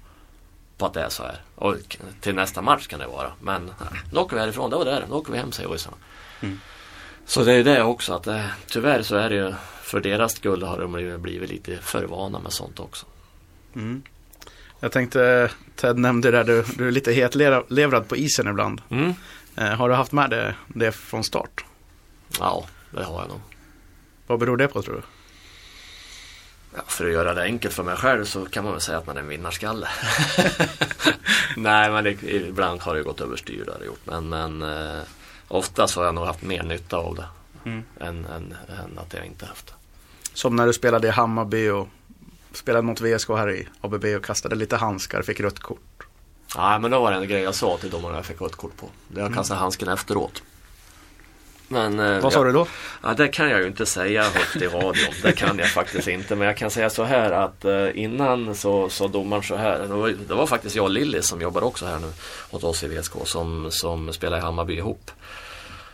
på 0.78 0.86
att 0.86 0.94
det 0.94 1.00
är 1.00 1.08
så 1.08 1.22
här. 1.22 1.40
Och 1.54 1.76
till 2.20 2.34
nästa 2.34 2.62
match 2.62 2.86
kan 2.86 2.98
det 2.98 3.06
vara. 3.06 3.32
Men 3.40 3.70
nu 4.12 4.18
åker 4.18 4.36
vi 4.36 4.42
härifrån, 4.42 4.70
det 4.70 4.76
var 4.76 4.84
det. 4.84 5.04
Nu 5.08 5.14
åker 5.14 5.32
vi 5.32 5.38
hem 5.38 5.52
säger 5.52 5.68
ryssarna. 5.68 5.96
Mm. 6.40 6.60
Så 7.26 7.44
det 7.44 7.52
är 7.52 7.64
det 7.64 7.82
också 7.82 8.14
att 8.14 8.26
eh, 8.26 8.46
tyvärr 8.66 9.02
så 9.02 9.16
är 9.16 9.30
det 9.30 9.36
ju 9.36 9.54
för 9.82 10.00
deras 10.00 10.32
skull 10.32 10.62
har 10.62 10.78
de 10.78 11.22
blivit 11.22 11.50
lite 11.50 11.76
för 11.76 12.04
vana 12.04 12.38
med 12.38 12.52
sånt 12.52 12.80
också. 12.80 13.06
Mm. 13.74 14.02
Jag 14.80 14.92
tänkte, 14.92 15.50
Ted 15.76 15.98
nämnde 15.98 16.30
det 16.30 16.36
där, 16.36 16.44
du, 16.44 16.64
du 16.76 16.88
är 16.88 16.92
lite 16.92 17.12
hetlevrad 17.12 18.08
på 18.08 18.16
isen 18.16 18.48
ibland. 18.48 18.82
Mm. 18.88 19.14
Eh, 19.56 19.64
har 19.64 19.88
du 19.88 19.94
haft 19.94 20.12
med 20.12 20.30
det, 20.30 20.54
det 20.68 20.92
från 20.92 21.24
start? 21.24 21.64
Ja, 22.38 22.64
det 22.90 23.04
har 23.04 23.20
jag 23.20 23.28
nog. 23.28 23.40
Vad 24.26 24.38
beror 24.38 24.56
det 24.56 24.68
på 24.68 24.82
tror 24.82 24.94
du? 24.94 25.02
Ja, 26.74 26.82
för 26.86 27.06
att 27.06 27.12
göra 27.12 27.34
det 27.34 27.42
enkelt 27.42 27.74
för 27.74 27.82
mig 27.82 27.96
själv 27.96 28.24
så 28.24 28.46
kan 28.46 28.64
man 28.64 28.72
väl 28.72 28.80
säga 28.80 28.98
att 28.98 29.06
man 29.06 29.16
är 29.16 29.20
en 29.20 29.28
vinnarskalle. 29.28 29.88
Nej, 31.56 31.90
men 31.90 32.04
det, 32.04 32.22
ibland 32.22 32.80
har 32.80 32.94
det 32.94 33.02
gått 33.02 33.20
överstyr 33.20 33.64
det 33.78 33.86
gjort. 33.86 34.00
Men, 34.04 34.28
men 34.28 34.62
eh, 34.62 35.02
oftast 35.48 35.96
har 35.96 36.04
jag 36.04 36.14
nog 36.14 36.24
haft 36.24 36.42
mer 36.42 36.62
nytta 36.62 36.96
av 36.96 37.14
det 37.14 37.26
mm. 37.64 37.82
än, 38.00 38.24
än, 38.24 38.54
än, 38.68 38.98
att 38.98 39.14
jag 39.14 39.26
inte 39.26 39.46
haft 39.46 39.66
det. 39.66 39.72
Som 40.34 40.56
när 40.56 40.66
du 40.66 40.72
spelade 40.72 41.08
i 41.08 41.10
Hammarby 41.10 41.68
och 41.68 41.88
spelade 42.52 42.82
mot 42.82 43.00
VSK 43.00 43.28
här 43.28 43.50
i 43.50 43.68
ABB 43.80 44.04
och 44.04 44.24
kastade 44.24 44.54
lite 44.54 44.76
handskar, 44.76 45.22
fick 45.22 45.40
rött 45.40 45.58
kort. 45.58 46.06
Nej, 46.56 46.78
men 46.78 46.90
då 46.90 47.00
var 47.00 47.10
det 47.10 47.16
en 47.16 47.28
grej 47.28 47.42
jag 47.42 47.54
sa 47.54 47.78
till 47.78 47.90
domarna 47.90 48.16
jag 48.16 48.26
fick 48.26 48.40
rött 48.40 48.56
kort 48.56 48.76
på. 48.76 48.88
Jag 49.16 49.34
kastade 49.34 49.56
mm. 49.56 49.62
handsken 49.62 49.88
efteråt. 49.88 50.42
Men, 51.72 52.00
eh, 52.00 52.20
Vad 52.20 52.32
sa 52.32 52.38
ja, 52.38 52.44
du 52.44 52.52
då? 52.52 52.66
Ja, 53.02 53.14
det 53.14 53.28
kan 53.28 53.50
jag 53.50 53.60
ju 53.60 53.66
inte 53.66 53.86
säga 53.86 54.22
högt 54.22 54.56
i 54.56 54.66
radion. 54.66 55.14
Det 55.22 55.32
kan 55.32 55.58
jag 55.58 55.68
faktiskt 55.68 56.08
inte. 56.08 56.36
Men 56.36 56.46
jag 56.46 56.56
kan 56.56 56.70
säga 56.70 56.90
så 56.90 57.02
här 57.04 57.32
att 57.32 57.64
eh, 57.64 57.88
innan 57.94 58.54
så 58.54 58.88
sa 58.88 59.08
domaren 59.08 59.42
så 59.42 59.56
här. 59.56 59.78
Det 59.78 59.86
var, 59.86 60.08
det 60.08 60.34
var 60.34 60.46
faktiskt 60.46 60.76
jag 60.76 60.84
och 60.84 60.90
Lilly 60.90 61.22
som 61.22 61.40
jobbar 61.40 61.62
också 61.62 61.86
här 61.86 61.98
nu 61.98 62.12
åt 62.50 62.64
oss 62.64 62.82
i 62.82 62.88
VSK 62.88 63.12
som, 63.24 63.68
som 63.70 64.12
spelar 64.12 64.38
i 64.38 64.40
Hammarby 64.40 64.74
ihop. 64.74 65.10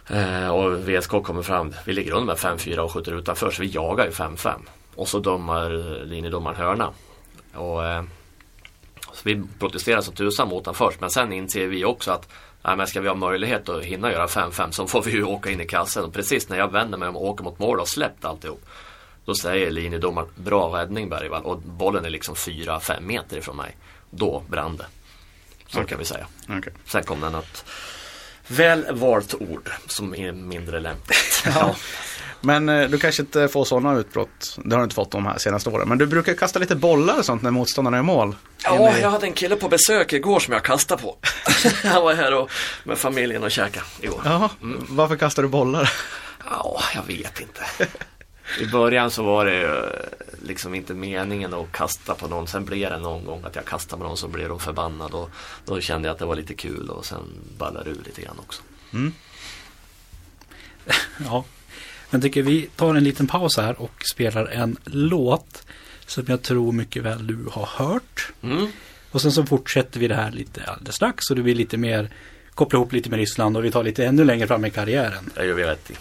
Eh, 0.09 0.49
och 0.49 0.89
VSK 0.89 1.11
kommer 1.11 1.43
fram, 1.43 1.75
vi 1.85 1.93
ligger 1.93 2.13
under 2.13 2.27
med 2.27 2.37
5-4 2.37 2.79
och 2.79 2.93
skjuter 2.93 3.19
utanför 3.19 3.51
så 3.51 3.63
vi 3.63 3.69
jagar 3.69 4.05
ju 4.05 4.11
5-5. 4.11 4.53
Och 4.95 5.09
så 5.09 5.19
dömar 5.19 5.71
linjedomaren 6.05 6.57
hörna. 6.57 6.91
Och, 7.55 7.87
eh, 7.87 8.03
så 9.13 9.21
vi 9.25 9.43
protesterar 9.59 10.01
som 10.01 10.15
tusan 10.15 10.49
mot 10.49 10.65
den 10.65 10.75
först 10.75 11.01
men 11.01 11.11
sen 11.11 11.33
inser 11.33 11.67
vi 11.67 11.85
också 11.85 12.11
att 12.11 12.29
Nej, 12.63 12.77
men 12.77 12.87
ska 12.87 13.01
vi 13.01 13.09
ha 13.09 13.15
möjlighet 13.15 13.69
att 13.69 13.85
hinna 13.85 14.13
göra 14.13 14.27
5-5 14.27 14.71
så 14.71 14.87
får 14.87 15.03
vi 15.03 15.11
ju 15.11 15.25
åka 15.25 15.51
in 15.51 15.61
i 15.61 15.67
kassen. 15.67 16.05
Och 16.05 16.13
precis 16.13 16.49
när 16.49 16.59
jag 16.59 16.73
vänder 16.73 16.99
mig 16.99 17.09
om 17.09 17.17
och 17.17 17.25
åker 17.25 17.45
mot 17.45 17.59
mål 17.59 17.81
och 17.81 17.89
släppt 17.89 18.25
alltihop. 18.25 18.65
Då 19.25 19.35
säger 19.35 19.71
linjedomaren 19.71 20.29
bra 20.35 20.79
räddning 20.79 21.09
Bergvall 21.09 21.45
och 21.45 21.59
bollen 21.59 22.05
är 22.05 22.11
liksom 22.11 22.35
4-5 22.35 23.01
meter 23.01 23.37
ifrån 23.37 23.57
mig. 23.57 23.77
Då 24.11 24.43
brann 24.49 24.77
det. 24.77 24.87
Så 25.67 25.79
okay. 25.79 25.89
kan 25.89 25.99
vi 25.99 26.05
säga. 26.05 26.27
Okay. 26.59 26.73
Sen 26.85 27.05
kom 27.05 27.21
det 27.21 27.31
något 27.31 27.65
väl 28.49 28.87
valt 28.91 29.35
ord 29.35 29.71
som 29.87 30.15
är 30.15 30.33
mindre 30.33 30.81
lämpligt. 30.81 31.43
ja. 31.45 31.77
Men 32.41 32.69
eh, 32.69 32.89
du 32.89 32.99
kanske 32.99 33.23
inte 33.23 33.49
får 33.49 33.65
sådana 33.65 33.99
utbrott. 33.99 34.59
Det 34.65 34.75
har 34.75 34.79
du 34.79 34.85
inte 34.85 34.95
fått 34.95 35.11
de 35.11 35.27
här 35.27 35.39
senaste 35.39 35.71
åren. 35.71 35.89
Men 35.89 35.99
du 35.99 36.07
brukar 36.07 36.35
kasta 36.35 36.59
lite 36.59 36.77
bollar 36.77 37.19
och 37.19 37.25
sånt 37.25 37.43
när 37.43 37.51
motståndarna 37.51 37.97
är 37.97 38.01
i 38.01 38.05
mål. 38.05 38.37
Ja, 38.65 38.99
jag 38.99 39.11
hade 39.11 39.27
en 39.27 39.33
kille 39.33 39.57
på 39.57 39.69
besök 39.69 40.13
igår 40.13 40.41
som 40.41 40.55
jag 40.55 40.63
kastade 40.63 41.03
på. 41.03 41.17
Han 41.85 42.03
var 42.03 42.15
här 42.15 42.35
och, 42.35 42.51
med 42.85 42.99
familjen 42.99 43.45
och 43.45 43.51
käkade 43.51 43.87
igår. 44.01 44.21
Ja, 44.25 44.51
varför 44.89 45.17
kastar 45.17 45.43
du 45.43 45.49
bollar? 45.49 45.93
Ja, 46.51 46.81
jag 46.95 47.03
vet 47.03 47.41
inte. 47.41 47.61
I 48.61 48.67
början 48.67 49.11
så 49.11 49.23
var 49.23 49.45
det 49.45 49.55
ju 49.55 49.85
liksom 50.43 50.75
inte 50.75 50.95
meningen 50.95 51.55
att 51.55 51.73
kasta 51.73 52.15
på 52.15 52.29
någon. 52.29 52.47
Sen 52.47 52.65
blev 52.65 52.91
det 52.91 52.99
någon 52.99 53.25
gång 53.25 53.45
att 53.45 53.57
jag 53.57 53.65
kastade 53.65 54.03
på 54.03 54.09
någon 54.09 54.17
så 54.17 54.29
blev 54.29 54.49
de 54.49 54.61
förbannad. 54.61 55.15
Och 55.15 55.31
då 55.65 55.81
kände 55.81 56.09
jag 56.09 56.13
att 56.13 56.19
det 56.19 56.25
var 56.25 56.37
lite 56.37 56.55
kul 56.55 56.91
och 56.91 57.07
sen 57.07 57.23
ballade 57.59 57.85
det 57.85 57.91
ur 57.91 58.03
lite 58.05 58.23
grann 58.23 58.39
också. 58.39 58.63
Ja. 61.25 61.45
Men 62.11 62.21
tycker 62.21 62.43
vi 62.43 62.69
tar 62.77 62.95
en 62.95 63.05
liten 63.05 63.27
paus 63.27 63.57
här 63.57 63.81
och 63.83 64.03
spelar 64.13 64.47
en 64.47 64.77
låt 64.85 65.67
som 66.07 66.25
jag 66.27 66.43
tror 66.43 66.73
mycket 66.73 67.03
väl 67.03 67.27
du 67.27 67.47
har 67.51 67.67
hört. 67.67 68.33
Mm. 68.43 68.67
Och 69.11 69.23
sen 69.23 69.33
så 69.33 69.47
fortsätter 69.47 70.01
vi 70.01 70.09
det 70.09 70.15
här 70.15 70.31
lite 70.31 70.65
alldeles 70.65 70.95
strax 70.95 71.31
och 71.31 71.37
du 71.37 71.43
blir 71.43 71.55
lite 71.55 71.77
mer 71.77 72.11
koppla 72.55 72.77
ihop 72.77 72.93
lite 72.93 73.11
med 73.11 73.19
Ryssland 73.19 73.57
och 73.57 73.65
vi 73.65 73.71
tar 73.71 73.83
lite 73.83 74.07
ännu 74.07 74.25
längre 74.25 74.47
fram 74.47 74.65
i 74.65 74.71
karriären. 74.71 75.31
Det 75.35 75.47
gör 75.47 75.55
vi 75.55 75.65
rätt 75.65 75.91
i. 75.91 75.95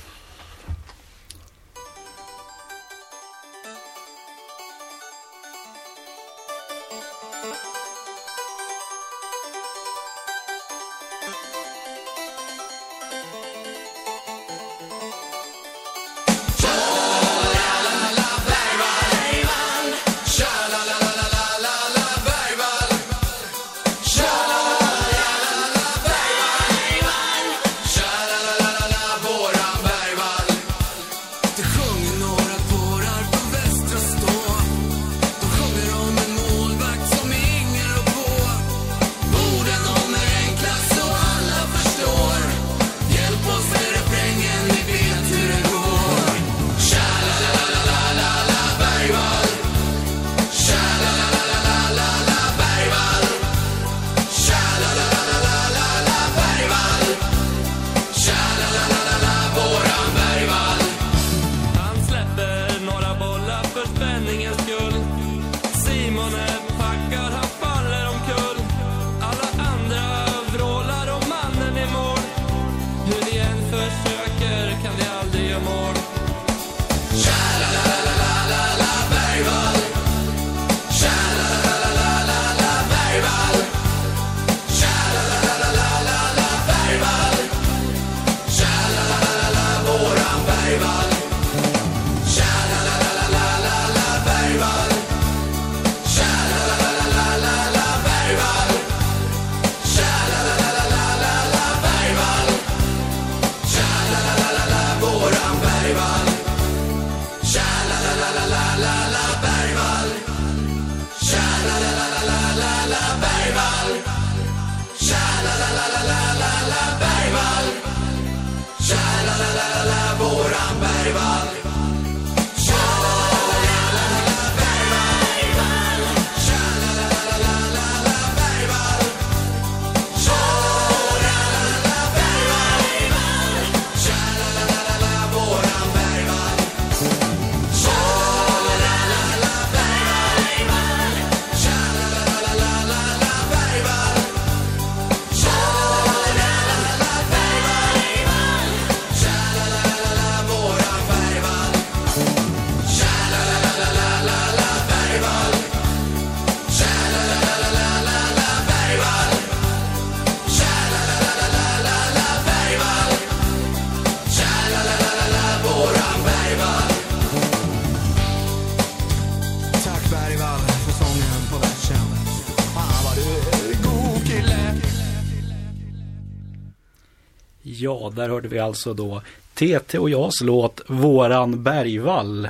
Ja, 178.08 178.12
där 178.16 178.30
hörde 178.30 178.48
vi 178.48 178.60
alltså 178.60 178.94
då 178.94 179.22
TT 179.54 179.98
och 179.98 180.10
jag 180.10 180.32
låt 180.44 180.82
Våran 180.88 181.64
Bergvall. 181.64 182.50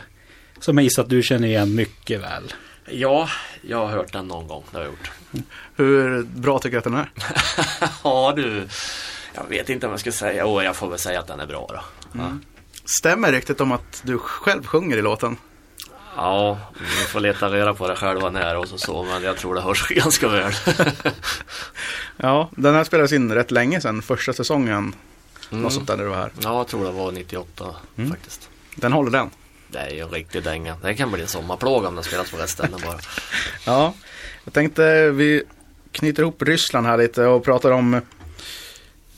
Som 0.60 0.78
jag 0.78 0.84
gissar 0.84 1.04
att 1.04 1.10
du 1.10 1.24
känner 1.24 1.48
igen 1.48 1.76
mycket 1.76 2.22
väl. 2.22 2.54
Ja, 2.86 3.30
jag 3.62 3.78
har 3.78 3.88
hört 3.88 4.14
den 4.14 4.28
någon 4.28 4.48
gång. 4.48 4.64
Det 4.72 4.78
har 4.78 4.84
jag 4.84 4.92
gjort. 4.92 5.12
Hur 5.76 6.24
bra 6.24 6.60
tycker 6.60 6.72
du 6.72 6.78
att 6.78 6.84
den 6.84 6.94
är? 6.94 7.12
Ja 8.04 8.34
du, 8.36 8.68
jag 9.36 9.44
vet 9.50 9.70
inte 9.70 9.86
om 9.86 9.92
jag 9.92 10.00
ska 10.00 10.12
säga. 10.12 10.46
Åh, 10.46 10.64
jag 10.64 10.76
får 10.76 10.90
väl 10.90 11.00
säga 11.00 11.20
att 11.20 11.28
den 11.28 11.40
är 11.40 11.48
bra 11.48 11.68
då. 11.70 11.80
Ja. 12.20 12.38
Stämmer 13.00 13.32
riktigt 13.32 13.62
om 13.62 13.72
att 13.72 14.02
du 14.06 14.18
själv 14.18 14.66
sjunger 14.66 14.98
i 14.98 15.02
låten? 15.02 15.38
Ja, 16.16 16.60
vi 16.80 17.06
får 17.06 17.20
leta 17.20 17.50
reda 17.50 17.74
på 17.74 17.88
det 17.88 17.96
själva 17.96 18.30
när 18.30 18.58
och 18.58 18.68
så, 18.68 18.78
så 18.78 19.04
men 19.04 19.24
jag 19.24 19.38
tror 19.38 19.56
det 19.56 19.62
hörs 19.62 19.88
ganska 19.90 20.28
väl. 20.28 20.54
Ja, 22.18 22.50
den 22.52 22.76
här 22.76 22.84
spelades 22.84 23.12
in 23.14 23.32
rätt 23.32 23.52
länge 23.52 23.82
sedan, 23.82 24.02
första 24.02 24.34
säsongen. 24.34 24.94
Mm. 25.52 25.64
Något 25.64 25.74
sånt 25.74 25.88
där 25.88 25.98
när 25.98 26.04
du 26.04 26.10
var 26.10 26.18
här. 26.18 26.32
Ja, 26.40 26.58
jag 26.58 26.68
tror 26.68 26.86
det 26.86 26.92
var 26.92 27.12
98 27.12 27.76
faktiskt. 28.10 28.50
Den 28.76 28.94
håller 28.94 29.12
den. 29.12 29.30
Det 29.68 29.80
är 29.80 29.90
ju 29.90 30.00
en 30.00 30.10
riktig 30.10 30.44
dänga. 30.44 30.76
Det 30.82 30.96
kan 30.96 31.12
bli 31.12 31.22
en 31.22 31.28
sommarplåga 31.28 31.88
om 31.88 31.96
den 31.96 32.04
spelas 32.04 32.32
på 32.32 32.38
rätt 32.38 32.50
ställen 32.50 32.80
bara. 32.86 32.98
Ja, 33.66 33.94
jag 34.44 34.54
tänkte 34.54 35.10
vi 35.12 35.44
knyter 35.92 36.24
ihop 36.24 36.42
Ryssland 36.42 36.88
här 36.88 36.98
lite 36.98 37.26
och 37.26 37.44
pratar 37.44 37.72
om 37.72 37.94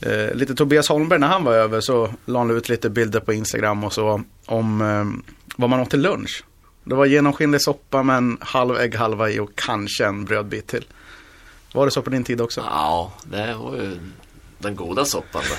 eh, 0.00 0.34
lite 0.34 0.54
Tobias 0.54 0.88
Holmberg 0.88 1.18
när 1.18 1.28
han 1.28 1.44
var 1.44 1.52
över 1.52 1.80
så 1.80 2.14
la 2.24 2.38
han 2.38 2.50
ut 2.50 2.68
lite 2.68 2.90
bilder 2.90 3.20
på 3.20 3.32
Instagram 3.32 3.84
och 3.84 3.92
så 3.92 4.22
om 4.46 4.80
eh, 4.80 5.32
vad 5.56 5.70
man 5.70 5.80
åt 5.80 5.90
till 5.90 6.00
lunch. 6.00 6.44
Det 6.84 6.94
var 6.94 7.06
genomskinlig 7.06 7.60
soppa 7.60 8.02
med 8.02 8.16
en 8.16 8.38
halv 8.40 8.76
ägg 8.76 8.94
halva 8.94 9.30
i 9.30 9.38
och 9.40 9.50
kanske 9.54 10.06
en 10.06 10.24
brödbit 10.24 10.66
till. 10.66 10.84
Var 11.72 11.84
det 11.84 11.90
så 11.90 12.02
på 12.02 12.10
din 12.10 12.24
tid 12.24 12.40
också? 12.40 12.60
Ja, 12.60 13.12
det 13.24 13.54
var 13.54 13.76
ju 13.76 13.98
den 14.60 14.76
goda 14.76 15.04
soppan 15.04 15.42
då. 15.48 15.56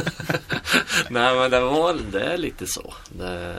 Nej 1.10 1.36
men 1.36 1.50
det 1.50 1.60
var 1.60 1.98
det 2.12 2.20
är 2.20 2.38
lite 2.38 2.66
så. 2.66 2.94
Det, 3.08 3.56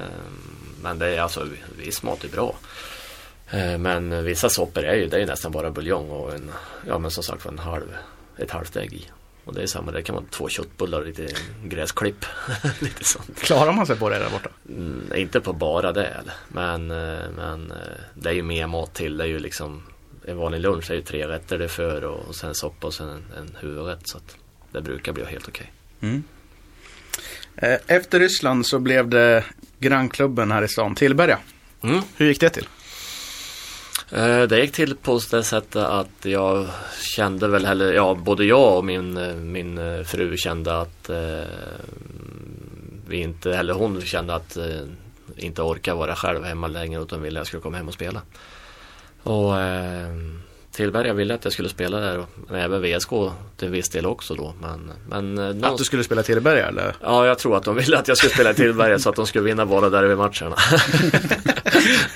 men 0.81 0.99
det 0.99 1.15
är 1.15 1.21
alltså 1.21 1.47
viss 1.77 2.03
mat 2.03 2.23
är 2.23 2.29
bra. 2.29 2.55
Eh, 3.51 3.77
Men 3.77 4.23
vissa 4.23 4.49
soppor 4.49 4.83
är 4.83 4.95
ju, 4.95 5.07
det 5.07 5.15
är 5.15 5.19
ju 5.19 5.25
nästan 5.25 5.51
bara 5.51 5.71
buljong 5.71 6.09
och 6.09 6.33
en, 6.33 6.51
ja 6.87 6.99
men 6.99 7.11
som 7.11 7.23
sagt 7.23 7.45
en 7.45 7.59
halv, 7.59 7.97
ett 8.37 8.51
halvt 8.51 8.75
ägg 8.75 8.93
i. 8.93 9.05
Och 9.45 9.53
det 9.53 9.61
är 9.61 9.67
samma, 9.67 9.91
det 9.91 10.03
kan 10.03 10.15
vara 10.15 10.25
två 10.29 10.49
köttbullar 10.49 10.99
och 10.99 11.05
lite 11.05 11.27
gräsklipp. 11.63 12.25
lite 12.79 13.03
sånt. 13.03 13.39
Klarar 13.39 13.71
man 13.71 13.87
sig 13.87 13.95
på 13.95 14.09
det 14.09 14.19
där 14.19 14.29
borta? 14.29 14.49
Mm, 14.69 15.11
inte 15.15 15.41
på 15.41 15.53
bara 15.53 15.91
det, 15.91 16.21
men, 16.47 16.91
eh, 16.91 17.29
men 17.35 17.71
eh, 17.71 17.77
det 18.13 18.29
är 18.29 18.33
ju 18.33 18.43
mer 18.43 18.67
mat 18.67 18.93
till. 18.93 19.17
Det 19.17 19.23
är 19.23 19.27
ju 19.27 19.39
liksom 19.39 19.83
en 20.25 20.37
vanlig 20.37 20.59
lunch 20.59 20.91
är 20.91 20.95
ju 20.95 21.01
tre 21.01 21.27
rätter. 21.27 21.57
Det 21.57 21.67
för 21.67 22.03
och, 22.03 22.19
och 22.27 22.35
sen 22.35 22.55
soppa 22.55 22.87
och 22.87 22.93
sen 22.93 23.09
en, 23.09 23.23
en 23.37 23.55
huvudrätt. 23.59 24.07
Så 24.07 24.17
att 24.17 24.35
det 24.71 24.81
brukar 24.81 25.13
bli 25.13 25.25
helt 25.25 25.47
okej. 25.47 25.71
Mm. 26.01 26.23
Eh, 27.55 27.77
Efter 27.87 28.19
Ryssland 28.19 28.65
så 28.67 28.79
blev 28.79 29.07
det 29.07 29.43
grannklubben 29.79 30.51
här 30.51 30.61
i 30.63 30.67
stan, 30.67 30.95
Tillberga. 30.95 31.37
Mm. 31.83 32.01
Hur 32.17 32.27
gick 32.27 32.39
det 32.39 32.49
till? 32.49 32.67
Eh, 34.11 34.41
Det 34.41 34.59
gick 34.61 34.71
till 34.71 34.95
på 34.95 35.19
det 35.31 35.43
sättet 35.43 35.75
att 35.75 36.25
jag 36.25 36.67
kände 37.15 37.47
väl, 37.47 37.65
eller 37.65 37.93
ja, 37.93 38.13
både 38.15 38.45
jag 38.45 38.77
och 38.77 38.85
min, 38.85 39.17
eh, 39.17 39.35
min 39.35 40.05
fru 40.05 40.37
kände 40.37 40.81
att 40.81 41.09
eh, 41.09 41.43
vi 43.07 43.17
inte, 43.17 43.55
eller 43.55 43.73
hon 43.73 44.01
kände 44.01 44.35
att 44.35 44.57
eh, 44.57 44.81
inte 45.35 45.61
orkar 45.61 45.95
vara 45.95 46.15
själv 46.15 46.43
hemma 46.43 46.67
längre 46.67 47.01
utan 47.01 47.21
ville 47.21 47.39
att 47.39 47.39
jag 47.39 47.47
skulle 47.47 47.61
komma 47.61 47.77
hem 47.77 47.87
och 47.87 47.93
spela. 47.93 48.21
Och 49.23 49.59
eh, 49.59 50.07
Tillberga 50.71 51.13
ville 51.13 51.33
att 51.33 51.43
jag 51.43 51.53
skulle 51.53 51.69
spela 51.69 51.99
där 51.99 52.17
och 52.19 52.57
även 52.57 52.81
VSK 52.81 53.09
till 53.57 53.69
viss 53.69 53.89
del 53.89 54.05
också 54.05 54.35
då. 54.35 54.53
Men, 54.61 54.91
men 55.09 55.37
eh, 55.37 55.43
Att 55.43 55.55
någonstans- 55.55 55.77
du 55.77 55.83
skulle 55.83 56.03
spela 56.03 56.23
Tillberga 56.23 56.67
eller? 56.67 56.95
Ja, 57.01 57.27
jag 57.27 57.39
tror 57.39 57.57
att 57.57 57.63
de 57.63 57.75
ville 57.75 57.97
att 57.97 58.07
jag 58.07 58.17
skulle 58.17 58.33
spela 58.33 58.53
Tillberga 58.53 58.99
så 58.99 59.09
att 59.09 59.15
de 59.15 59.27
skulle 59.27 59.43
vinna 59.43 59.65
båda 59.65 59.89
derbymatcherna. 59.89 60.55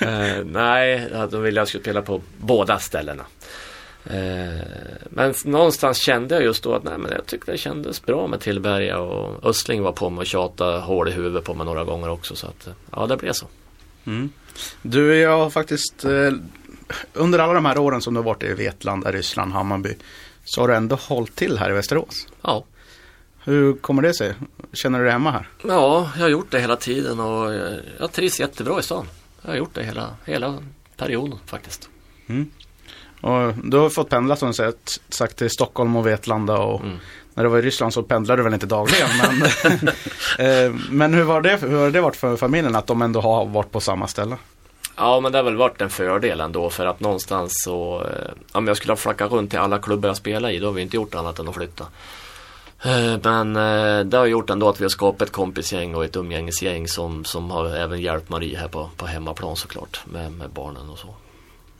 eh, 0.00 0.44
nej, 0.44 1.12
att 1.12 1.30
de 1.30 1.42
ville 1.42 1.60
att 1.60 1.62
jag 1.62 1.68
skulle 1.68 1.82
spela 1.82 2.02
på 2.02 2.20
båda 2.38 2.78
ställena. 2.78 3.22
Eh, 4.04 4.60
men 5.10 5.34
någonstans 5.44 5.98
kände 5.98 6.34
jag 6.34 6.44
just 6.44 6.62
då 6.62 6.74
att 6.74 6.84
nej, 6.84 6.98
men 6.98 7.12
jag 7.12 7.26
tyckte 7.26 7.52
det 7.52 7.58
kändes 7.58 8.02
bra 8.02 8.26
med 8.26 8.40
Tillberga 8.40 8.98
och 8.98 9.46
Östling 9.46 9.82
var 9.82 9.92
på 9.92 10.10
mig 10.10 10.20
och 10.20 10.26
tjatade 10.26 10.78
hål 10.78 11.08
i 11.08 11.12
huvudet 11.12 11.44
på 11.44 11.54
mig 11.54 11.66
några 11.66 11.84
gånger 11.84 12.08
också. 12.10 12.36
Så 12.36 12.46
att, 12.46 12.68
ja, 12.92 13.06
det 13.06 13.16
blev 13.16 13.32
så. 13.32 13.46
Mm. 14.06 14.30
Du, 14.82 15.16
jag 15.16 15.38
har 15.38 15.50
faktiskt 15.50 16.04
eh, 16.04 16.30
under 17.12 17.38
alla 17.38 17.52
de 17.52 17.64
här 17.64 17.78
åren 17.78 18.00
som 18.02 18.14
du 18.14 18.18
har 18.20 18.24
varit 18.24 18.42
i 18.42 18.54
Vetlanda, 18.54 19.12
Ryssland, 19.12 19.52
Hammarby 19.52 19.94
så 20.44 20.60
har 20.60 20.68
du 20.68 20.74
ändå 20.74 20.96
hållit 20.96 21.36
till 21.36 21.58
här 21.58 21.70
i 21.70 21.72
Västerås. 21.72 22.28
Ja. 22.42 22.64
Hur 23.44 23.72
kommer 23.76 24.02
det 24.02 24.14
sig? 24.14 24.34
Känner 24.72 24.98
du 24.98 25.04
dig 25.04 25.12
hemma 25.12 25.30
här? 25.30 25.48
ja, 25.62 26.10
jag 26.16 26.22
har 26.22 26.28
gjort 26.28 26.50
det 26.50 26.60
hela 26.60 26.76
tiden 26.76 27.20
och 27.20 27.54
jag, 27.54 27.78
jag 28.00 28.12
trivs 28.12 28.40
jättebra 28.40 28.80
i 28.80 28.82
stan. 28.82 29.06
Jag 29.42 29.50
har 29.50 29.56
gjort 29.56 29.74
det 29.74 29.82
hela, 29.84 30.10
hela 30.24 30.58
perioden 30.96 31.38
faktiskt. 31.46 31.88
Och 33.20 33.54
du 33.64 33.76
har 33.76 33.88
fått 33.90 34.08
pendla 34.08 34.36
som 34.36 34.54
sagt, 34.54 35.00
sagt 35.08 35.36
till 35.36 35.50
Stockholm 35.50 35.96
och 35.96 36.06
Vetlanda 36.06 36.58
och 36.58 36.80
Mm. 36.80 36.96
när 37.34 37.44
du 37.44 37.50
var 37.50 37.58
i 37.58 37.62
Ryssland 37.62 37.92
så 37.94 38.02
pendlade 38.02 38.38
du 38.38 38.44
väl 38.44 38.54
inte 38.54 38.66
dagligen. 38.66 39.08
men, 39.18 39.42
eh, 40.66 40.74
men 40.90 41.14
hur, 41.14 41.22
var 41.22 41.40
det, 41.40 41.56
hur 41.56 41.78
har 41.78 41.90
det 41.90 42.00
varit 42.00 42.16
för 42.16 42.36
familjen 42.36 42.76
att 42.76 42.86
de 42.86 43.02
ändå 43.02 43.20
har 43.20 43.46
varit 43.46 43.70
på 43.72 43.80
samma 43.80 44.06
ställe? 44.06 44.36
Ja 44.96 45.20
men 45.20 45.32
det 45.32 45.38
har 45.38 45.42
väl 45.42 45.56
varit 45.56 45.80
en 45.80 45.90
fördel 45.90 46.40
ändå 46.40 46.70
för 46.70 46.86
att 46.86 47.00
någonstans 47.00 47.52
så 47.64 48.02
eh, 48.04 48.32
Om 48.52 48.68
jag 48.68 48.76
skulle 48.76 48.92
ha 48.92 48.96
flackat 48.96 49.32
runt 49.32 49.50
till 49.50 49.58
alla 49.58 49.78
klubbar 49.78 50.08
jag 50.08 50.16
spelar 50.16 50.50
i 50.50 50.58
då 50.58 50.66
har 50.66 50.72
vi 50.72 50.82
inte 50.82 50.96
gjort 50.96 51.14
annat 51.14 51.38
än 51.38 51.48
att 51.48 51.54
flytta. 51.54 51.86
Eh, 52.82 53.18
Men 53.22 53.56
eh, 53.56 54.00
det 54.04 54.16
har 54.16 54.26
gjort 54.26 54.50
ändå 54.50 54.68
att 54.68 54.80
vi 54.80 54.84
har 54.84 54.88
skapat 54.88 55.22
ett 55.22 55.32
kompisgäng 55.32 55.94
och 55.94 56.04
ett 56.04 56.16
umgängesgäng 56.16 56.88
som, 56.88 57.24
som 57.24 57.50
har 57.50 57.76
även 57.76 58.00
hjälpt 58.00 58.28
Marie 58.28 58.58
här 58.58 58.68
på, 58.68 58.90
på 58.96 59.06
hemmaplan 59.06 59.56
såklart 59.56 60.00
med, 60.06 60.32
med 60.32 60.50
barnen 60.50 60.90
och 60.90 60.98
så. 60.98 61.14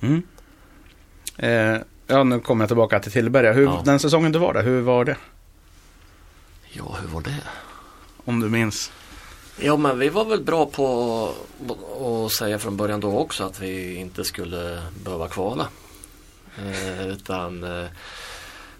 Mm. 0.00 0.22
Eh, 1.36 1.80
ja, 2.06 2.24
nu 2.24 2.40
kommer 2.40 2.62
jag 2.64 2.68
tillbaka 2.68 3.00
till 3.00 3.12
Tillberga. 3.12 3.52
Hur, 3.52 3.64
Ja. 3.64 3.82
Den 3.84 3.98
säsongen 3.98 4.32
du 4.32 4.38
var 4.38 4.54
där, 4.54 4.62
hur 4.62 4.80
var 4.80 5.04
det? 5.04 5.16
Ja 6.72 6.96
hur 7.00 7.08
var 7.08 7.20
det? 7.20 7.36
Om 8.24 8.40
du 8.40 8.48
minns. 8.48 8.92
Ja 9.58 9.76
men 9.76 9.98
vi 9.98 10.08
var 10.08 10.24
väl 10.24 10.40
bra 10.40 10.66
på 10.66 11.34
att 12.26 12.32
säga 12.32 12.58
från 12.58 12.76
början 12.76 13.00
då 13.00 13.18
också 13.18 13.44
att 13.44 13.60
vi 13.60 13.94
inte 13.94 14.24
skulle 14.24 14.82
behöva 15.04 15.28
kvala. 15.28 15.68
Eh, 16.58 17.08
utan 17.08 17.64
eh, 17.64 17.86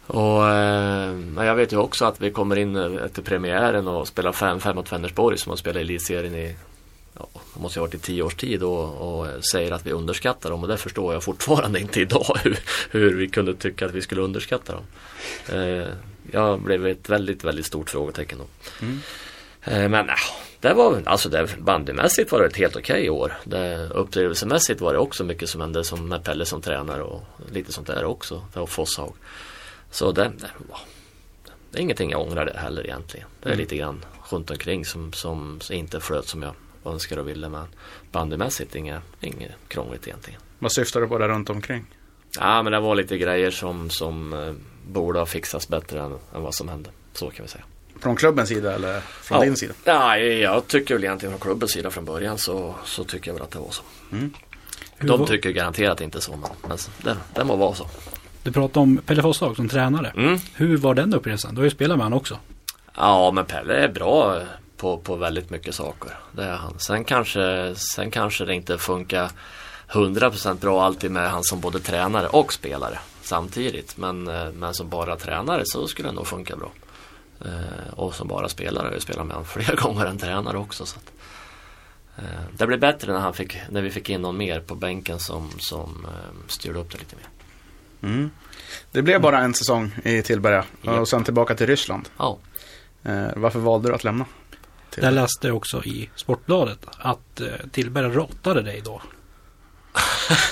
och 0.07 0.49
eh, 0.49 1.15
jag 1.37 1.55
vet 1.55 1.73
ju 1.73 1.77
också 1.77 2.05
att 2.05 2.21
vi 2.21 2.31
kommer 2.31 2.57
in 2.57 2.77
eh, 2.77 3.05
efter 3.05 3.23
premiären 3.23 3.89
och 3.89 4.09
spelar 4.09 4.33
5-5 4.33 4.75
mot 4.75 4.93
Vänersborg 4.93 5.39
som 5.39 5.51
har 5.51 5.57
spelat 5.57 5.77
i 5.77 5.81
elitserien 5.81 6.35
i 6.35 6.57
Ja, 7.19 7.29
måste 7.55 7.81
ha 7.81 7.87
varit 7.87 7.95
i 7.95 7.99
tio 7.99 8.23
års 8.23 8.35
tid 8.35 8.63
och, 8.63 9.19
och 9.21 9.45
säger 9.45 9.73
att 9.73 9.87
vi 9.87 9.93
underskattar 9.93 10.51
dem 10.51 10.63
och 10.63 10.69
det 10.69 10.77
förstår 10.77 11.13
jag 11.13 11.23
fortfarande 11.23 11.81
inte 11.81 12.01
idag 12.01 12.37
hur, 12.45 12.59
hur 12.91 13.15
vi 13.15 13.29
kunde 13.29 13.55
tycka 13.55 13.87
att 13.87 13.93
vi 13.93 14.03
skulle 14.03 14.21
underskatta 14.21 14.73
dem. 14.73 14.85
Eh, 15.49 15.87
jag 16.33 16.61
blev 16.61 16.87
ett 16.87 17.09
väldigt, 17.09 17.45
väldigt 17.45 17.67
stort 17.67 17.91
frågetecken 17.91 18.39
då. 18.39 18.45
Eh, 19.71 19.89
Men 19.89 20.09
äh, 20.09 20.15
det 20.61 20.75
var 20.75 21.03
alltså 21.07 21.29
det, 21.29 21.49
bandymässigt 21.59 22.33
var 22.33 22.41
det 22.41 22.47
ett 22.47 22.57
helt 22.57 22.77
okej 22.77 23.11
år. 23.11 23.33
Det, 23.45 23.89
upplevelsemässigt 23.95 24.81
var 24.81 24.93
det 24.93 24.99
också 24.99 25.25
mycket 25.25 25.49
som 25.49 25.61
hände 25.61 25.85
som 25.85 26.09
med 26.09 26.25
Pelle 26.25 26.45
som 26.45 26.63
tränare 26.63 27.03
och 27.03 27.23
lite 27.53 27.73
sånt 27.73 27.87
där 27.87 28.05
också. 28.05 28.43
Och 28.55 28.71
Fosshag. 28.71 29.13
Så 29.91 30.13
det, 30.13 30.33
det 31.71 31.79
är 31.79 31.83
ingenting 31.83 32.11
jag 32.11 32.21
ångrar 32.21 32.45
det 32.47 32.59
heller 32.59 32.85
egentligen. 32.85 33.27
Det 33.43 33.49
är 33.49 33.53
Mm. 33.53 33.59
lite 33.61 33.77
grann 33.77 34.05
runt 34.31 34.51
omkring 34.51 34.85
som, 34.85 35.13
som 35.13 35.61
inte 35.71 36.01
flöt 36.01 36.29
som 36.29 36.43
jag 36.43 36.55
önskade 36.85 37.21
och 37.21 37.29
ville. 37.29 37.49
Men 37.49 37.67
bandymässigt 38.13 38.75
inget, 38.75 39.03
inget 39.21 39.53
krångligt 39.69 40.07
egentligen. 40.07 40.41
Vad 40.59 40.73
syftar 40.73 41.01
du 41.01 41.09
på 41.09 41.19
där 41.19 41.29
runt 41.29 41.51
omkring? 41.51 41.85
Ja 42.39 42.63
men 42.63 42.73
det 42.73 42.81
var 42.81 42.95
lite 42.95 43.19
grejer 43.19 43.51
som, 43.51 43.91
som 43.91 44.33
eh, 44.33 44.55
borde 44.93 45.19
ha 45.19 45.27
fixats 45.27 45.69
bättre 45.69 46.01
än, 46.01 46.13
än 46.35 46.43
vad 46.43 46.55
som 46.55 46.69
hände. 46.69 46.91
Så 47.13 47.31
kan 47.31 47.45
vi 47.45 47.49
säga. 47.51 47.65
Från 48.01 48.17
klubbens 48.17 48.49
sida 48.49 48.75
eller 48.75 49.01
från 49.01 49.39
Ja. 49.39 49.45
din 49.45 49.57
sida? 49.57 49.75
Ja, 49.85 50.19
jag 50.19 50.67
tycker 50.67 50.95
väl 50.95 51.05
egentligen 51.05 51.33
från 51.33 51.41
klubbens 51.41 51.73
sida 51.73 51.91
från 51.91 52.05
början 52.05 52.39
så, 52.39 52.75
så 52.85 53.05
tycker 53.05 53.29
jag 53.31 53.35
väl 53.35 53.43
att 53.43 53.51
det 53.51 53.59
var 53.59 53.71
så. 53.71 53.83
Hur 54.99 55.09
De 55.09 55.21
var- 55.21 55.27
tycker 55.27 55.51
garanterat 55.51 56.01
inte 56.01 56.21
så 56.21 56.31
men, 56.37 56.51
men 56.69 56.79
det, 57.03 57.17
det 57.35 57.45
må 57.45 57.57
vara 57.57 57.75
så. 57.75 57.87
Du 58.43 58.53
pratade 58.53 58.81
om 58.81 58.97
Pelle 59.07 59.23
Fosshag 59.23 59.57
som 59.57 59.69
tränare. 59.69 60.13
Mm. 60.17 60.39
Hur 60.55 60.77
var 60.77 60.95
den 60.95 61.15
upplevelsen? 61.15 61.55
Du 61.55 61.61
har 61.61 61.65
ju 61.65 61.71
spelat 61.71 61.97
med 61.97 62.05
honom 62.07 62.19
också. 62.19 62.39
Ja 62.97 63.31
men 63.31 63.45
Pelle 63.45 63.75
är 63.75 63.89
bra 63.89 64.41
på, 64.77 64.99
på 64.99 65.17
väldigt 65.17 65.51
mycket 65.51 65.75
saker. 65.75 66.11
Det 66.33 66.45
är 66.45 66.57
han. 66.57 66.79
Sen 66.79 67.05
kanske, 67.05 67.75
sen 67.95 68.11
kanske 68.11 68.45
det 68.45 68.55
inte 68.55 68.79
funkar 68.79 69.31
100% 69.89 70.55
bra 70.61 70.85
alltid 70.85 71.11
med 71.11 71.31
han 71.31 71.45
som 71.45 71.61
både 71.61 71.81
tränare 71.81 72.27
och 72.29 72.53
spelare 72.53 72.99
samtidigt. 73.23 73.97
Men, 73.97 74.29
eh, 74.29 74.53
men 74.53 74.75
som 74.75 74.89
bara 74.89 75.17
tränare 75.17 75.63
så 75.65 75.87
skulle 75.87 76.09
det 76.09 76.15
nog 76.15 76.27
funka 76.27 76.57
bra. 76.57 76.71
Eh, 77.45 77.93
och 77.95 78.15
som 78.15 78.29
bara 78.29 78.49
spelare 78.49 78.93
jag 78.93 79.03
spelat 79.03 79.27
med 79.27 79.37
honom 79.37 79.49
flera 79.51 79.75
gånger 79.75 80.07
än 80.07 80.19
tränare 80.19 80.59
också. 80.59 80.87
Så 80.87 80.97
att, 80.97 81.13
eh, 82.17 82.41
det 82.59 82.67
blev 82.67 82.81
bättre 82.81 83.13
när, 83.13 83.21
han 83.21 83.35
fick, 83.35 83.57
när 83.71 83.83
vi 83.83 83.91
fick 83.91 84.11
in 84.11 84.23
någon 84.23 84.37
mer 84.37 84.61
på 84.61 84.75
bänken 84.75 85.19
som, 85.19 85.51
som 85.59 86.05
eh, 86.05 86.49
styrde 86.49 86.79
upp 86.79 86.93
det 86.93 86.99
lite 86.99 87.17
mer. 87.17 87.27
Mm. 88.11 88.31
Det 88.93 89.03
blev 89.03 89.21
bara 89.21 89.39
en 89.39 89.55
säsong 89.55 89.93
i 90.05 90.23
Tillberga 90.23 90.65
och 90.83 91.09
sen 91.09 91.25
tillbaka 91.25 91.55
till 91.55 91.67
Ryssland. 91.67 92.09
Ja. 92.17 92.39
Eh, 93.03 93.27
varför 93.37 93.59
valde 93.59 93.89
du 93.89 93.95
att 93.95 94.05
lämna? 94.05 94.27
Där 94.97 95.11
läste 95.11 95.47
jag 95.47 95.57
också 95.57 95.85
i 95.85 96.11
Sportbladet 96.15 96.87
att 96.99 97.41
eh, 97.41 97.49
Tillberga 97.73 98.09
ratade 98.09 98.63
dig 98.63 98.81
då. 98.85 99.03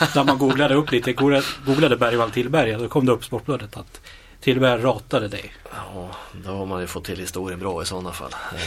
När 0.14 0.24
man 0.24 0.38
googlade 0.38 0.74
upp 0.74 0.90
lite, 0.90 1.12
googlade, 1.12 1.44
googlade 1.66 1.96
Bergvall 1.96 2.30
Tillberga, 2.30 2.78
då 2.78 2.88
kom 2.88 3.06
det 3.06 3.12
upp 3.12 3.24
Sportbladet 3.24 3.76
att 3.76 4.00
Tillberga 4.44 4.84
ratade 4.84 5.28
dig. 5.28 5.54
Ja, 5.72 6.10
då 6.44 6.50
har 6.50 6.66
man 6.66 6.80
ju 6.80 6.86
fått 6.86 7.04
till 7.04 7.18
historien 7.18 7.58
bra 7.60 7.82
i 7.82 7.86
sådana 7.86 8.12
fall. 8.12 8.32
Eh, 8.54 8.60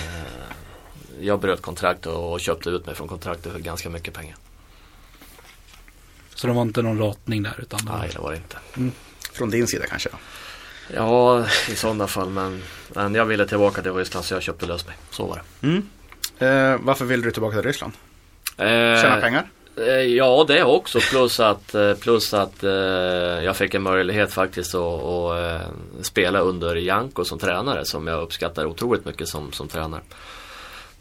Jag 1.22 1.40
bröt 1.40 1.62
kontrakt 1.62 2.06
och 2.06 2.40
köpte 2.40 2.70
ut 2.70 2.86
mig 2.86 2.96
från 2.96 3.08
kontraktet 3.08 3.52
för 3.52 3.60
ganska 3.60 3.90
mycket 3.90 4.14
pengar. 4.14 4.36
Så 6.36 6.48
det 6.48 6.54
var 6.54 6.62
inte 6.62 6.82
någon 6.82 7.00
ratning 7.00 7.44
där 7.44 7.56
utan 7.62 7.80
det 7.86 7.92
var- 7.92 8.00
Nej, 8.00 8.10
det 8.14 8.20
var 8.20 8.32
det 8.32 8.38
inte. 8.38 8.58
Från 9.34 9.50
din 9.50 9.68
sida 9.68 9.86
kanske? 9.88 10.10
då? 10.10 10.18
Ja, 10.96 11.46
i 11.70 11.76
sådana 11.76 12.08
fall. 12.08 12.30
Men, 12.30 12.64
men 12.94 13.16
jag 13.16 13.26
ville 13.26 13.48
tillbaka 13.48 13.82
till 13.82 13.94
Ryssland 13.94 14.26
så 14.26 14.34
jag 14.34 14.44
köpte 14.44 14.66
lös 14.66 14.86
mig. 14.88 14.96
Så 15.12 15.26
var 15.28 15.36
det. 15.62 15.68
Mm. 15.68 15.90
Eh, 16.40 16.80
varför 16.86 17.06
vill 17.06 17.22
du 17.22 17.32
tillbaka 17.32 17.56
till 17.56 17.66
Ryssland? 17.66 17.94
Eh, 18.58 18.66
Tjäna 19.02 19.22
pengar? 19.22 19.48
Eh, 19.78 19.86
Ja, 20.02 20.46
det 20.48 20.64
också. 20.64 21.00
Plus 21.00 21.40
att, 21.40 21.76
eh, 21.76 21.94
plus 21.94 22.34
att 22.34 22.64
eh, 22.64 22.72
jag 23.44 23.56
fick 23.58 23.74
en 23.74 23.82
möjlighet 23.84 24.34
faktiskt 24.34 24.76
att, 24.76 25.04
att 25.04 25.62
spela 26.02 26.40
under 26.40 26.76
Janko 26.76 27.24
som 27.26 27.40
tränare. 27.40 27.86
Som 27.86 28.08
jag 28.08 28.22
uppskattar 28.24 28.66
otroligt 28.66 29.06
mycket 29.06 29.28
som, 29.28 29.52
som 29.52 29.68
tränare. 29.68 30.02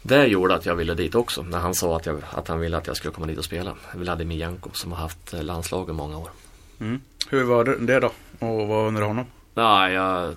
Det 0.01 0.25
gjorde 0.25 0.55
att 0.55 0.65
jag 0.65 0.75
ville 0.75 0.93
dit 0.93 1.15
också. 1.15 1.41
När 1.43 1.57
han 1.59 1.75
sa 1.75 1.95
att, 1.95 2.05
jag, 2.05 2.21
att 2.31 2.47
han 2.47 2.59
ville 2.59 2.77
att 2.77 2.87
jag 2.87 2.97
skulle 2.97 3.13
komma 3.13 3.27
dit 3.27 3.37
och 3.37 3.45
spela. 3.45 3.73
Vladimir 3.93 4.37
Janko 4.37 4.69
som 4.73 4.91
har 4.91 4.99
haft 4.99 5.33
eh, 5.33 5.43
landslag 5.43 5.89
i 5.89 5.93
många 5.93 6.17
år. 6.17 6.29
Mm. 6.79 7.01
Hur 7.29 7.43
var 7.43 7.63
det- 7.63 7.99
då? 7.99 8.11
Och 8.39 8.67
vad 8.67 8.87
under 8.87 9.01
honom? 9.01 9.25
Nej, 9.53 9.93
jag 9.93 10.35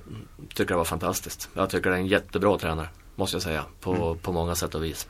tycker 0.54 0.74
det 0.74 0.78
var 0.78 0.84
fantastiskt. 0.84 1.48
Jag 1.54 1.70
tycker 1.70 1.90
det 1.90 1.96
är 1.96 2.00
en 2.00 2.06
jättebra 2.06 2.58
tränare. 2.58 2.88
Måste 3.16 3.34
jag 3.36 3.42
säga. 3.42 3.64
På, 3.80 4.16
på 4.22 4.32
många 4.32 4.54
sätt 4.54 4.74
och 4.74 4.84
vis. 4.84 5.08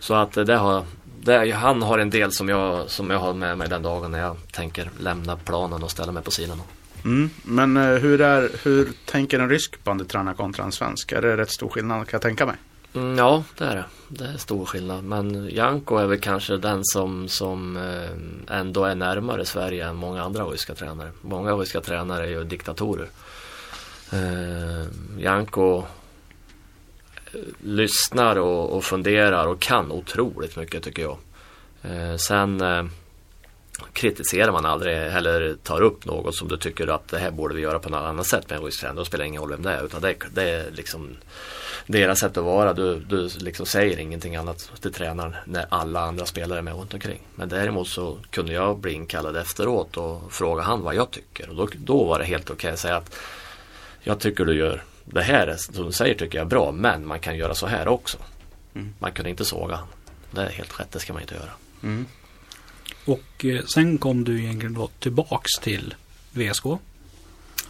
Så 0.00 0.14
att 0.14 0.32
det 0.32 0.56
har, 0.56 0.84
det, 1.24 1.52
han 1.52 1.82
har 1.82 1.98
en 1.98 2.10
del 2.10 2.32
som 2.32 2.48
jag, 2.48 2.90
som 2.90 3.10
jag 3.10 3.18
har 3.18 3.34
med 3.34 3.58
mig 3.58 3.68
den 3.68 3.82
dagen 3.82 4.10
när 4.10 4.18
jag 4.18 4.36
tänker 4.52 4.90
lämna 4.98 5.36
planen 5.36 5.82
och 5.82 5.90
ställa 5.90 6.12
mig 6.12 6.22
på 6.22 6.30
sidan. 6.30 6.62
Mm. 7.04 7.30
Men 7.42 7.76
eh, 7.76 7.98
hur, 7.98 8.20
är, 8.20 8.50
hur 8.62 8.88
tänker 9.04 9.38
en 9.38 9.48
rysk 9.48 9.84
bandytränare 9.84 10.34
kontra 10.34 10.64
en 10.64 10.72
svensk? 10.72 11.12
Är 11.12 11.22
det 11.22 11.36
rätt 11.36 11.50
stor 11.50 11.68
skillnad 11.68 12.08
kan 12.08 12.16
jag 12.16 12.22
tänka 12.22 12.46
mig? 12.46 12.56
Mm, 12.94 13.18
ja, 13.18 13.44
det 13.58 13.64
är 13.64 13.76
det. 13.76 13.84
Det 14.08 14.24
är 14.24 14.36
stor 14.36 14.64
skillnad. 14.64 15.04
Men 15.04 15.48
Janko 15.50 15.96
är 15.96 16.06
väl 16.06 16.20
kanske 16.20 16.56
den 16.56 16.80
som, 16.82 17.28
som 17.28 17.76
eh, 17.76 18.58
ändå 18.58 18.84
är 18.84 18.94
närmare 18.94 19.44
Sverige 19.44 19.88
än 19.88 19.96
många 19.96 20.22
andra 20.22 20.44
ryska 20.44 20.74
tränare. 20.74 21.10
Många 21.20 21.52
ryska 21.52 21.80
tränare 21.80 22.24
är 22.24 22.30
ju 22.30 22.44
diktatorer. 22.44 23.08
Eh, 24.12 24.86
Janko 25.18 25.84
lyssnar 27.64 28.36
och, 28.36 28.76
och 28.76 28.84
funderar 28.84 29.46
och 29.46 29.60
kan 29.60 29.92
otroligt 29.92 30.56
mycket 30.56 30.82
tycker 30.82 31.02
jag. 31.02 31.18
Eh, 31.82 32.16
sen 32.16 32.60
eh, 32.60 32.84
kritiserar 33.92 34.52
man 34.52 34.66
aldrig 34.66 34.96
eller 34.96 35.54
tar 35.62 35.80
upp 35.82 36.04
något 36.04 36.34
som 36.34 36.48
du 36.48 36.56
tycker 36.56 36.86
att 36.86 37.08
det 37.08 37.18
här 37.18 37.30
borde 37.30 37.54
vi 37.54 37.60
göra 37.60 37.78
på 37.78 37.88
något 37.88 38.00
annat 38.00 38.26
sätt 38.26 38.50
med 38.50 38.58
en 38.58 38.64
rysk 38.64 38.80
tränare. 38.80 38.96
Då 38.96 39.04
spelar 39.04 39.24
det 39.24 39.28
ingen 39.28 39.42
roll 39.42 39.50
vem 39.50 39.62
det 39.62 39.70
är. 39.70 39.84
Utan 39.84 40.02
det, 40.02 40.14
det 40.34 40.50
är 40.50 40.70
liksom 40.70 41.16
deras 41.86 42.18
sätt 42.18 42.36
att 42.36 42.44
vara. 42.44 42.72
Du, 42.72 42.98
du 42.98 43.28
liksom 43.38 43.66
säger 43.66 43.98
ingenting 43.98 44.36
annat 44.36 44.70
till 44.80 44.92
tränaren 44.92 45.34
när 45.46 45.66
alla 45.68 46.00
andra 46.00 46.26
spelare 46.26 46.58
är 46.58 46.62
med 46.62 46.74
runt 46.74 46.94
omkring. 46.94 47.20
Men 47.34 47.48
däremot 47.48 47.88
så 47.88 48.18
kunde 48.30 48.52
jag 48.52 48.78
bli 48.78 48.92
inkallad 48.92 49.36
efteråt 49.36 49.96
och 49.96 50.32
fråga 50.32 50.62
han 50.62 50.82
vad 50.82 50.94
jag 50.94 51.10
tycker. 51.10 51.50
Och 51.50 51.56
då, 51.56 51.68
då 51.76 52.04
var 52.04 52.18
det 52.18 52.24
helt 52.24 52.50
okej 52.50 52.70
att 52.70 52.78
säga 52.78 52.96
att 52.96 53.16
jag 54.00 54.18
tycker 54.18 54.44
du 54.44 54.54
gör 54.54 54.82
det 55.04 55.22
här 55.22 55.56
som 55.58 55.86
du 55.86 55.92
säger 55.92 56.14
tycker 56.14 56.38
jag 56.38 56.44
är 56.44 56.48
bra 56.48 56.72
men 56.72 57.06
man 57.06 57.20
kan 57.20 57.36
göra 57.36 57.54
så 57.54 57.66
här 57.66 57.88
också. 57.88 58.18
Mm. 58.74 58.94
Man 58.98 59.12
kunde 59.12 59.30
inte 59.30 59.44
såga 59.44 59.76
han. 59.76 59.86
Det 60.30 60.40
är 60.40 60.50
helt 60.50 60.80
rätt, 60.80 60.92
det 60.92 61.00
ska 61.00 61.12
man 61.12 61.22
inte 61.22 61.34
göra. 61.34 61.50
Mm. 61.82 62.06
Och 63.04 63.44
eh, 63.44 63.64
sen 63.64 63.98
kom 63.98 64.24
du 64.24 64.42
egentligen 64.42 64.74
då 64.74 64.88
tillbaks 64.98 65.52
till 65.60 65.94
VSK. 66.30 66.64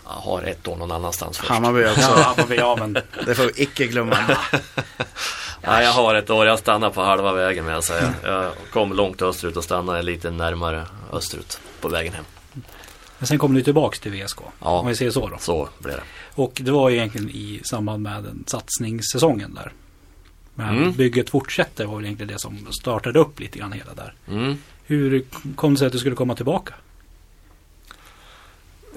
Jag 0.05 0.11
har 0.11 0.43
ett 0.43 0.69
år 0.69 0.77
någon 0.77 0.93
annannstans 0.93 1.39
först. 1.39 1.51
Hammarby 1.51 1.85
också. 1.91 2.11
Hammarby, 2.11 2.57
ja 2.57 2.77
men. 2.79 2.93
Det 3.27 3.35
får 3.35 3.45
vi 3.45 3.63
icke 3.63 3.87
glömma. 3.87 4.19
Nej, 5.67 5.85
jag 5.85 5.93
har 5.93 6.15
ett 6.15 6.31
år. 6.31 6.47
Jag 6.47 6.59
stannar 6.59 6.91
på 6.91 7.03
halva 7.03 7.33
vägen 7.33 7.65
med 7.65 7.75
jag 7.75 7.85
säga. 7.85 8.15
Jag 8.23 8.53
kom 8.73 8.93
långt 8.93 9.23
österut 9.23 9.57
och 9.57 9.65
stannade 9.65 10.03
lite 10.03 10.31
närmare 10.31 10.87
österut 11.13 11.61
på 11.81 11.89
vägen 11.89 12.13
hem. 12.13 12.25
Men 13.19 13.27
sen 13.27 13.39
kom 13.39 13.55
du 13.55 13.63
tillbaks 13.63 14.01
till 14.01 14.13
VSK. 14.13 14.39
Ja. 14.61 14.69
Om 14.69 14.87
vi 14.87 14.97
säger 14.97 15.11
så 15.11 15.29
då. 15.29 15.39
Så 15.39 15.69
blev 15.79 15.97
det. 15.97 16.03
Och 16.35 16.61
det 16.65 16.71
var 16.71 16.91
ju 16.91 16.97
egentligen 16.97 17.31
i 17.31 17.61
samband 17.65 18.03
med 18.03 18.25
den 18.25 18.45
satsningssäsongen 18.47 19.55
där. 19.55 19.73
Men 20.55 20.77
Mm. 20.77 20.93
bygget 20.93 21.31
fortsätter 21.31 21.87
var 21.87 21.97
väl 21.97 22.05
egentligen 22.05 22.33
det 22.33 22.39
som 22.41 22.73
startade 22.73 23.19
upp 23.19 23.41
lite 23.41 23.59
grann 23.59 23.73
hela 23.73 23.95
där. 23.95 24.15
Mm. 24.29 24.57
Hur 24.85 25.25
kom 25.57 25.73
det 25.73 25.79
sig 25.79 25.87
att 25.87 25.93
du 25.93 25.99
skulle 25.99 26.17
komma 26.17 26.35
tillbaka? 26.35 26.75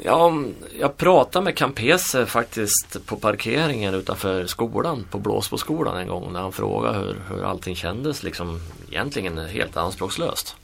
Ja, 0.04 0.34
jag 0.80 0.98
pratade 0.98 1.46
med 1.46 1.58
Campese 1.58 2.26
faktiskt 2.26 3.06
på 3.06 3.16
parkeringen 3.18 3.94
utanför 3.94 4.46
skolan, 4.46 5.06
på 5.12 5.20
Blåsboskolan 5.20 5.98
en 5.98 6.08
gång 6.08 6.34
när 6.34 6.42
han 6.42 6.52
frågade 6.52 6.98
hur, 6.98 7.22
hur 7.30 7.44
allting 7.44 7.76
kändes 7.76 8.24
liksom 8.24 8.62
egentligen 8.90 9.38
helt 9.38 9.78
anspråkslöst. 9.78 10.56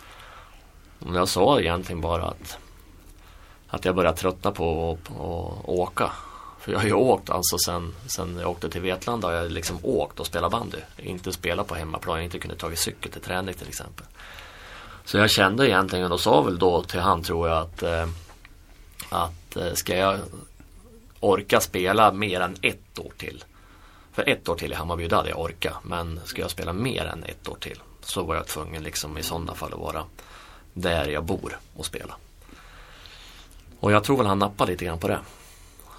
Och 1.00 1.16
jag 1.16 1.28
sa 1.28 1.60
egentligen 1.60 2.02
bara 2.02 2.24
att, 2.24 2.58
att 3.68 3.86
jag 3.86 3.96
började 3.96 4.18
tröttna 4.18 4.52
på 4.52 4.98
att 5.10 5.70
åka. 5.70 6.12
För 6.62 6.72
jag 6.72 6.80
har 6.80 6.86
ju 6.86 6.94
åkt 6.94 7.30
alltså 7.30 7.58
sen, 7.58 7.96
sen 8.08 8.38
jag 8.38 8.50
åkte 8.50 8.70
till 8.70 8.82
Vetlanda 8.82 9.28
har 9.28 9.34
jag 9.34 9.52
liksom 9.52 9.80
åkt 9.84 10.20
och 10.20 10.26
spelat 10.26 10.52
bandy. 10.52 10.78
Inte 10.98 11.32
spelat 11.32 11.68
på 11.68 11.76
hemmaplan, 11.76 12.18
jag 12.18 12.24
inte 12.24 12.40
kunnat 12.40 12.58
ta 12.58 12.76
cykel 12.76 13.12
till 13.12 13.22
träning 13.22 13.54
till 13.54 13.68
exempel. 13.68 14.06
Så 15.06 15.18
jag 15.18 15.30
kände 15.30 15.68
egentligen 15.68 16.12
och 16.12 16.20
sa 16.20 16.42
väl 16.42 16.60
då 16.60 16.84
till 16.84 17.00
han 17.00 17.24
tror 17.24 17.50
jag 17.50 17.58
att 17.58 17.84
eh, 17.84 18.08
att 19.10 19.56
eh, 19.56 19.74
ska 19.74 19.98
jag 19.98 20.20
orka 21.20 21.60
spela 21.60 22.12
mer 22.12 22.42
än 22.42 22.56
ett 22.62 23.00
år 23.00 23.12
till. 23.18 23.44
För 24.14 24.30
ett 24.30 24.50
år 24.50 24.56
till 24.56 24.72
i 24.72 24.76
Hammarby, 24.76 25.08
det 25.08 25.16
hade 25.16 25.30
jag 25.30 25.40
orkat. 25.40 25.74
Men 25.84 26.20
ska 26.26 26.42
jag 26.42 26.52
spela 26.52 26.74
mer 26.74 27.06
än 27.06 27.24
ett 27.24 27.48
år 27.48 27.58
till 27.60 27.80
så 28.02 28.24
var 28.24 28.36
jag 28.36 28.48
tvungen 28.48 28.84
liksom 28.84 29.18
i 29.18 29.24
sådana 29.24 29.56
fall 29.56 29.74
att 29.74 29.80
vara 29.80 30.04
där 30.74 31.08
jag 31.08 31.24
bor 31.24 31.60
och 31.76 31.86
spela. 31.86 32.16
Och 33.80 33.92
jag 33.92 34.04
tror 34.04 34.18
väl 34.18 34.26
han 34.26 34.40
nappade 34.40 34.72
lite 34.72 34.86
grann 34.86 35.00
på 35.00 35.08
det. 35.08 35.20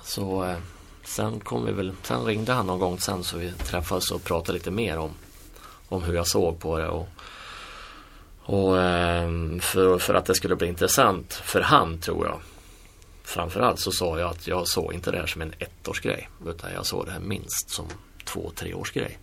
Så 0.02 0.44
eh, 0.44 0.58
sen 1.04 1.40
kom 1.40 1.66
vi 1.66 1.72
väl, 1.72 1.92
sen 2.02 2.24
ringde 2.24 2.52
han 2.52 2.66
någon 2.66 2.78
gång 2.78 2.98
sen 2.98 3.24
så 3.24 3.38
vi 3.38 3.52
träffades 3.52 4.10
och 4.10 4.24
pratade 4.24 4.58
lite 4.58 4.70
mer 4.70 4.98
om, 4.98 5.10
om 5.88 6.02
hur 6.02 6.14
jag 6.14 6.26
såg 6.26 6.60
på 6.60 6.78
det. 6.78 6.88
Och, 6.88 7.08
och 8.42 8.78
eh, 8.78 9.30
för, 9.60 9.98
för 9.98 10.14
att 10.14 10.26
det 10.26 10.34
skulle 10.34 10.56
bli 10.56 10.68
intressant 10.68 11.32
för 11.32 11.60
han 11.60 11.98
tror 11.98 12.26
jag 12.26 12.40
framförallt 13.22 13.80
så 13.80 13.92
sa 13.92 14.18
jag 14.18 14.30
att 14.30 14.46
jag 14.46 14.68
såg 14.68 14.92
inte 14.92 15.10
det 15.10 15.18
här 15.18 15.26
som 15.26 15.42
en 15.42 15.54
ettårsgrej 15.58 16.28
utan 16.46 16.72
jag 16.72 16.86
såg 16.86 17.06
det 17.06 17.12
här 17.12 17.20
minst 17.20 17.70
som 17.70 17.86
två, 18.24 18.52
tre 18.54 18.74
års 18.74 18.92
grej. 18.92 19.18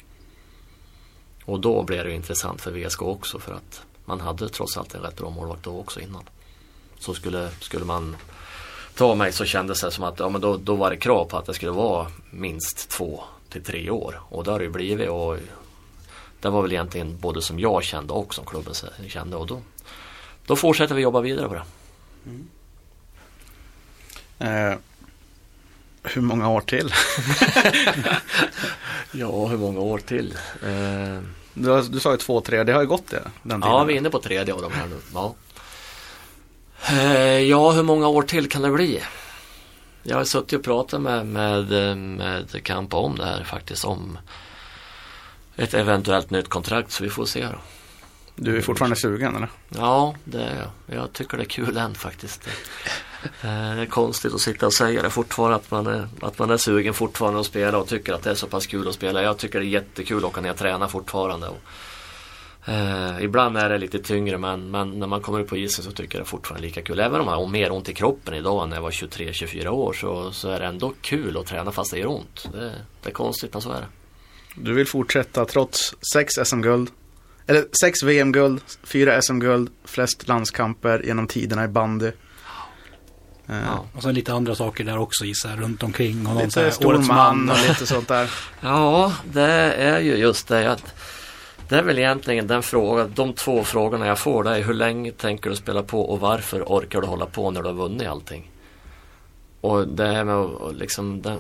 Och 1.46 1.60
då 1.60 1.84
blev 1.84 2.04
det 2.04 2.10
ju 2.10 2.16
intressant 2.16 2.62
för 2.62 2.72
VSK 2.72 3.02
också 3.02 3.40
för 3.40 3.54
att 3.54 3.82
man 4.06 4.20
hade 4.22 4.50
trots 4.50 4.78
allt 4.78 4.96
en 4.96 5.02
rätt 5.02 5.16
bra 5.16 5.30
målvakt 5.30 5.64
då 5.64 5.80
också 5.80 6.00
innan. 6.00 6.24
Så 7.00 7.14
skulle, 7.14 7.50
skulle 7.60 7.86
man 7.86 8.16
ta 9.00 9.16
mig 9.16 9.32
så 9.32 9.45
kändes 9.45 9.82
det 9.82 9.91
som 9.91 10.04
att 10.04 10.20
ja, 10.20 10.30
men 10.30 10.41
då, 10.41 10.58
då 10.58 10.76
var 10.76 10.89
det 10.89 10.97
krav 10.97 11.26
på 11.26 11.38
att 11.38 11.45
det 11.45 11.54
skulle 11.54 11.72
vara 11.72 12.08
minst 12.32 12.89
två 12.89 13.24
till 13.50 13.64
tre 13.64 13.89
år. 13.89 14.22
Och 14.30 14.43
det 14.43 14.52
har 14.52 14.60
det 14.60 14.66
ju 14.66 14.72
blivit 14.72 15.10
och 15.10 15.38
det 16.41 16.50
var 16.50 16.62
väl 16.62 16.72
egentligen 16.72 17.18
både 17.20 17.41
som 17.41 17.60
jag 17.60 17.84
kände 17.84 18.14
och 18.14 18.34
som 18.34 18.45
klubben 18.45 18.74
kände 19.08 19.38
och 19.38 19.47
då, 19.47 19.62
då 20.45 20.56
fortsätter 20.56 20.95
vi 20.95 21.02
jobba 21.02 21.22
vidare 21.22 21.47
på 21.47 21.54
det. 21.54 21.64
Eh, 24.39 24.78
hur 26.04 26.22
många 26.22 26.50
år 26.50 26.62
till? 26.62 26.93
Ja, 29.12 29.45
hur 29.47 29.58
många 29.58 29.80
år 29.80 29.97
till? 29.97 30.38
Eh, 30.64 31.24
Du, 31.54 31.82
du 31.82 32.00
sa 32.00 32.12
ju 32.12 32.18
två, 32.18 32.41
tre. 32.41 32.64
Det 32.64 32.74
har 32.74 32.82
ju 32.82 32.88
gått 32.88 33.08
det. 33.10 33.22
Den 33.43 33.62
tiden. 33.62 33.76
ja, 33.76 33.84
vi 33.84 33.93
är 33.93 33.97
inne 33.97 34.10
på 34.10 34.20
tredje 34.20 34.54
av 34.54 34.62
de 34.62 34.72
här 34.72 34.88
nu. 34.88 34.95
Ja. 35.14 35.34
Eh, 36.88 37.40
ja, 37.40 37.72
hur 37.72 37.84
många 37.84 38.08
år 38.08 38.22
till 38.24 38.50
kan 38.50 38.62
det 38.62 38.70
bli? 38.72 39.04
Jag 40.04 40.18
har 40.18 40.24
suttit 40.24 40.60
och 40.60 40.66
pratat 40.66 41.02
med, 41.02 41.26
med, 41.26 41.90
eh, 41.90 41.96
med 41.96 42.64
Kampa 42.64 42.98
om 42.98 43.16
det 43.18 43.26
här 43.26 43.44
faktiskt. 43.44 43.86
Om 43.86 44.18
ett 45.56 45.74
eventuellt 45.74 46.30
nytt 46.30 46.50
kontrakt. 46.50 46.92
Så 46.92 47.04
vi 47.04 47.10
får 47.10 47.26
se 47.26 47.42
då. 47.42 47.60
Du 48.36 48.58
är 48.58 48.62
fortfarande 48.62 48.96
sugen 48.96 49.36
eller? 49.36 49.50
Ja, 49.70 50.16
det 50.24 50.44
är 50.44 50.56
jag. 50.88 51.00
Jag 51.00 51.14
tycker 51.14 51.38
det 51.38 51.44
är 51.44 51.46
kul 51.46 51.78
än 51.78 51.96
faktiskt. 51.96 52.48
Eh, 53.24 53.76
Det 53.76 53.82
är 53.82 53.86
konstigt 53.86 54.34
att 54.34 54.42
sitta 54.42 54.66
och 54.66 54.74
säga 54.74 55.02
det 55.02 55.10
fortfarande 55.10 55.56
att 55.56 55.72
man, 55.72 55.88
är, 55.88 56.08
att 56.22 56.40
man 56.40 56.50
är 56.50 56.58
sugen 56.58 56.94
fortfarande 56.94 57.40
att 57.40 57.46
spela 57.46 57.78
och 57.78 57.88
tycker 57.88 58.14
att 58.14 58.24
det 58.24 58.32
är 58.32 58.36
så 58.36 58.48
pass 58.48 58.68
kul 58.68 58.88
att 58.88 58.94
spela. 58.96 59.22
Jag 59.24 59.38
tycker 59.38 59.60
det 59.60 59.66
är 59.66 59.70
jättekul 59.70 60.18
att 60.18 60.24
åka 60.24 60.42
ner 60.42 60.52
och 60.52 60.58
träna 60.58 60.88
fortfarande. 60.88 61.48
Och, 61.48 61.58
eh, 62.70 63.24
ibland 63.24 63.57
är 63.57 63.70
det 63.70 63.78
lite 63.78 63.99
tyngre 63.99 64.38
men, 64.38 64.72
men 64.72 64.99
när 64.99 65.07
man 65.07 65.22
kommer 65.22 65.39
upp 65.39 65.47
på 65.47 65.57
isen 65.57 65.84
så 65.86 65.91
tycker 65.91 66.17
jag 66.17 66.26
det 66.26 66.28
är 66.28 66.30
fortfarande 66.30 66.67
lika 66.67 66.82
kul. 66.82 66.99
Även 66.99 67.20
om 67.20 67.26
man 67.26 67.38
har 67.38 67.47
mer 67.47 67.72
ont 67.72 67.89
i 67.89 67.93
kroppen 67.93 68.34
idag 68.34 68.63
än 68.63 68.70
när 68.70 68.78
jag 68.78 68.82
var 68.84 68.91
23-24 68.91 69.67
år 69.67 69.93
så, 69.93 70.32
så 70.32 70.49
är 70.49 70.59
det 70.59 70.65
ändå 70.65 70.93
kul 71.01 71.38
att 71.38 71.45
träna 71.45 71.72
fast 71.72 71.91
det 71.91 71.99
gör 71.99 72.07
ont. 72.07 72.49
Det, 72.53 72.72
det 73.03 73.09
är 73.09 73.13
konstigt 73.13 73.53
men 73.53 73.61
så 73.61 73.72
är 73.72 73.82
det. 73.82 73.88
Du 74.55 74.74
vill 74.74 74.88
fortsätta 74.88 75.45
trots 75.45 75.95
sex 76.13 76.34
SM-guld. 76.45 76.89
Eller 77.47 77.65
sex 77.82 78.03
VM-guld, 78.03 78.61
fyra 78.84 79.22
SM-guld, 79.22 79.70
flest 79.86 80.28
landskamper 80.28 81.01
genom 81.05 81.28
tiderna 81.28 81.63
i 81.63 81.67
bandy. 81.67 82.07
Eh, 83.47 83.55
Ja. 83.65 83.86
Och 83.95 84.03
sen 84.03 84.13
lite 84.13 84.34
andra 84.34 84.55
saker 84.55 84.84
där 84.84 84.97
också 84.97 85.26
gissar 85.26 85.49
jag, 85.49 85.61
runt 85.61 85.84
omkring. 85.84 86.28
Och 86.28 86.34
någon 86.36 86.38
så 86.39 86.59
Lite 86.59 86.61
här, 86.61 86.70
stor 86.72 86.97
man 86.97 87.49
och 87.49 87.57
lite 87.67 87.86
sånt 87.86 88.07
där. 88.07 88.32
Ja, 88.61 89.13
det 89.24 89.51
är 89.74 89.99
ju 89.99 90.15
just 90.15 90.47
det 90.47 90.72
att 90.72 90.93
det 91.70 91.78
är 91.78 91.84
väl 91.84 91.99
egentligen 91.99 92.47
den 92.47 92.63
frågan, 92.63 93.11
de 93.15 93.34
två 93.34 93.63
frågorna 93.63 94.07
jag 94.07 94.20
får 94.20 94.43
det 94.43 94.49
är 94.49 94.63
hur 94.63 94.74
länge 94.74 95.11
tänker 95.11 95.49
du 95.49 95.55
spela 95.55 95.84
på 95.84 96.01
och 96.01 96.20
varför 96.20 96.63
orkar 96.63 97.01
du 97.01 97.07
hålla 97.07 97.26
på 97.26 97.51
när 97.51 97.61
du 97.61 97.67
har 97.67 97.74
vunnit 97.74 98.07
allting? 98.07 98.51
Och 99.61 99.88
det 99.88 100.07
här 100.07 100.24
med 100.24 100.36
att 100.36 100.76
liksom 100.76 101.22
den, 101.22 101.39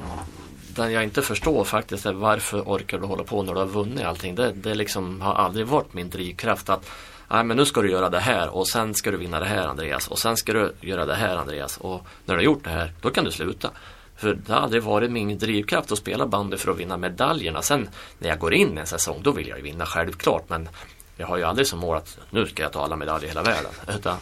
den 0.75 0.91
jag 0.91 1.03
inte 1.03 1.21
förstår 1.21 1.63
faktiskt 1.63 2.05
är 2.05 2.13
varför 2.13 2.61
orkar 2.61 2.99
du 2.99 3.05
hålla 3.05 3.23
på 3.23 3.43
när 3.43 3.53
du 3.53 3.59
har 3.59 3.67
vunnit 3.67 4.05
allting? 4.05 4.35
Det, 4.35 4.51
det 4.51 4.75
liksom 4.75 5.21
har 5.21 5.33
aldrig 5.33 5.67
varit 5.67 5.93
min 5.93 6.09
drivkraft 6.09 6.69
att 6.69 6.89
Nej 7.31 7.43
men 7.43 7.57
nu 7.57 7.65
ska 7.65 7.81
du 7.81 7.91
göra 7.91 8.09
det 8.09 8.19
här 8.19 8.55
och 8.55 8.67
sen 8.67 8.93
ska 8.93 9.11
du 9.11 9.17
vinna 9.17 9.39
det 9.39 9.45
här 9.45 9.67
Andreas 9.67 10.07
och 10.07 10.19
sen 10.19 10.37
ska 10.37 10.53
du 10.53 10.73
göra 10.81 11.05
det 11.05 11.15
här 11.15 11.35
Andreas 11.37 11.77
och 11.77 12.01
när 12.25 12.35
du 12.35 12.39
har 12.39 12.45
gjort 12.45 12.63
det 12.63 12.69
här 12.69 12.93
då 13.01 13.09
kan 13.09 13.25
du 13.25 13.31
sluta. 13.31 13.69
För 14.19 14.33
det 14.45 14.53
har 14.53 14.59
aldrig 14.61 14.83
varit 14.83 15.11
min 15.11 15.37
drivkraft 15.37 15.91
att 15.91 15.97
spela 15.97 16.27
bandy 16.27 16.57
för 16.57 16.71
att 16.71 16.77
vinna 16.77 16.97
medaljerna. 16.97 17.61
Sen 17.61 17.89
när 18.19 18.29
jag 18.29 18.39
går 18.39 18.53
in 18.53 18.77
i 18.77 18.79
en 18.81 18.87
säsong 18.87 19.19
då 19.23 19.31
vill 19.31 19.47
jag 19.47 19.57
ju 19.57 19.63
vinna 19.63 19.85
självklart 19.85 20.43
men 20.49 20.69
jag 21.17 21.27
har 21.27 21.37
ju 21.37 21.43
aldrig 21.43 21.67
som 21.67 21.79
mål 21.79 21.97
att 21.97 22.17
nu 22.29 22.45
ska 22.45 22.63
jag 22.63 22.71
ta 22.71 22.83
alla 22.83 22.95
medaljer 22.95 23.25
i 23.25 23.29
hela 23.29 23.43
världen. 23.43 23.71
Utan 23.95 24.17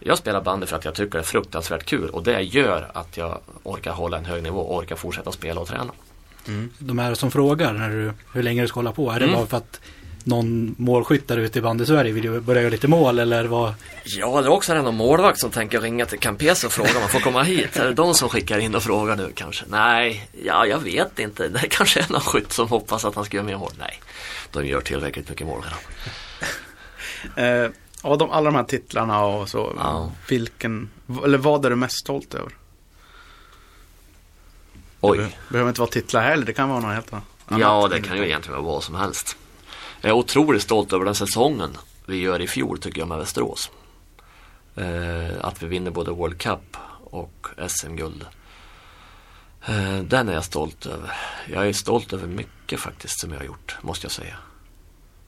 jag 0.00 0.18
spelar 0.18 0.40
bandy 0.40 0.66
för 0.66 0.76
att 0.76 0.84
jag 0.84 0.94
tycker 0.94 1.12
det 1.12 1.18
är 1.18 1.22
fruktansvärt 1.22 1.84
kul 1.84 2.10
och 2.10 2.22
det 2.22 2.40
gör 2.42 2.90
att 2.94 3.16
jag 3.16 3.38
orkar 3.62 3.92
hålla 3.92 4.18
en 4.18 4.24
hög 4.24 4.42
nivå 4.42 4.60
och 4.60 4.76
orkar 4.76 4.96
fortsätta 4.96 5.32
spela 5.32 5.60
och 5.60 5.68
träna. 5.68 5.92
De 6.78 6.98
här 6.98 7.14
som 7.14 7.30
frågar 7.30 7.72
när 7.72 7.88
du, 7.90 8.12
hur 8.32 8.42
länge 8.42 8.62
du 8.62 8.68
ska 8.68 8.78
hålla 8.78 8.92
på. 8.92 9.10
Är 9.10 9.18
det 9.20 9.24
Mm. 9.26 9.36
bara 9.36 9.46
för 9.46 9.56
att 9.56 9.80
någon 10.26 10.74
målskytt 10.78 11.28
där 11.28 11.36
ute 11.36 11.58
i 11.58 11.62
bandy-Sverige 11.62 12.12
vill 12.12 12.24
ju 12.24 12.40
börja 12.40 12.60
göra 12.62 12.70
lite 12.70 12.88
mål 12.88 13.18
eller 13.18 13.44
vad? 13.44 13.74
Ja, 14.04 14.40
det 14.40 14.46
är 14.46 14.50
också 14.52 14.74
någon 14.74 14.94
målvakt 14.96 15.38
som 15.40 15.50
tänker 15.50 15.80
ringa 15.80 16.06
till 16.06 16.18
Campese 16.18 16.66
och 16.66 16.72
fråga 16.72 16.90
om 16.94 17.00
man 17.00 17.08
får 17.08 17.20
komma 17.20 17.42
hit. 17.42 17.76
Är 17.76 17.84
det 17.84 17.94
de 17.94 18.14
som 18.14 18.28
skickar 18.28 18.58
in 18.58 18.74
och 18.74 18.82
frågar 18.82 19.16
nu 19.16 19.32
kanske? 19.34 19.64
Nej, 19.68 20.28
ja, 20.44 20.66
jag 20.66 20.78
vet 20.78 21.18
inte. 21.18 21.48
Det 21.48 21.68
kanske 21.70 22.00
är 22.00 22.06
någon 22.12 22.20
skytt 22.20 22.52
som 22.52 22.68
hoppas 22.68 23.04
att 23.04 23.14
han 23.14 23.24
ska 23.24 23.36
göra 23.36 23.46
mer 23.46 23.56
mål. 23.56 23.72
Nej, 23.78 24.00
de 24.52 24.66
gör 24.66 24.80
tillräckligt 24.80 25.28
mycket 25.28 25.46
mål 25.46 25.62
redan. 25.62 25.78
Eh, 27.64 27.70
av 28.02 28.18
de, 28.18 28.30
alla 28.30 28.50
de 28.50 28.56
här 28.56 28.64
titlarna 28.64 29.24
och 29.24 29.48
så, 29.48 29.72
Ja. 29.78 30.12
vilken, 30.28 30.90
eller 31.24 31.38
vad 31.38 31.64
är 31.66 31.70
du 31.70 31.76
mest 31.76 31.98
stolt 31.98 32.34
över? 32.34 32.48
Det 32.48 32.54
Oj. 35.00 35.18
be- 35.18 35.28
behöver 35.48 35.68
inte 35.70 35.80
vara 35.80 35.90
titlar 35.90 36.22
heller, 36.22 36.46
det 36.46 36.52
kan 36.52 36.68
vara 36.68 36.80
något 36.80 36.94
helt 36.94 37.12
annat. 37.12 37.24
Ja, 37.60 37.88
det 37.90 38.02
kan 38.02 38.16
ju 38.16 38.24
egentligen 38.24 38.62
vara 38.62 38.72
vad 38.74 38.84
som 38.84 38.94
helst. 38.94 39.36
Jag 40.00 40.10
är 40.10 40.14
otroligt 40.14 40.62
stolt 40.62 40.92
över 40.92 41.04
den 41.04 41.14
säsongen 41.14 41.76
vi 42.06 42.16
gör 42.16 42.40
i 42.40 42.46
fjol 42.46 42.78
tycker 42.78 42.98
jag 43.00 43.08
med 43.08 43.18
Västerås. 43.18 43.70
Eh, 44.76 45.30
att 45.40 45.62
vi 45.62 45.66
vinner 45.66 45.90
både 45.90 46.10
World 46.10 46.38
Cup 46.38 46.76
och 47.10 47.46
SM-guld. 47.68 48.26
Eh, 49.66 49.98
den 49.98 50.28
är 50.28 50.32
jag 50.32 50.44
stolt 50.44 50.86
över. 50.86 51.12
Jag 51.52 51.68
är 51.68 51.72
stolt 51.72 52.12
över 52.12 52.26
mycket 52.26 52.80
faktiskt 52.80 53.20
som 53.20 53.32
jag 53.32 53.38
har 53.38 53.46
gjort, 53.46 53.76
måste 53.82 54.04
jag 54.04 54.12
säga. 54.12 54.36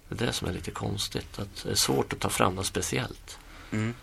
Det 0.09 0.25
är 0.25 0.27
det 0.27 0.33
som 0.33 0.49
är 0.49 0.53
lite 0.53 0.71
konstigt, 0.71 1.39
att 1.39 1.63
det 1.65 1.71
är 1.71 1.75
svårt 1.75 2.13
att 2.13 2.21
ta 2.21 2.29
fram 2.29 2.55
något 2.55 2.67
speciellt. 2.67 3.39
Mm. 3.71 3.95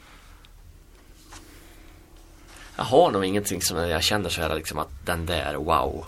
Jag 2.76 2.84
har 2.84 3.12
nog 3.12 3.26
ingenting 3.26 3.62
som 3.62 3.78
jag 3.78 4.04
känner 4.04 4.30
så 4.30 4.42
här 4.42 4.56
liksom 4.56 4.80
att 4.80 5.06
den 5.06 5.26
där, 5.26 5.56
wow. 5.56 6.06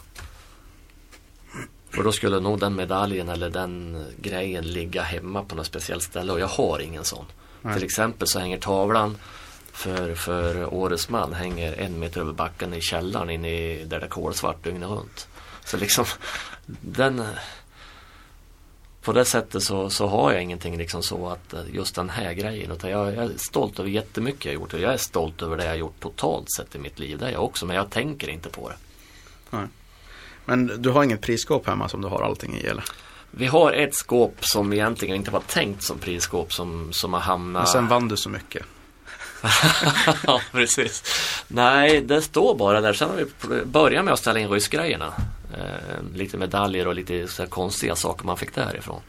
Och 1.98 2.04
då 2.04 2.12
skulle 2.12 2.40
nog 2.40 2.60
den 2.60 2.76
medaljen 2.76 3.30
eller 3.30 3.50
den 3.50 4.06
grejen 4.18 4.64
ligga 4.64 5.02
hemma 5.02 5.44
på 5.44 5.56
något 5.56 5.66
speciellt 5.66 6.04
ställe 6.04 6.32
och 6.34 6.40
jag 6.40 6.48
har 6.48 6.80
ingen 6.80 7.04
sån. 7.04 7.26
Nej. 7.62 7.74
Till 7.74 7.84
exempel 7.84 8.28
så 8.28 8.40
hänger 8.40 8.58
tavlan 8.58 9.18
för, 9.72 10.16
för 10.16 10.74
Årets 10.74 11.10
man 11.10 11.34
hänger 11.34 11.74
en 11.74 12.00
meter 12.00 12.22
över 12.22 12.34
backen 12.34 12.74
i 12.74 12.82
källaren 12.82 13.30
inne 13.30 13.50
i, 13.50 13.84
där 13.86 14.00
det 14.00 14.06
är 14.06 14.10
kolsvart 14.10 14.64
dygnet 14.64 14.90
runt. 14.90 15.28
Så 15.66 15.78
liksom 15.78 16.06
den 16.82 17.24
på 19.02 19.14
det 19.14 19.26
sättet 19.26 19.64
så, 19.64 19.90
så 19.90 20.08
har 20.08 20.32
jag 20.32 20.44
ingenting 20.44 20.78
liksom 20.78 21.04
så 21.04 21.30
att 21.30 21.54
eh, 21.54 21.62
just 21.74 21.96
den 21.96 22.10
här 22.10 22.34
grejen 22.34 22.72
utan 22.72 22.90
jag, 22.90 23.16
jag 23.16 23.24
är 23.24 23.38
stolt 23.38 23.80
över 23.80 23.90
jättemycket 23.90 24.46
jag 24.46 24.54
gjort 24.54 24.74
och 24.74 24.80
jag 24.80 24.94
är 24.94 24.98
stolt 24.98 25.42
över 25.42 25.58
det 25.58 25.66
jag 25.66 25.78
gjort 25.78 26.00
totalt 26.00 26.52
sett 26.52 26.76
i 26.76 26.80
mitt 26.80 27.00
liv. 27.00 27.18
Det 27.18 27.28
är 27.28 27.32
jag 27.32 27.44
också 27.44 27.66
men 27.66 27.76
jag 27.76 27.90
tänker 27.90 28.30
inte 28.30 28.50
på 28.50 28.70
det. 28.70 28.76
Men 30.46 30.82
du 30.82 30.90
har 30.90 31.04
inget 31.04 31.22
prisskåp 31.22 31.68
hemma 31.68 31.90
som 31.90 32.02
du 32.02 32.08
har 32.08 32.22
allting 32.22 32.58
i 32.58 32.66
eller? 32.66 32.84
Vi 33.32 33.46
har 33.46 33.72
ett 33.72 33.96
skåp 33.96 34.46
som 34.46 34.74
egentligen 34.74 35.16
inte 35.16 35.32
var 35.32 35.40
tänkt 35.40 35.84
som 35.84 36.00
prisskåp 36.00 36.54
som, 36.54 36.90
som 36.94 37.14
har 37.14 37.22
hamnat... 37.22 37.64
Men 37.64 37.68
sen 37.68 37.88
vann 37.88 38.08
du 38.08 38.18
så 38.18 38.30
mycket. 38.30 38.66
ja, 40.28 40.42
precis. 40.52 41.04
Nej, 41.48 42.02
det 42.02 42.22
står 42.22 42.56
bara 42.56 42.82
där. 42.82 42.94
Sen 42.94 43.10
har 43.10 43.16
vi 43.16 43.66
börjat 43.66 44.06
med 44.06 44.14
att 44.14 44.20
ställa 44.20 44.40
in 44.40 44.50
ryssgrejerna. 44.50 45.14
Eh, 45.58 46.16
lite 46.16 46.38
medaljer 46.38 46.88
och 46.88 46.96
lite 46.96 47.28
så 47.28 47.48
konstiga 47.48 47.96
saker 47.96 48.26
man 48.26 48.38
fick 48.38 48.56
därifrån. 48.56 49.02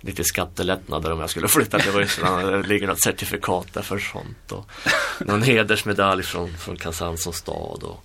Lite 0.00 0.24
skattelättnader 0.24 1.12
om 1.12 1.20
jag 1.20 1.30
skulle 1.30 1.48
flytta 1.48 1.78
till 1.78 1.92
Ryssland. 1.92 2.46
Det 2.52 2.62
ligger 2.62 2.86
något 2.86 3.02
certifikat 3.02 3.66
där 3.72 3.82
för 3.82 3.98
sånt. 3.98 4.52
Och 4.52 4.70
någon 5.18 5.42
hedersmedalj 5.42 6.22
från, 6.22 6.56
från 6.56 6.76
Kazan 6.76 7.18
som 7.18 7.32
stad. 7.32 7.82
Och, 7.82 8.04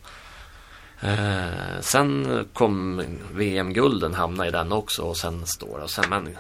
eh, 1.04 1.82
sen 1.82 2.48
kom 2.54 3.02
VM-gulden 3.34 4.14
hamna 4.14 4.48
i 4.48 4.52
den 4.52 4.72
också 4.72 5.02
och 5.02 5.18
sen 5.18 5.48
står 5.48 5.78
det. 5.78 5.84
Och 5.84 5.90
sen, 5.90 6.06
men, 6.10 6.38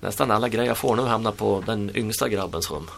nästan 0.00 0.30
alla 0.30 0.48
grejer 0.48 0.68
jag 0.68 0.78
får 0.78 0.96
nu 0.96 1.02
hamnar 1.02 1.32
på 1.32 1.62
den 1.66 1.96
yngsta 1.96 2.28
grabbens 2.28 2.70
rum. 2.70 2.90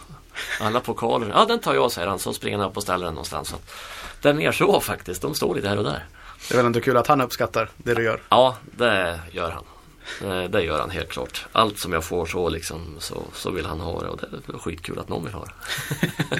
Alla 0.61 0.79
pokaler. 0.79 1.29
Ja, 1.29 1.45
den 1.45 1.59
tar 1.59 1.73
jag, 1.73 1.91
säger 1.91 2.07
han. 2.07 2.19
Så 2.19 2.33
springer 2.33 2.57
han 2.57 2.69
upp 2.69 2.77
och 2.77 2.83
ställer 2.83 3.05
den 3.05 3.13
någonstans. 3.13 3.49
Så 3.49 3.55
det 4.21 4.29
är 4.29 4.33
mer 4.33 4.51
så 4.51 4.79
faktiskt. 4.79 5.21
De 5.21 5.35
står 5.35 5.55
lite 5.55 5.69
här 5.69 5.77
och 5.77 5.83
där. 5.83 6.05
Det 6.47 6.53
är 6.53 6.57
väl 6.57 6.65
ändå 6.65 6.81
kul 6.81 6.97
att 6.97 7.07
han 7.07 7.21
uppskattar 7.21 7.69
det 7.77 7.93
du 7.93 8.03
gör. 8.03 8.21
Ja, 8.29 8.57
det 8.77 9.19
gör 9.31 9.51
han. 9.51 9.63
Eh, 10.23 10.43
Det 10.43 10.61
gör 10.61 10.79
han 10.79 10.89
helt 10.89 11.09
klart. 11.09 11.45
Allt 11.51 11.79
som 11.79 11.93
jag 11.93 12.03
får 12.03 12.25
så 12.25 12.49
liksom 12.49 12.95
så, 12.99 13.23
så 13.33 13.51
vill 13.51 13.65
han 13.65 13.79
ha 13.79 14.01
det 14.01 14.07
och 14.09 14.19
det 14.47 14.53
är 14.53 14.57
skitkul 14.57 14.99
att 14.99 15.09
någon 15.09 15.23
vill 15.25 15.33
ha 15.33 15.45
det. 15.45 15.51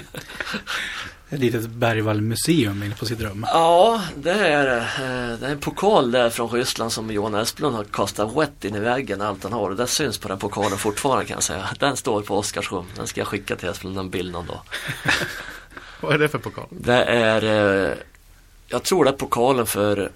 Ett 1.30 1.40
litet 1.40 1.66
Bergvall-museum 1.68 2.82
inne 2.82 2.94
på 2.94 3.06
sitt 3.06 3.20
rum. 3.20 3.46
Ja, 3.48 4.02
det 4.16 4.30
är 4.30 4.64
det. 4.66 4.76
Eh, 4.78 5.38
Det 5.40 5.46
är 5.46 5.50
en 5.52 5.58
pokal 5.60 6.10
där 6.10 6.30
från 6.30 6.48
Ryssland 6.50 6.92
som 6.92 7.10
Johan 7.10 7.34
Esplund 7.34 7.76
har 7.76 7.84
kastat 7.84 8.36
wet 8.36 8.64
in 8.64 8.74
i 8.74 8.78
väggen 8.80 9.20
allt 9.20 9.42
han 9.42 9.52
har. 9.52 9.70
Och 9.70 9.76
det 9.76 9.86
syns 9.86 10.18
på 10.18 10.28
den 10.28 10.38
pokalen 10.38 10.78
fortfarande 10.78 11.24
kan 11.24 11.34
jag 11.34 11.42
säga. 11.42 11.68
Den 11.78 11.96
står 11.96 12.22
på 12.22 12.38
Oskars 12.38 12.72
rum. 12.72 12.84
Den 12.96 13.06
ska 13.06 13.20
jag 13.20 13.28
skicka 13.28 13.56
till 13.56 13.68
Esplund 13.68 13.98
en 13.98 14.10
bild 14.10 14.32
någon 14.32 14.46
dag. 14.46 14.60
Vad 16.00 16.14
är 16.14 16.18
det 16.18 16.28
för 16.28 16.38
pokal? 16.38 16.66
Det 16.70 17.02
är, 17.04 17.42
eh, 17.88 17.94
jag 18.68 18.82
tror 18.82 19.04
det 19.04 19.10
är 19.10 19.14
pokalen 19.16 19.66
för, 19.66 20.10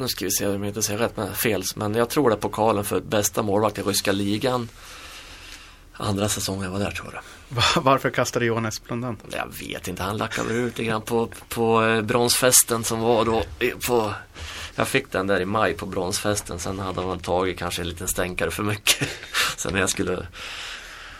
nu 0.00 0.08
ska 0.08 0.24
vi 0.24 0.30
se 0.30 0.46
om 0.46 0.62
jag 0.62 0.70
inte 0.70 0.82
säger 0.82 0.98
rätt 0.98 1.16
men 1.16 1.34
fel, 1.34 1.62
men 1.74 1.94
jag 1.94 2.10
tror 2.10 2.30
det 2.30 2.36
är 2.36 2.40
pokalen 2.40 2.84
för 2.84 3.00
bästa 3.00 3.42
målvakt 3.42 3.78
i 3.78 3.82
ryska 3.82 4.12
ligan. 4.12 4.68
Andra 5.92 6.28
säsongen 6.28 6.62
jag 6.64 6.70
var 6.70 6.78
där 6.78 6.90
tror 6.90 7.10
jag. 7.14 7.22
Va- 7.56 7.62
Varför 7.82 8.10
kastade 8.10 8.44
Johan 8.44 8.66
Esplund 8.66 9.04
den? 9.04 9.16
Jag 9.30 9.46
vet 9.68 9.88
inte, 9.88 10.02
han 10.02 10.16
lackade 10.16 10.54
ut 10.54 10.64
lite 10.78 10.84
grann 10.84 11.02
på, 11.02 11.28
på 11.48 11.84
eh, 11.84 12.02
bronsfesten 12.02 12.84
som 12.84 13.00
var 13.00 13.24
då. 13.24 13.42
På, 13.86 14.14
jag 14.74 14.88
fick 14.88 15.12
den 15.12 15.26
där 15.26 15.40
i 15.40 15.44
maj 15.44 15.74
på 15.74 15.86
bronsfesten, 15.86 16.58
sen 16.58 16.78
hade 16.78 17.00
han 17.00 17.10
väl 17.10 17.20
tagit 17.20 17.58
kanske 17.58 17.82
en 17.82 17.88
liten 17.88 18.08
stänkare 18.08 18.50
för 18.50 18.62
mycket. 18.62 19.08
Sen 19.56 19.72
när 19.72 19.80
jag 19.80 19.90
skulle 19.90 20.26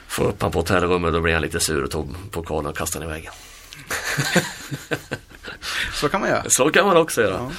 få 0.06 0.24
upp 0.24 0.40
honom 0.42 0.52
på 0.52 0.58
hotellrummet 0.58 1.12
då 1.12 1.20
blev 1.20 1.34
han 1.34 1.42
lite 1.42 1.60
sur 1.60 1.84
och 1.84 1.90
tog 1.90 2.14
pokalen 2.30 2.66
och 2.66 2.76
kastade 2.76 3.04
den 3.04 3.10
i 3.10 3.16
väggen. 3.18 3.32
Så 5.92 6.08
kan 6.08 6.20
man 6.20 6.30
göra. 6.30 6.44
Så 6.48 6.70
kan 6.70 6.86
man 6.86 6.96
också 6.96 7.20
göra. 7.22 7.34
Ja. 7.34 7.50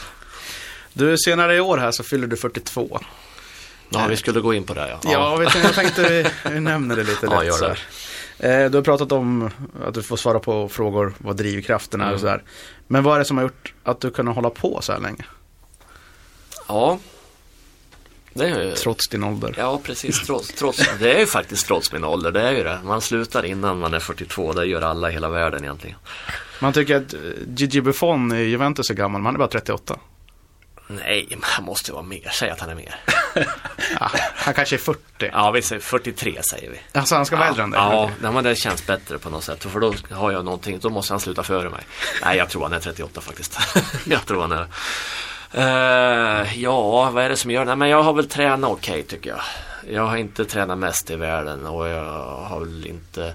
Du, 0.93 1.17
senare 1.17 1.55
i 1.55 1.59
år 1.59 1.77
här 1.77 1.91
så 1.91 2.03
fyller 2.03 2.27
du 2.27 2.37
42. 2.37 2.99
Ja, 3.89 4.07
vi 4.09 4.17
skulle 4.17 4.39
gå 4.39 4.53
in 4.53 4.63
på 4.63 4.73
det 4.73 4.89
ja. 4.89 4.99
Ja, 5.11 5.35
vet 5.35 5.53
du, 5.53 5.59
jag 5.59 5.73
tänkte 5.73 6.31
vi, 6.51 6.59
nämner 6.59 6.95
det 6.95 7.03
lite 7.03 7.25
Ja, 7.31 7.37
lätt 7.37 7.45
gör 7.47 7.53
så 7.53 7.67
det. 7.67 7.77
här. 8.47 8.63
Eh, 8.63 8.69
Du 8.71 8.77
har 8.77 8.83
pratat 8.83 9.11
om 9.11 9.49
att 9.85 9.93
du 9.93 10.03
får 10.03 10.17
svara 10.17 10.39
på 10.39 10.69
frågor 10.69 11.13
vad 11.17 11.35
drivkraften 11.37 12.01
är 12.01 12.05
och 12.05 12.09
Mm. 12.09 12.19
sådär. 12.19 12.43
Men 12.87 13.03
vad 13.03 13.15
är 13.15 13.19
det 13.19 13.25
som 13.25 13.37
har 13.37 13.43
gjort 13.43 13.73
att 13.83 13.99
du 14.01 14.11
kunnat 14.11 14.35
hålla 14.35 14.49
på 14.49 14.79
så 14.81 14.91
här 14.91 14.99
länge? 14.99 15.25
Ja. 16.67 16.99
Det 18.33 18.45
är. 18.47 18.71
Trots 18.75 19.07
din 19.07 19.23
ålder. 19.23 19.55
Ja, 19.57 19.79
precis. 19.83 20.21
Trots, 20.25 20.47
trots, 20.53 20.89
det 20.99 21.13
är 21.15 21.19
ju 21.19 21.25
faktiskt 21.25 21.67
trots 21.67 21.93
min 21.93 22.03
ålder. 22.03 22.31
Det 22.31 22.41
är 22.41 22.51
ju 22.51 22.63
det. 22.63 22.79
Man 22.83 23.01
slutar 23.01 23.45
innan 23.45 23.79
man 23.79 23.93
är 23.93 23.99
42. 23.99 24.53
Det 24.53 24.65
gör 24.65 24.81
alla 24.81 25.09
i 25.09 25.13
hela 25.13 25.29
världen 25.29 25.63
egentligen. 25.63 25.97
Man 26.61 26.73
tycker 26.73 26.95
att 26.95 27.13
eh, 27.13 27.19
Gigi 27.55 27.81
Buffon 27.81 28.31
i 28.31 28.41
Juventus 28.43 28.89
är 28.89 28.93
gammal, 28.93 29.21
men 29.21 29.25
han 29.25 29.35
är 29.35 29.39
bara 29.39 29.47
38. 29.47 29.99
Nej, 30.95 31.27
men 31.29 31.39
han 31.43 31.65
måste 31.65 31.91
vara 31.91 32.03
mer. 32.03 32.29
Säg 32.33 32.49
att 32.49 32.59
han 32.59 32.69
är 32.69 32.75
mer. 32.75 32.95
Ja, 33.99 34.11
han 34.35 34.53
kanske 34.53 34.75
är 34.75 34.77
40. 34.77 35.01
Ja, 35.19 35.51
vi 35.51 35.61
säger 35.61 35.81
43 35.81 36.41
säger 36.51 36.71
vi. 36.71 36.99
Alltså 36.99 37.15
han 37.15 37.25
ska 37.25 37.35
vara 37.35 37.45
ja, 37.45 37.49
äldre 37.49 37.63
än 37.63 37.71
dig? 37.71 37.79
Ja, 37.81 38.11
nej, 38.21 38.31
men 38.31 38.43
det 38.43 38.55
känns 38.55 38.87
bättre 38.87 39.17
på 39.17 39.29
något 39.29 39.43
sätt. 39.43 39.63
För 39.63 39.79
då 39.79 39.93
har 40.11 40.31
jag 40.31 40.45
någonting, 40.45 40.79
då 40.79 40.89
måste 40.89 41.13
han 41.13 41.19
sluta 41.19 41.43
före 41.43 41.69
mig. 41.69 41.81
Nej, 42.23 42.37
jag 42.37 42.49
tror 42.49 42.63
han 42.63 42.73
är 42.73 42.79
38 42.79 43.21
faktiskt. 43.21 43.59
jag 44.05 44.25
tror 44.25 44.41
han 44.41 44.51
är 44.51 44.67
Eh, 45.53 46.59
Ja, 46.61 47.09
vad 47.11 47.23
är 47.23 47.29
det 47.29 47.35
som 47.35 47.51
gör 47.51 47.59
det? 47.59 47.65
Nej, 47.65 47.75
men 47.75 47.89
jag 47.89 48.03
har 48.03 48.13
väl 48.13 48.27
tränat 48.27 48.71
okej 48.71 49.03
tycker 49.03 49.29
jag. 49.29 49.39
Jag 49.93 50.05
har 50.05 50.17
inte 50.17 50.45
tränat 50.45 50.77
mest 50.77 51.11
i 51.11 51.15
världen 51.15 51.65
och 51.65 51.87
jag 51.87 52.03
har 52.23 52.59
väl 52.59 52.87
inte 52.87 53.33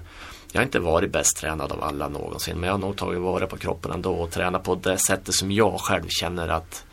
jag 0.51 0.59
har 0.59 0.65
inte 0.65 0.79
varit 0.79 1.11
bäst 1.11 1.37
tränad 1.37 1.71
av 1.71 1.83
alla 1.83 2.07
någonsin 2.07 2.57
men 2.57 2.67
jag 2.67 2.73
har 2.73 2.79
nog 2.79 2.97
tagit 2.97 3.21
vara 3.21 3.47
på 3.47 3.57
kroppen 3.57 3.91
ändå 3.91 4.13
och 4.13 4.31
tränat 4.31 4.63
på 4.63 4.75
det 4.75 4.97
sättet 4.97 5.35
som 5.35 5.51
jag 5.51 5.79
själv 5.79 6.05
känner 6.09 6.47
att 6.47 6.85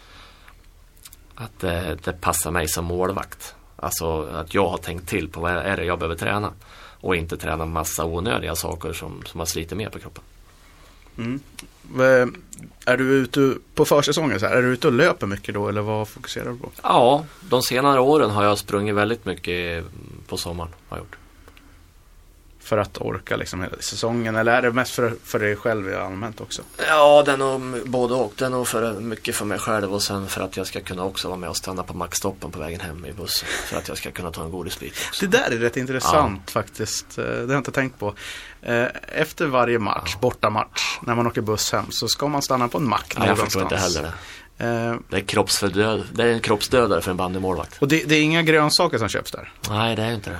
att 1.34 1.58
det, 1.60 1.98
det 2.04 2.12
passar 2.12 2.50
mig 2.50 2.68
som 2.68 2.84
målvakt. 2.84 3.54
Alltså 3.76 4.22
att 4.22 4.54
jag 4.54 4.68
har 4.68 4.78
tänkt 4.78 5.08
till 5.08 5.28
på 5.28 5.40
vad 5.40 5.52
är 5.52 5.76
det 5.76 5.84
jag 5.84 5.98
behöver 5.98 6.16
träna. 6.16 6.52
Och 7.00 7.16
inte 7.16 7.36
träna 7.36 7.66
massa 7.66 8.04
onödiga 8.04 8.54
saker 8.54 8.92
som, 8.92 9.22
som 9.26 9.40
har 9.40 9.46
slitit 9.46 9.78
mer 9.78 9.88
på 9.90 9.98
kroppen. 9.98 10.22
Eh, 11.98 12.28
Är 12.86 12.96
du 12.96 13.04
ute 13.04 13.54
på 13.74 13.84
försäsongen 13.84 14.40
så 14.40 14.46
här, 14.46 14.56
är 14.56 14.62
du 14.62 14.68
ute 14.68 14.86
och 14.86 14.92
löper 14.92 15.26
mycket 15.26 15.54
då 15.54 15.68
eller 15.68 15.80
vad 15.80 16.08
fokuserar 16.08 16.50
du 16.50 16.58
på? 16.58 16.70
Ja, 16.82 17.24
de 17.40 17.62
senare 17.62 18.00
åren 18.00 18.30
har 18.30 18.44
jag 18.44 18.58
sprungit 18.58 18.94
väldigt 18.94 19.24
mycket 19.24 19.84
på 20.28 20.36
sommaren. 20.36 20.70
Har 20.88 20.98
gjort. 20.98 21.16
För 22.64 22.78
att 22.78 22.98
orka 23.00 23.36
liksom 23.36 23.62
hela 23.62 23.76
säsongen? 23.80 24.36
Eller 24.36 24.52
är 24.52 24.62
det 24.62 24.72
mest 24.72 24.94
för, 24.94 25.14
för 25.24 25.38
dig 25.38 25.56
själv 25.56 25.96
allmänt 26.00 26.40
också? 26.40 26.62
Ja, 26.88 27.22
det 27.26 27.32
är 27.32 27.36
nog 27.36 27.88
både 27.90 28.14
och. 28.14 28.32
Det 28.36 28.44
är 28.44 28.50
nog 28.50 28.68
för 28.68 28.92
mycket 29.00 29.34
för 29.36 29.44
mig 29.44 29.58
själv 29.58 29.94
och 29.94 30.02
sen 30.02 30.28
för 30.28 30.40
att 30.40 30.56
jag 30.56 30.66
ska 30.66 30.80
kunna 30.80 31.04
också 31.04 31.28
vara 31.28 31.38
med 31.38 31.50
och 31.50 31.56
stanna 31.56 31.82
på 31.82 31.94
mackstoppen 31.94 32.50
på 32.50 32.58
vägen 32.58 32.80
hem 32.80 33.04
i 33.06 33.12
bussen. 33.12 33.48
För 33.48 33.76
att 33.78 33.88
jag 33.88 33.96
ska 33.98 34.10
kunna 34.10 34.30
ta 34.30 34.44
en 34.44 34.50
godisbit 34.50 34.94
också. 35.08 35.26
Det 35.26 35.38
där 35.38 35.50
är 35.50 35.58
rätt 35.58 35.76
intressant 35.76 36.50
faktiskt. 36.50 37.18
Eh, 37.18 37.24
Det 37.24 37.30
har 37.30 37.52
jag 37.52 37.56
inte 37.60 37.72
tänkt 37.72 37.98
på. 37.98 38.14
Eh, 38.62 38.86
Efter 39.08 39.46
varje 39.46 39.78
match, 39.78 40.16
bortamatch, 40.20 40.98
när 41.02 41.14
man 41.14 41.26
åker 41.26 41.40
buss 41.40 41.72
hem 41.72 41.84
så 41.90 42.08
ska 42.08 42.28
man 42.28 42.42
stanna 42.42 42.68
på 42.68 42.78
en 42.78 42.88
mack 42.88 43.14
Ja, 43.18 43.26
jag 43.26 43.38
förstår 43.38 43.62
inte 43.62 43.76
heller 43.76 44.02
det. 44.02 44.12
Eh, 44.64 44.94
Det 45.10 45.16
är, 45.16 45.20
kroppsfördöd, 45.20 46.02
det 46.12 46.22
är 46.22 46.26
en 46.26 46.40
kroppsdödare 46.40 47.00
för 47.00 47.10
en 47.10 47.16
bandymålvakt. 47.16 47.82
Och 47.82 47.88
det, 47.88 48.04
det 48.08 48.14
är 48.14 48.22
inga 48.22 48.42
grönsaker 48.42 48.98
som 48.98 49.08
köps 49.08 49.30
där? 49.30 49.52
Nej, 49.70 49.96
det 49.96 50.02
är 50.02 50.12
inte 50.12 50.30
det. 50.30 50.38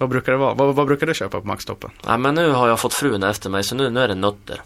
Vad 0.00 0.08
brukar 0.08 0.32
det 0.32 0.38
vara? 0.38 0.54
Vad, 0.54 0.74
vad 0.74 0.86
brukar 0.86 1.06
du 1.06 1.14
köpa 1.14 1.40
på 1.40 1.46
mackstoppen? 1.46 1.90
Nej, 2.06 2.18
men 2.18 2.34
nu 2.34 2.50
har 2.50 2.68
jag 2.68 2.80
fått 2.80 2.94
frun 2.94 3.22
efter 3.22 3.50
mig 3.50 3.64
så 3.64 3.74
nu, 3.74 3.90
nu 3.90 4.00
är 4.00 4.08
det 4.08 4.14
nötter. 4.14 4.62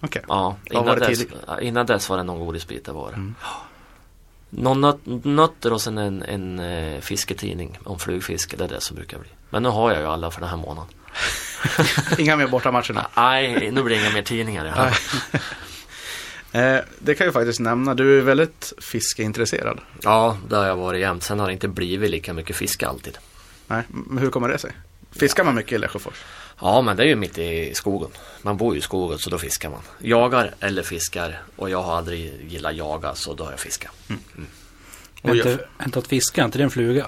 Okej. 0.00 0.22
Ja, 0.28 0.56
Vad 0.70 0.72
innan, 0.72 0.86
var 0.86 0.96
det 0.96 1.06
dess, 1.06 1.26
ja, 1.46 1.60
innan 1.60 1.86
dess 1.86 2.08
var 2.08 2.16
det 2.16 2.22
någon 2.22 2.46
godisbit 2.46 2.88
var 2.88 3.08
det. 3.10 3.16
Mm. 3.16 3.34
Någon 4.50 4.80
nöt, 4.80 4.98
nötter 5.24 5.72
och 5.72 5.80
sen 5.80 5.98
en, 5.98 6.22
en 6.22 6.58
eh, 6.58 7.00
fisketidning 7.00 7.78
om 7.84 7.98
flugfiske, 7.98 8.56
det 8.56 8.64
är 8.64 8.68
det 8.68 8.80
som 8.80 8.96
brukar 8.96 9.18
bli. 9.18 9.28
Men 9.50 9.62
nu 9.62 9.68
har 9.68 9.90
jag 9.90 10.00
ju 10.00 10.06
alla 10.06 10.30
för 10.30 10.40
den 10.40 10.50
här 10.50 10.56
månaden. 10.56 10.94
Inga 12.18 12.36
mer 12.36 12.46
bortamatcher? 12.46 13.06
Nej, 13.16 13.70
nu 13.70 13.82
blir 13.82 13.96
det 13.96 14.02
inga 14.02 14.14
mer 14.14 14.22
tidningar. 14.22 14.96
Eh, 16.52 16.78
det 16.98 17.14
kan 17.14 17.24
jag 17.24 17.34
faktiskt 17.34 17.60
nämna. 17.60 17.94
Du 17.94 18.18
är 18.18 18.22
väldigt 18.22 18.72
fiskeintresserad. 18.78 19.80
Ja, 20.02 20.36
det 20.48 20.56
har 20.56 20.66
jag 20.66 20.76
varit 20.76 21.00
jämt. 21.00 21.22
Sen 21.22 21.38
har 21.40 21.46
det 21.46 21.52
inte 21.52 21.68
blivit 21.68 22.10
lika 22.10 22.32
mycket 22.32 22.56
fiske 22.56 22.88
alltid. 22.88 23.18
Nej, 23.70 23.82
men 23.88 24.18
hur 24.18 24.30
kommer 24.30 24.48
det 24.48 24.58
sig? 24.58 24.72
Fiskar 25.12 25.44
man 25.44 25.54
mycket 25.54 25.72
i 25.72 25.78
Lesjöfors? 25.78 26.24
Ja, 26.60 26.82
men 26.82 26.96
det 26.96 27.02
är 27.02 27.06
ju 27.06 27.16
mitt 27.16 27.38
i 27.38 27.74
skogen. 27.74 28.10
Man 28.42 28.56
bor 28.56 28.74
ju 28.74 28.78
i 28.78 28.82
skogen 28.82 29.18
så 29.18 29.30
då 29.30 29.38
fiskar 29.38 29.70
man. 29.70 29.80
Jagar 29.98 30.54
eller 30.60 30.82
fiskar 30.82 31.42
och 31.56 31.70
jag 31.70 31.82
har 31.82 31.96
aldrig 31.96 32.50
gillat 32.52 32.74
jaga 32.76 33.14
så 33.14 33.34
då 33.34 33.44
har 33.44 33.50
jag 33.50 33.60
fiskat. 33.60 33.90
Och 35.22 35.36
Inte, 35.36 35.48
jag- 35.48 35.86
inte 35.86 35.98
att 35.98 36.06
fiska, 36.06 36.44
inte 36.44 36.58
det 36.58 36.64
en 36.64 36.70
fluga? 36.70 37.06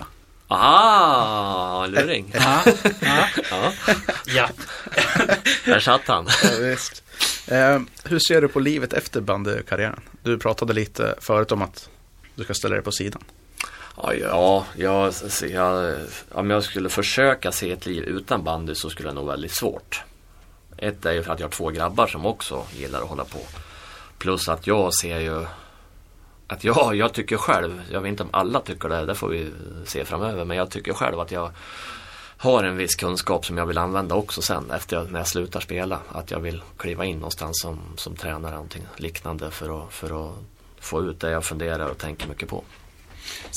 Ah, 0.49 1.87
luring. 1.87 2.31
Ja, 2.35 2.63
ja. 3.01 3.29
Ja, 3.51 3.73
ja. 4.27 4.49
där 5.65 5.81
satt 5.81 6.09
han. 6.09 6.27
Ja, 6.43 6.51
visst. 6.61 7.03
Eh, 7.47 7.81
hur 8.05 8.19
ser 8.19 8.41
du 8.41 8.49
på 8.49 8.61
livet 8.61 8.93
efter 8.93 9.21
bandykarriären? 9.21 10.01
Du 10.23 10.39
pratade 10.39 10.73
lite 10.73 11.15
förut 11.21 11.53
om 11.53 11.63
att 11.63 11.89
du 12.35 12.45
ska 12.45 12.55
ställa 12.55 12.75
dig 12.75 12.85
på 12.85 12.93
sidan. 12.93 13.23
Ja, 13.97 14.15
ja 14.15 14.67
jag, 14.77 15.13
jag, 15.51 15.97
om 16.33 16.51
jag 16.51 16.63
skulle 16.63 16.89
försöka 16.89 17.53
se 17.53 17.71
ett 17.71 17.87
liv 17.87 18.05
utan 18.05 18.45
bandy 18.45 18.75
så 18.75 18.91
skulle 18.91 19.09
det 19.09 19.15
nog 19.15 19.25
vara 19.25 19.37
väldigt 19.37 19.57
svårt. 19.57 20.03
Ett 20.77 21.07
är 21.07 21.13
ju 21.13 21.23
för 21.23 21.33
att 21.33 21.41
jag 21.41 21.47
har 21.47 21.53
två 21.53 21.71
grabbar 21.71 22.07
som 22.07 22.27
också 22.27 22.65
gillar 22.73 23.03
att 23.03 23.09
hålla 23.09 23.25
på. 23.25 23.39
Plus 24.19 24.49
att 24.49 24.67
jag 24.67 24.95
ser 24.95 25.21
ju 25.21 25.47
att 26.47 26.65
jag, 26.65 26.97
jag 26.97 27.13
tycker 27.13 27.37
själv, 27.37 27.83
jag 27.91 28.01
vet 28.01 28.09
inte 28.09 28.23
om 28.23 28.29
alla 28.33 28.61
tycker 28.61 28.89
det, 28.89 29.07
det 29.07 29.15
får 29.15 29.29
vi 29.29 29.53
se 29.87 30.05
framöver, 30.05 30.45
men 30.45 30.57
jag 30.57 30.71
tycker 30.71 30.93
själv 30.93 31.21
att 31.21 31.31
jag 31.31 31.53
har 32.37 32.65
en 32.65 32.77
viss 32.77 32.95
kunskap 32.95 33.47
som 33.47 33.59
jag 33.59 33.67
vill 33.67 33.79
använda 33.79 34.15
också 34.15 34.43
sen 34.43 34.71
efter 34.71 35.05
när 35.05 35.21
jag 35.21 35.29
slutar 35.29 35.61
spela. 35.61 35.99
Att 36.09 36.31
jag 36.31 36.41
vill 36.41 36.63
kliva 36.77 37.05
in 37.05 37.17
någonstans 37.17 37.61
som, 37.61 37.81
som 37.97 38.17
tränare, 38.17 38.53
någonting 38.53 38.87
liknande 38.97 39.51
för 39.51 39.83
att, 39.83 39.93
för 39.93 40.29
att 40.29 40.35
få 40.81 41.03
ut 41.03 41.21
det 41.21 41.31
jag 41.31 41.45
funderar 41.45 41.89
och 41.89 41.99
tänker 41.99 42.29
mycket 42.29 42.49
på. 42.49 42.65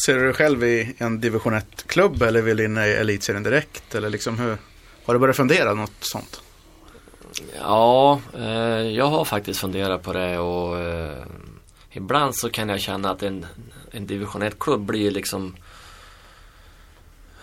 Ser 0.06 0.16
du 0.16 0.24
dig 0.24 0.34
själv 0.34 0.64
i 0.64 0.96
en 0.98 1.22
division 1.22 1.54
1-klubb 1.54 2.22
eller 2.22 2.42
vill 2.42 2.58
du 2.58 2.66
in 2.66 2.78
i 2.78 2.82
elitserien 2.82 3.44
direkt? 3.44 3.96
Eller 3.96 4.10
liksom 4.10 4.40
hur? 4.40 4.58
Har 5.06 5.14
du 5.14 5.20
börjat 5.20 5.38
fundera 5.38 5.74
något 5.74 5.92
sånt? 6.00 6.42
Ja, 7.60 8.22
eh, 8.38 8.82
jag 8.82 9.06
har 9.06 9.26
faktiskt 9.26 9.60
funderat 9.60 10.04
på 10.04 10.14
det 10.14 10.40
och 10.40 10.80
eh, 10.80 11.24
ibland 11.92 12.36
så 12.36 12.50
kan 12.50 12.70
jag 12.70 12.82
känna 12.82 13.12
att 13.12 13.24
en, 13.24 13.46
en 13.92 14.08
division 14.08 14.44
1-klubb 14.44 14.82
blir 14.82 15.12
liksom 15.12 15.56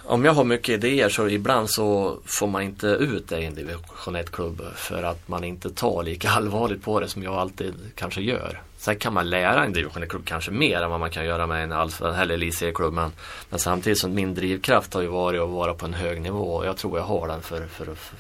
om 0.05 0.25
jag 0.25 0.33
har 0.33 0.45
mycket 0.45 0.69
idéer 0.69 1.09
så 1.09 1.29
ibland 1.29 1.71
så 1.71 2.19
får 2.25 2.47
man 2.47 2.63
inte 2.63 2.87
ut 2.87 3.29
det 3.29 3.41
i 3.41 3.45
en 3.45 3.55
division 3.55 4.17
1-klubb 4.17 4.63
för 4.77 5.03
att 5.03 5.29
man 5.29 5.45
inte 5.45 5.71
tar 5.71 6.03
lika 6.03 6.31
allvarligt 6.37 6.83
på 6.83 7.01
det 7.01 7.09
som 7.09 7.23
jag 7.23 7.35
alltid 7.35 7.75
kanske 7.95 8.21
gör. 8.21 8.63
Sen 8.83 8.97
kan 8.97 9.13
man 9.15 9.31
lära 9.31 9.65
en 9.65 9.73
division 9.73 10.05
1-klubb 10.05 10.25
kanske 10.25 10.51
mer 10.51 10.83
än 10.83 10.91
vad 10.91 11.01
man 11.01 11.11
kan 11.11 11.25
göra 11.25 11.47
med 11.47 11.65
en 11.65 11.73
alfa 11.73 12.17
eller 12.23 12.35
elitserieklubb 12.35 12.95
men, 12.95 13.13
men 13.51 13.59
samtidigt 13.59 13.99
så 13.99 14.09
min 14.09 14.35
drivkraft 14.35 14.95
har 14.95 15.01
ju 15.03 15.07
varit 15.09 15.41
att 15.41 15.49
vara 15.51 15.75
på 15.75 15.87
en 15.87 15.95
hög 15.95 16.21
nivå 16.21 16.55
och 16.55 16.67
jag 16.67 16.77
tror 16.77 16.99
jag 16.99 17.05
har 17.05 17.29
den 17.29 17.43
för, 17.43 17.67
för, 17.67 17.85
för 17.85 18.17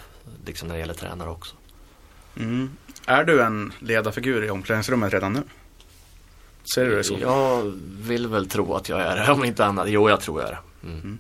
liksom 0.47 0.69
när 0.69 0.75
det 0.75 0.81
gäller 0.81 0.95
tränare 0.95 1.31
också. 1.31 1.55
Mm. 2.37 2.71
Är 3.07 3.25
du 3.25 3.43
en 3.43 3.73
ledarfigur 3.79 4.45
i 4.45 4.51
omklädningsrummet 4.51 5.13
redan 5.13 5.33
nu? 5.33 5.43
Ser 6.75 6.85
du 6.85 6.97
det 6.97 7.05
så? 7.05 7.17
Jag 7.21 7.73
vill 8.01 8.27
väl 8.27 8.49
tro 8.49 8.75
att 8.75 8.89
jag 8.89 9.01
är 9.01 9.17
det, 9.17 9.33
om 9.33 9.45
inte 9.45 9.65
annat. 9.65 9.91
Jo, 9.91 10.09
jag 10.09 10.21
tror 10.21 10.41
jag 10.41 10.49
är 10.51 10.53
det. 10.55 10.89
Mm. 10.89 11.19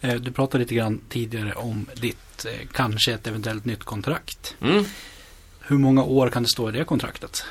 Eh, 0.00 0.14
Du 0.14 0.32
pratade 0.32 0.58
lite 0.64 0.74
grann 0.74 1.00
tidigare 1.08 1.52
om 1.52 1.86
ditt, 1.94 2.44
eh, 2.44 2.66
kanske 2.72 3.12
ett 3.12 3.26
eventuellt 3.26 3.64
nytt 3.64 3.84
kontrakt. 3.84 4.56
Mm. 4.60 4.84
Hur 5.60 5.78
många 5.78 6.04
år 6.04 6.30
kan 6.30 6.42
det 6.42 6.48
stå 6.48 6.68
i 6.68 6.72
det 6.72 6.84
kontraktet? 6.84 7.44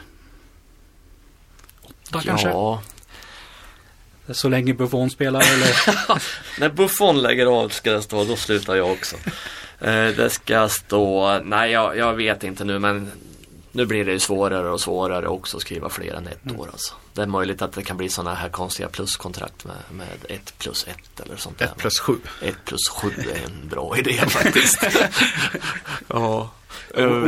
Åtta 2.09 2.21
kanske? 2.21 2.47
Ja, 2.49 2.81
Så 4.31 4.49
länge 4.49 4.73
Buffon 4.73 5.09
spelar 5.09 5.39
eller? 5.39 5.75
när 6.59 6.69
Buffon 6.69 7.21
lägger 7.21 7.45
av 7.45 7.69
ska 7.69 7.91
det 7.91 8.01
stå, 8.01 8.23
då 8.23 8.35
slutar 8.35 8.75
jag 8.75 8.91
också. 8.91 9.15
Eh, 9.79 10.07
det 10.07 10.29
ska 10.29 10.69
stå, 10.69 11.39
nej 11.43 11.71
jag, 11.71 11.97
jag 11.97 12.13
vet 12.13 12.43
inte 12.43 12.63
nu 12.63 12.79
men 12.79 13.11
nu 13.71 13.85
blir 13.85 14.05
det 14.05 14.11
ju 14.11 14.19
svårare 14.19 14.69
och 14.69 14.81
svårare 14.81 15.27
också 15.27 15.57
att 15.57 15.61
skriva 15.61 15.89
fler 15.89 16.13
än 16.13 16.27
ett 16.27 16.59
år 16.59 16.67
alltså. 16.71 16.93
Det 17.13 17.21
är 17.21 17.25
möjligt 17.25 17.61
att 17.61 17.73
det 17.73 17.83
kan 17.83 17.97
bli 17.97 18.09
sådana 18.09 18.35
här 18.35 18.49
konstiga 18.49 18.89
pluskontrakt 18.89 19.65
med, 19.65 19.75
med 19.91 20.07
ett 20.29 20.57
plus 20.57 20.87
ett 20.87 21.19
eller 21.19 21.35
sånt. 21.35 21.61
1 21.61 21.77
plus 21.77 21.99
7. 21.99 22.15
Ett 22.41 22.65
plus 22.65 22.89
sju 22.89 23.07
är 23.07 23.45
en 23.45 23.67
bra 23.69 23.97
idé 23.97 24.13
faktiskt. 24.13 24.83
ja. 26.07 26.49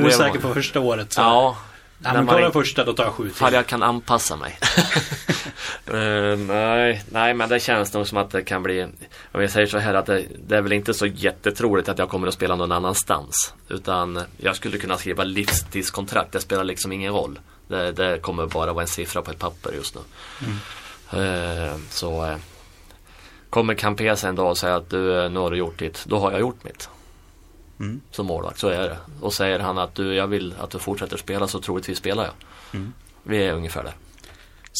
Osäker 0.06 0.40
på 0.40 0.54
första 0.54 0.80
året. 0.80 1.14
Så. 1.14 1.22
Ja, 1.22 1.58
När 2.02 2.14
men 2.14 2.28
ta 2.28 2.40
den 2.40 2.52
första, 2.52 2.84
då 2.86 2.94
tar 2.94 3.04
jag 3.04 3.14
sju 3.14 3.30
till. 3.30 3.54
jag 3.54 3.68
kan 3.68 3.84
anpassa 3.84 4.36
mig. 4.36 4.60
Eh, 5.86 6.38
nej, 6.38 7.04
nej, 7.12 7.34
men 7.34 7.50
det 7.50 7.60
känns 7.60 7.94
nog 7.94 8.08
som 8.08 8.18
att 8.18 8.32
det 8.32 8.42
kan 8.42 8.64
bli, 8.64 8.84
om 9.32 9.42
jag 9.42 9.52
säger 9.52 9.68
så 9.68 9.78
här 9.78 9.94
att 9.94 10.06
det, 10.06 10.26
det 10.48 10.58
är 10.58 10.62
väl 10.62 10.72
inte 10.72 10.94
så 10.94 11.06
jättetroligt 11.06 11.90
att 11.90 11.98
jag 11.98 12.10
kommer 12.10 12.28
att 12.28 12.34
spela 12.34 12.56
någon 12.56 12.72
annanstans. 12.72 13.54
Utan 13.70 14.22
jag 14.38 14.56
skulle 14.56 14.78
kunna 14.78 14.98
skriva 14.98 15.24
livstidskontrakt, 15.24 16.32
det 16.32 16.40
spelar 16.40 16.64
liksom 16.64 16.92
ingen 16.92 17.14
roll. 17.14 17.40
Det, 17.68 17.92
det 17.92 18.20
kommer 18.22 18.46
bara 18.46 18.74
vara 18.74 18.82
en 18.82 18.88
siffra 18.88 19.22
på 19.22 19.32
ett 19.32 19.40
papper 19.40 19.72
just 19.72 19.96
nu. 19.96 20.02
Eh, 21.20 21.76
så 21.90 22.26
eh, 22.26 22.38
kommer 23.50 23.74
Campesa 23.74 24.28
en 24.28 24.36
dag 24.36 24.50
och 24.50 24.58
säga 24.58 24.76
att 24.76 24.90
du, 24.90 25.30
nu 25.30 25.40
har 25.40 25.52
du 25.52 25.58
gjort 25.58 25.80
ditt, 25.80 26.06
då 26.06 26.20
har 26.20 26.32
jag 26.32 26.40
gjort 26.40 26.64
mitt. 26.64 26.90
Mm. 27.80 28.02
Som 28.12 28.26
målvakt, 28.26 28.60
så 28.60 28.68
är 28.68 28.90
det. 28.90 28.98
Och 29.22 29.34
säger 29.34 29.60
han 29.60 29.78
att 29.78 29.96
du, 29.96 30.16
jag 30.16 30.28
vill 30.28 30.56
att 30.60 30.70
du 30.70 30.80
fortsätter 30.80 31.18
spela 31.18 31.48
så 31.48 31.60
troligtvis 31.60 31.98
spelar 31.98 32.24
jag. 32.24 32.34
Mm. 32.74 32.94
Vi 33.24 33.38
är 33.38 33.54
ungefär 33.54 33.84
där. 33.84 33.94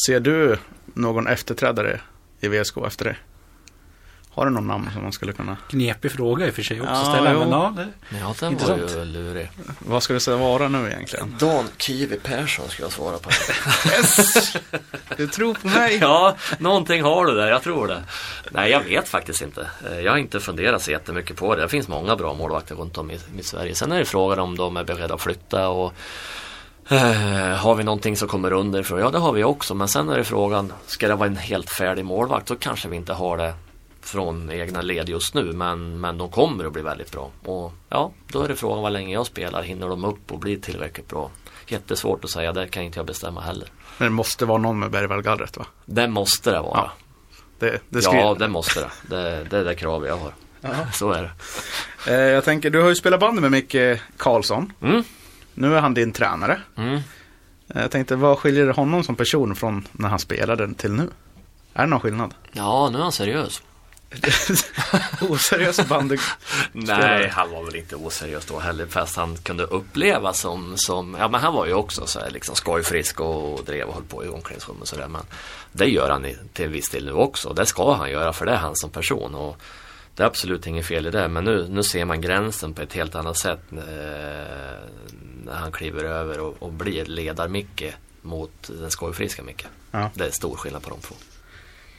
Ser 0.06 0.20
du 0.20 0.58
någon 0.84 1.26
efterträdare 1.26 2.00
i 2.40 2.48
VSK 2.48 2.76
efter 2.76 3.04
dig? 3.04 3.18
Har 4.34 4.44
du 4.46 4.50
någon 4.52 4.66
namn 4.66 4.90
som 4.92 5.02
man 5.02 5.12
skulle 5.12 5.32
kunna... 5.32 5.56
Knepig 5.70 6.12
fråga 6.12 6.46
i 6.46 6.50
och 6.50 6.54
för 6.54 6.62
sig 6.62 6.80
också 6.80 6.92
Ja, 6.92 7.04
ställa. 7.04 7.32
jo. 7.32 7.38
Men 7.38 7.50
ja, 7.50 7.72
det, 7.76 7.88
Ja, 8.20 8.34
den 8.40 8.52
Intressant. 8.52 8.80
var 8.82 8.98
ju 8.98 9.04
lurig. 9.04 9.50
Vad 9.78 10.02
ska 10.02 10.12
det 10.14 10.20
säga 10.20 10.36
vara 10.36 10.68
nu 10.68 10.90
egentligen? 10.90 11.34
Dan 11.38 11.64
Kiwi 11.78 12.16
Persson 12.20 12.68
ska 12.68 12.82
jag 12.82 12.92
svara 12.92 13.18
på. 13.18 13.30
Yes! 13.88 14.56
Du 15.16 15.26
tror 15.26 15.54
på 15.54 15.68
mig? 15.68 15.98
ja, 16.00 16.34
någonting 16.58 17.02
har 17.02 17.26
du 17.26 17.34
där, 17.34 17.46
jag 17.48 17.62
tror 17.62 17.86
det. 17.88 18.02
Nej, 18.50 18.70
jag 18.70 18.80
vet 18.80 19.08
faktiskt 19.08 19.42
inte. 19.42 19.66
Eh, 19.90 20.00
Jag 20.00 20.12
har 20.12 20.18
inte 20.18 20.40
funderat 20.40 20.82
så 20.82 20.90
jättemycket 20.90 21.36
på 21.36 21.54
det. 21.54 21.62
Det 21.62 21.68
finns 21.68 21.88
många 21.88 22.16
bra 22.16 22.34
målvakter 22.34 22.74
runt 22.74 22.98
om 22.98 23.10
i, 23.10 23.18
i 23.38 23.42
Sverige. 23.42 23.74
Sen 23.74 23.92
är 23.92 23.98
det 23.98 24.04
frågan 24.04 24.38
om 24.38 24.56
de 24.56 24.76
är 24.76 24.84
beredda 24.84 25.14
att 25.14 25.20
flytta 25.20 25.68
och 25.68 25.92
eh, 26.88 27.56
har 27.56 27.74
vi 27.74 27.84
någonting 27.84 28.16
som 28.16 28.28
kommer 28.28 28.52
underifrån? 28.52 28.98
Ja, 29.00 29.10
det 29.10 29.18
har 29.18 29.32
vi 29.32 29.44
också. 29.44 29.74
Men 29.74 29.88
sen 29.88 30.08
är 30.08 30.18
det 30.18 30.24
frågan, 30.24 30.72
ska 30.86 31.08
det 31.08 31.14
vara 31.14 31.28
en 31.28 31.36
helt 31.36 31.70
färdig 31.70 32.04
målvakt? 32.04 32.46
Då 32.46 32.56
kanske 32.56 32.88
vi 32.88 32.96
inte 32.96 33.12
har 33.12 33.36
det 33.36 33.54
från 34.02 34.50
egna 34.50 34.82
led 34.82 35.08
just 35.08 35.34
nu. 35.34 35.52
Men, 35.52 36.00
men 36.00 36.18
de 36.18 36.30
kommer 36.30 36.64
att 36.64 36.72
bli 36.72 36.82
väldigt 36.82 37.12
bra. 37.12 37.30
Och 37.44 37.72
ja, 37.88 38.12
då 38.32 38.42
är 38.42 38.48
det 38.48 38.56
frågan 38.56 38.82
vad 38.82 38.92
länge 38.92 39.14
jag 39.14 39.26
spelar. 39.26 39.62
Hinner 39.62 39.88
de 39.88 40.04
upp 40.04 40.32
och 40.32 40.38
bli 40.38 40.56
tillräckligt 40.60 41.08
bra? 41.08 41.30
Jättesvårt 41.66 42.24
att 42.24 42.30
säga, 42.30 42.52
det 42.52 42.68
kan 42.68 42.82
inte 42.82 42.98
jag 42.98 43.06
bestämma 43.06 43.40
heller. 43.40 43.68
Men 43.98 44.06
det 44.08 44.14
måste 44.14 44.44
vara 44.44 44.58
någon 44.58 44.78
med 44.78 44.90
Bergvallgallret 44.90 45.56
va? 45.56 45.66
Det 45.84 46.08
måste 46.08 46.50
det 46.50 46.60
vara. 46.60 46.76
Ja, 46.80 46.90
Det, 47.58 47.80
det 47.88 48.00
Ja, 48.04 48.36
det 48.38 48.48
måste 48.48 48.80
det. 48.80 49.16
Det, 49.16 49.44
det 49.50 49.58
är 49.58 49.64
det 49.64 49.74
krav 49.74 50.06
jag 50.06 50.16
har. 50.16 50.32
Så 50.92 51.12
är 51.12 51.22
det. 51.22 51.30
eh, 52.14 52.20
Jag 52.20 52.44
tänker, 52.44 52.70
du 52.70 52.82
har 52.82 52.88
ju 52.88 52.94
spelat 52.94 53.20
bandy 53.20 53.40
med 53.40 53.50
Micke 53.50 54.00
Karlsson. 54.16 54.72
Mm. 54.82 55.02
Nu 55.54 55.76
är 55.76 55.80
han 55.80 55.94
din 55.94 56.12
tränare. 56.12 56.60
Mm. 56.76 56.94
Eh, 56.94 57.00
Jag 57.82 57.90
tänkte, 57.90 58.16
vad 58.16 58.38
skiljer 58.38 58.66
honom 58.68 59.04
som 59.04 59.14
person 59.16 59.54
från 59.56 59.86
när 59.92 60.08
han 60.08 60.18
spelade 60.18 60.74
till 60.74 60.92
nu? 60.92 61.08
Är 61.74 61.80
det 61.82 61.86
någon 61.86 62.00
skillnad? 62.00 62.34
Ja, 62.52 62.88
nu 62.92 62.98
är 62.98 63.02
han 63.02 63.12
seriös. 63.12 63.62
oseriös 65.20 65.88
bandy. 65.88 66.16
Nej, 66.72 67.28
han 67.28 67.50
var 67.50 67.64
väl 67.64 67.76
inte 67.76 67.96
oseriös 67.96 68.44
då 68.46 68.58
heller 68.58 68.86
fast 68.86 69.16
han 69.16 69.36
kunde 69.36 69.64
uppleva 69.64 70.32
som, 70.32 70.72
som 70.76 71.16
ja 71.18 71.28
men 71.28 71.40
han 71.40 71.54
var 71.54 71.66
ju 71.66 71.72
också 71.74 72.06
så 72.06 72.20
här 72.20 72.30
liksom 72.30 72.54
skojfrisk 72.54 73.20
och 73.20 73.64
drev 73.64 73.86
och 73.88 73.94
höll 73.94 74.02
på 74.04 74.24
i 74.24 74.28
omklädningsrummet 74.28 74.82
och 74.82 74.88
sådär 74.88 75.08
men 75.08 75.22
det 75.72 75.86
gör 75.86 76.10
han 76.10 76.26
i- 76.26 76.36
till 76.52 76.68
viss 76.68 76.90
del 76.90 77.04
nu 77.04 77.12
också. 77.12 77.52
Det 77.52 77.66
ska 77.66 77.92
han 77.94 78.10
göra 78.10 78.32
för 78.32 78.46
det 78.46 78.52
är 78.52 78.56
han 78.56 78.76
som 78.76 78.90
person 78.90 79.34
och 79.34 79.56
det 80.14 80.22
är 80.22 80.26
absolut 80.26 80.66
inget 80.66 80.86
fel 80.86 81.06
i 81.06 81.10
det 81.10 81.28
men 81.28 81.44
nu, 81.44 81.66
nu 81.68 81.82
ser 81.82 82.04
man 82.04 82.20
gränsen 82.20 82.74
på 82.74 82.82
ett 82.82 82.92
helt 82.92 83.14
annat 83.14 83.38
sätt 83.38 83.60
eh, 83.72 83.78
när 85.44 85.54
han 85.56 85.72
kliver 85.72 86.04
över 86.04 86.40
och, 86.40 86.56
och 86.58 86.72
blir 86.72 87.04
ledar-Micke 87.04 87.92
mot 88.22 88.52
den 88.80 88.90
skojfriska 88.90 89.42
Micke. 89.42 89.66
Ja. 89.90 90.10
Det 90.14 90.26
är 90.26 90.30
stor 90.30 90.56
skillnad 90.56 90.82
på 90.82 90.90
de 90.90 91.00
två. 91.00 91.14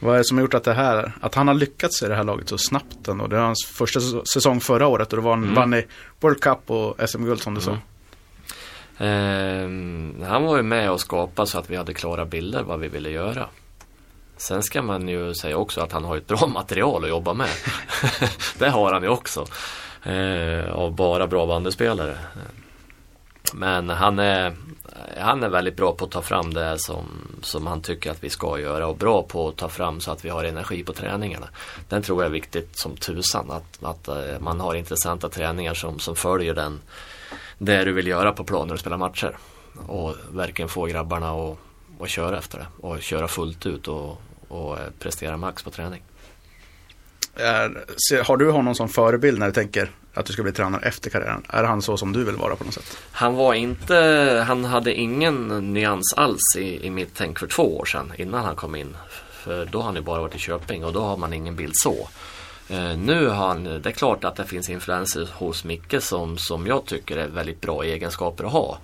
Vad 0.03 0.13
är 0.13 0.17
det 0.17 0.25
som 0.25 0.37
har 0.37 0.41
gjort 0.41 0.53
att 0.53 0.63
det 0.63 0.73
här, 0.73 1.11
att 1.21 1.35
han 1.35 1.47
har 1.47 1.55
lyckats 1.55 2.03
i 2.03 2.07
det 2.07 2.15
här 2.15 2.23
laget 2.23 2.49
så 2.49 2.57
snabbt 2.57 3.07
ändå? 3.07 3.27
Det 3.27 3.35
var 3.35 3.43
hans 3.43 3.65
första 3.67 3.99
säs- 3.99 4.25
säsong 4.33 4.61
förra 4.61 4.87
året 4.87 5.13
och 5.13 5.17
då 5.17 5.23
var 5.23 5.31
han, 5.31 5.53
vann 5.55 5.73
i 5.73 5.85
World 6.19 6.39
Cup 6.41 6.59
och 6.71 7.09
SM-guld 7.09 7.41
som 7.41 7.53
du 7.53 7.61
sa. 7.61 7.77
Ehm, 8.97 10.15
han 10.27 10.43
var 10.43 10.57
ju 10.57 10.63
med 10.63 10.91
och 10.91 10.99
skapade 11.01 11.47
så 11.47 11.59
att 11.59 11.69
vi 11.69 11.75
hade 11.75 11.93
klara 11.93 12.25
bilder 12.25 12.63
vad 12.63 12.79
vi 12.79 12.87
ville 12.87 13.09
göra. 13.09 13.45
Sen 14.37 14.63
ska 14.63 14.81
man 14.81 15.07
ju 15.07 15.33
säga 15.33 15.57
också 15.57 15.81
att 15.81 15.91
han 15.91 16.03
har 16.05 16.17
ett 16.17 16.27
bra 16.27 16.47
material 16.53 17.03
att 17.03 17.09
jobba 17.09 17.33
med. 17.33 17.49
det 18.59 18.69
har 18.69 18.93
han 18.93 19.03
ju 19.03 19.09
också. 19.09 19.45
Eh, 20.03 20.71
av 20.71 20.95
bara 20.95 21.27
bra 21.27 21.45
bandyspelare. 21.45 22.17
Men 23.53 23.89
han 23.89 24.19
är, 24.19 24.55
han 25.17 25.43
är 25.43 25.49
väldigt 25.49 25.75
bra 25.75 25.91
på 25.91 26.05
att 26.05 26.11
ta 26.11 26.21
fram 26.21 26.53
det 26.53 26.79
som, 26.79 27.05
som 27.41 27.67
han 27.67 27.81
tycker 27.81 28.11
att 28.11 28.23
vi 28.23 28.29
ska 28.29 28.59
göra 28.59 28.87
och 28.87 28.97
bra 28.97 29.23
på 29.23 29.47
att 29.47 29.55
ta 29.55 29.69
fram 29.69 30.01
så 30.01 30.11
att 30.11 30.25
vi 30.25 30.29
har 30.29 30.43
energi 30.43 30.83
på 30.83 30.93
träningarna. 30.93 31.47
Den 31.89 32.01
tror 32.03 32.21
jag 32.21 32.27
är 32.27 32.33
viktigt 32.33 32.77
som 32.77 32.95
tusan 32.95 33.51
att, 33.51 33.83
att 33.83 34.07
eh, 34.07 34.39
man 34.39 34.59
har 34.59 34.75
intressanta 34.75 35.29
träningar 35.29 35.73
som, 35.73 35.99
som 35.99 36.15
följer 36.15 36.53
den 36.53 36.81
det 37.57 37.83
du 37.83 37.91
vill 37.91 38.07
göra 38.07 38.33
på 38.33 38.43
planen 38.43 38.67
när 38.67 38.75
du 38.75 38.79
spelar 38.79 38.97
matcher. 38.97 39.37
Och 39.87 40.15
verkligen 40.31 40.69
få 40.69 40.85
grabbarna 40.85 41.31
att, 41.31 41.57
att 41.99 42.09
köra 42.09 42.37
efter 42.37 42.57
det 42.57 42.87
och 42.87 43.01
köra 43.01 43.27
fullt 43.27 43.65
ut 43.65 43.87
och, 43.87 44.21
och 44.47 44.79
eh, 44.79 44.85
prestera 44.99 45.37
max 45.37 45.63
på 45.63 45.69
träning. 45.69 46.03
Är, 47.35 48.23
har 48.23 48.37
du 48.37 48.51
honom 48.51 48.75
som 48.75 48.89
förebild 48.89 49.39
när 49.39 49.45
du 49.45 49.53
tänker 49.53 49.91
att 50.13 50.25
du 50.25 50.33
ska 50.33 50.43
bli 50.43 50.51
tränare 50.51 50.81
efter 50.81 51.09
karriären? 51.09 51.43
Är 51.49 51.63
han 51.63 51.81
så 51.81 51.97
som 51.97 52.13
du 52.13 52.23
vill 52.23 52.35
vara 52.35 52.55
på 52.55 52.63
något 52.63 52.73
sätt? 52.73 52.97
Han 53.11 53.35
var 53.35 53.53
inte, 53.53 53.95
han 54.47 54.65
hade 54.65 54.93
ingen 54.93 55.47
nyans 55.73 56.13
alls 56.17 56.55
i, 56.57 56.85
i 56.85 56.89
mitt 56.89 57.11
tänk 57.15 57.39
för 57.39 57.47
två 57.47 57.77
år 57.77 57.85
sedan 57.85 58.13
innan 58.17 58.45
han 58.45 58.55
kom 58.55 58.75
in. 58.75 58.97
För 59.31 59.65
då 59.65 59.77
har 59.77 59.85
han 59.85 59.95
ju 59.95 60.01
bara 60.01 60.21
varit 60.21 60.35
i 60.35 60.39
Köping 60.39 60.85
och 60.85 60.93
då 60.93 61.01
har 61.01 61.17
man 61.17 61.33
ingen 61.33 61.55
bild 61.55 61.73
så. 61.75 62.09
Eh, 62.69 62.97
nu 62.97 63.27
har 63.27 63.47
han, 63.47 63.63
det 63.63 63.89
är 63.89 63.91
klart 63.91 64.23
att 64.23 64.35
det 64.35 64.45
finns 64.45 64.69
influenser 64.69 65.29
hos 65.33 65.63
Micke 65.63 65.95
som, 65.99 66.37
som 66.37 66.67
jag 66.67 66.85
tycker 66.85 67.17
är 67.17 67.27
väldigt 67.27 67.61
bra 67.61 67.83
egenskaper 67.83 68.43
att 68.43 68.51
ha. 68.51 68.77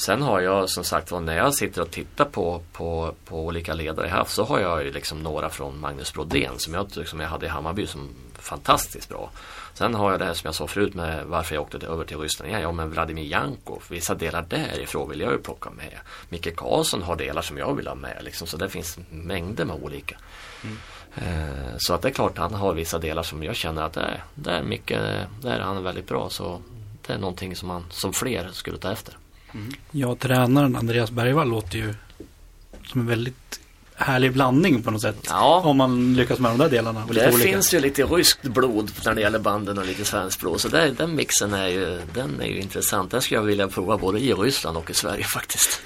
Sen 0.00 0.22
har 0.22 0.40
jag 0.40 0.70
som 0.70 0.84
sagt 0.84 1.10
när 1.12 1.36
jag 1.36 1.54
sitter 1.54 1.82
och 1.82 1.90
tittar 1.90 2.24
på, 2.24 2.62
på, 2.72 3.14
på 3.24 3.46
olika 3.46 3.74
ledare 3.74 4.06
i 4.06 4.10
HAF 4.10 4.30
så 4.30 4.44
har 4.44 4.60
jag 4.60 4.84
ju 4.84 4.92
liksom 4.92 5.22
några 5.22 5.48
från 5.50 5.80
Magnus 5.80 6.12
Brodén 6.12 6.58
som 6.58 6.74
jag, 6.74 7.08
som 7.08 7.20
jag 7.20 7.28
hade 7.28 7.46
i 7.46 7.48
Hammarby 7.48 7.86
som 7.86 8.08
fantastiskt 8.38 9.08
bra. 9.08 9.30
Sen 9.74 9.94
har 9.94 10.10
jag 10.10 10.20
det 10.20 10.24
här 10.24 10.34
som 10.34 10.48
jag 10.48 10.54
sa 10.54 10.66
förut 10.66 10.94
med 10.94 11.26
varför 11.26 11.54
jag 11.54 11.62
åkte 11.62 11.86
över 11.86 12.04
till 12.04 12.18
Ryssland 12.18 12.48
igen. 12.50 12.62
Ja 12.62 12.72
men 12.72 12.90
Vladimir 12.90 13.24
Jankov, 13.24 13.82
vissa 13.88 14.14
delar 14.14 14.42
därifrån 14.48 15.10
vill 15.10 15.20
jag 15.20 15.32
ju 15.32 15.38
plocka 15.38 15.70
med. 15.70 15.98
Micke 16.28 16.56
Karlsson 16.56 17.02
har 17.02 17.16
delar 17.16 17.42
som 17.42 17.58
jag 17.58 17.74
vill 17.74 17.86
ha 17.86 17.94
med 17.94 18.16
liksom. 18.20 18.46
Så 18.46 18.56
det 18.56 18.68
finns 18.68 18.98
mängder 19.10 19.64
med 19.64 19.76
olika. 19.82 20.16
Eh, 21.14 21.76
Så 21.78 21.94
att 21.94 22.02
det 22.02 22.08
är 22.08 22.12
klart 22.12 22.38
han 22.38 22.54
har 22.54 22.74
vissa 22.74 22.98
delar 22.98 23.22
som 23.22 23.42
jag 23.42 23.56
känner 23.56 23.82
att 23.82 23.92
det 23.92 24.00
är, 24.00 24.24
det 24.34 24.50
är 24.50 24.62
mycket, 24.62 25.00
där 25.42 25.56
är 25.56 25.60
han 25.60 25.84
väldigt 25.84 26.08
bra. 26.08 26.30
Så 26.30 26.62
det 27.06 27.12
är 27.12 27.18
någonting 27.18 27.56
som, 27.56 27.68
man, 27.68 27.84
som 27.90 28.12
fler 28.12 28.48
skulle 28.52 28.78
ta 28.78 28.92
efter. 28.92 29.16
Ja, 29.90 30.14
tränaren 30.14 30.76
Andreas 30.76 31.10
Bergvall 31.10 31.48
låter 31.48 31.78
ju 31.78 31.94
som 32.86 33.00
en 33.00 33.06
väldigt 33.06 33.60
härlig 33.96 34.32
blandning 34.32 34.82
på 34.82 34.90
något 34.90 35.02
sätt. 35.02 35.16
Ja. 35.28 35.62
Om 35.64 35.76
man 35.76 36.14
lyckas 36.14 36.38
med 36.38 36.50
de 36.50 36.58
där 36.58 36.68
delarna. 36.68 37.04
Och 37.04 37.14
Det 37.14 37.32
olika. 37.32 37.48
finns 37.52 37.74
ju 37.74 37.80
lite 37.80 38.02
ryskt 38.04 38.42
blod 38.42 38.90
när 39.04 39.14
det 39.14 39.20
gäller 39.20 39.38
banden 39.38 39.78
och 39.78 39.86
lite 39.86 40.04
svenskt 40.04 40.40
blod. 40.40 40.60
Så 40.60 40.68
det, 40.68 40.90
den 40.90 41.14
mixen 41.14 41.54
är 41.54 41.66
ju, 41.68 42.00
den 42.14 42.40
är 42.40 42.46
ju 42.46 42.60
intressant. 42.60 43.10
Den 43.10 43.22
skulle 43.22 43.38
jag 43.40 43.44
vilja 43.46 43.68
prova 43.68 43.98
både 43.98 44.20
i 44.20 44.32
Ryssland 44.34 44.76
och 44.76 44.90
i 44.90 44.94
Sverige 44.94 45.24
faktiskt. 45.34 45.80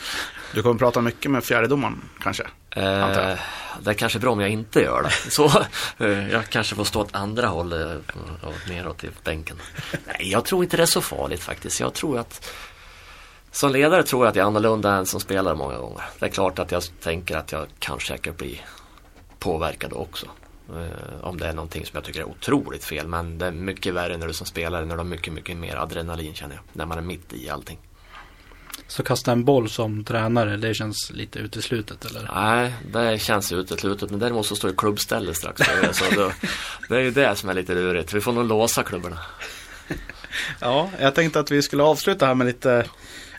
Du 0.54 0.62
kommer 0.62 0.78
prata 0.78 1.00
mycket 1.00 1.30
med 1.30 1.44
fjärdedomaren 1.44 2.00
kanske? 2.20 2.42
Antar 2.76 3.22
jag. 3.22 3.30
Eh, 3.30 3.38
det 3.82 3.90
är 3.90 3.94
kanske 3.94 4.18
bra 4.18 4.32
om 4.32 4.40
jag 4.40 4.50
inte 4.50 4.80
gör 4.80 5.02
det. 5.02 5.10
Så 5.30 5.64
eh, 5.98 6.28
jag 6.30 6.48
kanske 6.48 6.74
får 6.74 6.84
stå 6.84 7.00
åt 7.00 7.14
andra 7.14 7.46
hållet 7.46 8.02
och 8.42 8.68
neråt 8.68 9.04
i 9.04 9.08
bänken. 9.24 9.56
Nej, 10.06 10.30
jag 10.30 10.44
tror 10.44 10.64
inte 10.64 10.76
det 10.76 10.82
är 10.82 10.86
så 10.86 11.00
farligt 11.00 11.42
faktiskt. 11.42 11.80
Jag 11.80 11.94
tror 11.94 12.18
att 12.18 12.50
som 13.54 13.72
ledare 13.72 14.02
tror 14.02 14.24
jag 14.24 14.30
att 14.30 14.36
jag 14.36 14.42
är 14.42 14.46
annorlunda 14.46 14.94
än 14.94 15.06
som 15.06 15.20
spelare 15.20 15.54
många 15.54 15.78
gånger. 15.78 16.02
Det 16.18 16.26
är 16.26 16.30
klart 16.30 16.58
att 16.58 16.72
jag 16.72 16.82
tänker 17.00 17.36
att 17.36 17.52
jag 17.52 17.66
kan 17.78 18.00
säkert 18.00 18.36
bli 18.36 18.60
påverkad 19.38 19.92
också. 19.92 20.26
Eh, 20.68 21.24
om 21.24 21.38
det 21.38 21.46
är 21.46 21.52
någonting 21.52 21.86
som 21.86 21.96
jag 21.96 22.04
tycker 22.04 22.20
är 22.20 22.28
otroligt 22.28 22.84
fel. 22.84 23.08
Men 23.08 23.38
det 23.38 23.46
är 23.46 23.50
mycket 23.50 23.94
värre 23.94 24.16
när 24.16 24.26
du 24.26 24.32
som 24.32 24.46
spelare 24.46 24.84
när 24.84 24.94
du 24.94 24.98
har 24.98 25.04
mycket, 25.04 25.32
mycket 25.32 25.56
mer 25.56 25.76
adrenalin 25.76 26.34
känner 26.34 26.54
jag. 26.54 26.64
När 26.72 26.86
man 26.86 26.98
är 26.98 27.02
mitt 27.02 27.32
i 27.32 27.50
allting. 27.50 27.78
Så 28.86 29.02
kasta 29.02 29.32
en 29.32 29.44
boll 29.44 29.70
som 29.70 30.04
tränare, 30.04 30.56
det 30.56 30.74
känns 30.74 31.10
lite 31.10 31.38
uteslutet 31.38 32.04
eller? 32.04 32.30
Nej, 32.34 32.74
det 32.92 33.18
känns 33.18 33.52
uteslutet. 33.52 34.10
Men 34.10 34.18
däremot 34.18 34.46
så 34.46 34.56
står 34.56 34.70
ju 34.70 34.76
klubbställe 34.76 35.34
strax 35.34 35.62
så 35.92 36.04
då, 36.14 36.32
Det 36.88 36.96
är 36.96 37.00
ju 37.00 37.10
det 37.10 37.36
som 37.36 37.48
är 37.48 37.54
lite 37.54 37.74
lurigt. 37.74 38.12
Vi 38.12 38.20
får 38.20 38.32
nog 38.32 38.44
låsa 38.44 38.82
klubborna. 38.82 39.18
Ja, 40.60 40.90
jag 41.00 41.14
tänkte 41.14 41.40
att 41.40 41.50
vi 41.50 41.62
skulle 41.62 41.82
avsluta 41.82 42.26
här 42.26 42.34
med 42.34 42.46
lite 42.46 42.84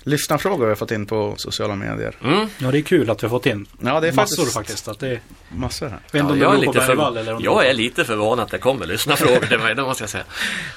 lyssnarfrågor 0.05 0.65
vi 0.65 0.71
har 0.71 0.75
fått 0.75 0.91
in 0.91 1.05
på 1.05 1.33
sociala 1.37 1.75
medier. 1.75 2.15
Mm. 2.23 2.47
Ja, 2.57 2.71
det 2.71 2.77
är 2.77 2.81
kul 2.81 3.09
att 3.09 3.23
vi 3.23 3.27
har 3.27 3.29
fått 3.29 3.45
in 3.45 3.67
Ja, 3.81 3.99
det 3.99 4.07
är 4.07 4.13
massor 4.13 4.35
faktiskt, 4.43 4.53
faktiskt. 4.53 4.87
Att 4.87 4.99
det, 4.99 5.07
jag 5.09 5.21
massor 5.49 5.85
om 6.13 6.39
jag, 6.39 6.55
är 6.55 6.57
lite 6.57 6.79
Bergvall 6.79 7.17
eller 7.17 7.33
det 7.33 7.43
jag 7.43 7.67
är 7.67 7.73
lite 7.73 8.05
förvånad 8.05 8.45
att 8.45 8.51
det 8.51 8.57
kommer 8.57 8.85
lyssnarfrågor 8.85 9.47
till 9.47 9.59
mig, 9.59 9.75
det 9.75 9.81
måste 9.81 10.03
jag 10.03 10.09
säga. 10.09 10.23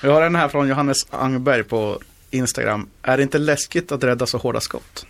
Vi 0.03 0.09
har 0.09 0.23
en 0.23 0.37
här 0.37 0.49
från 0.49 0.69
Johannes 0.69 0.97
Angberg 1.11 1.63
på 1.65 2.01
Instagram. 2.31 2.89
Är 3.03 3.17
det 3.17 3.23
inte 3.23 3.39
läskigt 3.39 3.93
att 3.93 4.05
rädda 4.05 4.27
så 4.27 4.39
hårda 4.39 4.61
skott? 4.61 5.07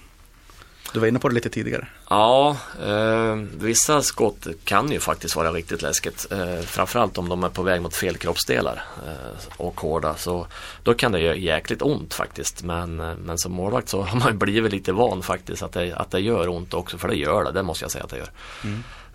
Du 0.93 1.01
var 1.01 1.07
inne 1.07 1.19
på 1.19 1.29
det 1.29 1.35
lite 1.35 1.51
tidigare. 1.51 1.87
Ja, 2.11 2.57
eh, 2.83 3.37
vissa 3.61 4.03
skott 4.03 4.47
kan 4.65 4.93
ju 4.93 5.01
faktiskt 5.01 5.37
vara 5.37 5.53
riktigt 5.53 5.83
läskigt. 5.83 6.27
Eh, 6.31 6.61
framförallt 6.61 7.19
om 7.19 7.29
de 7.29 7.45
är 7.45 7.49
på 7.49 7.63
väg 7.63 7.83
mot 7.83 7.95
fel 7.95 8.17
kroppsdelar 8.17 8.83
eh, 9.07 9.57
och 9.57 9.81
hårda. 9.81 10.15
Så 10.17 10.47
då 10.83 10.95
kan 10.95 11.13
det 11.13 11.21
göra 11.21 11.37
jäkligt 11.37 11.83
ont 11.83 12.15
faktiskt. 12.15 12.63
Men, 12.63 13.01
eh, 13.01 13.15
men 13.17 13.39
som 13.39 13.53
målvakt 13.53 13.89
så 13.89 14.03
har 14.03 14.19
man 14.19 14.39
blivit 14.39 14.73
lite 14.73 14.93
van 14.93 15.23
faktiskt 15.23 15.63
att 15.63 15.73
det, 15.73 15.95
att 15.95 16.11
det 16.11 16.21
gör 16.21 16.49
ont 16.49 16.75
också. 16.75 16.99
För 16.99 17.09
det 17.09 17.17
gör 17.17 17.45
det, 17.45 17.53
det 17.53 17.63
måste 17.63 17.85
jag 17.85 17.91
säga 17.91 18.05
att 18.05 18.11
det 18.11 18.19
gör. 18.19 18.31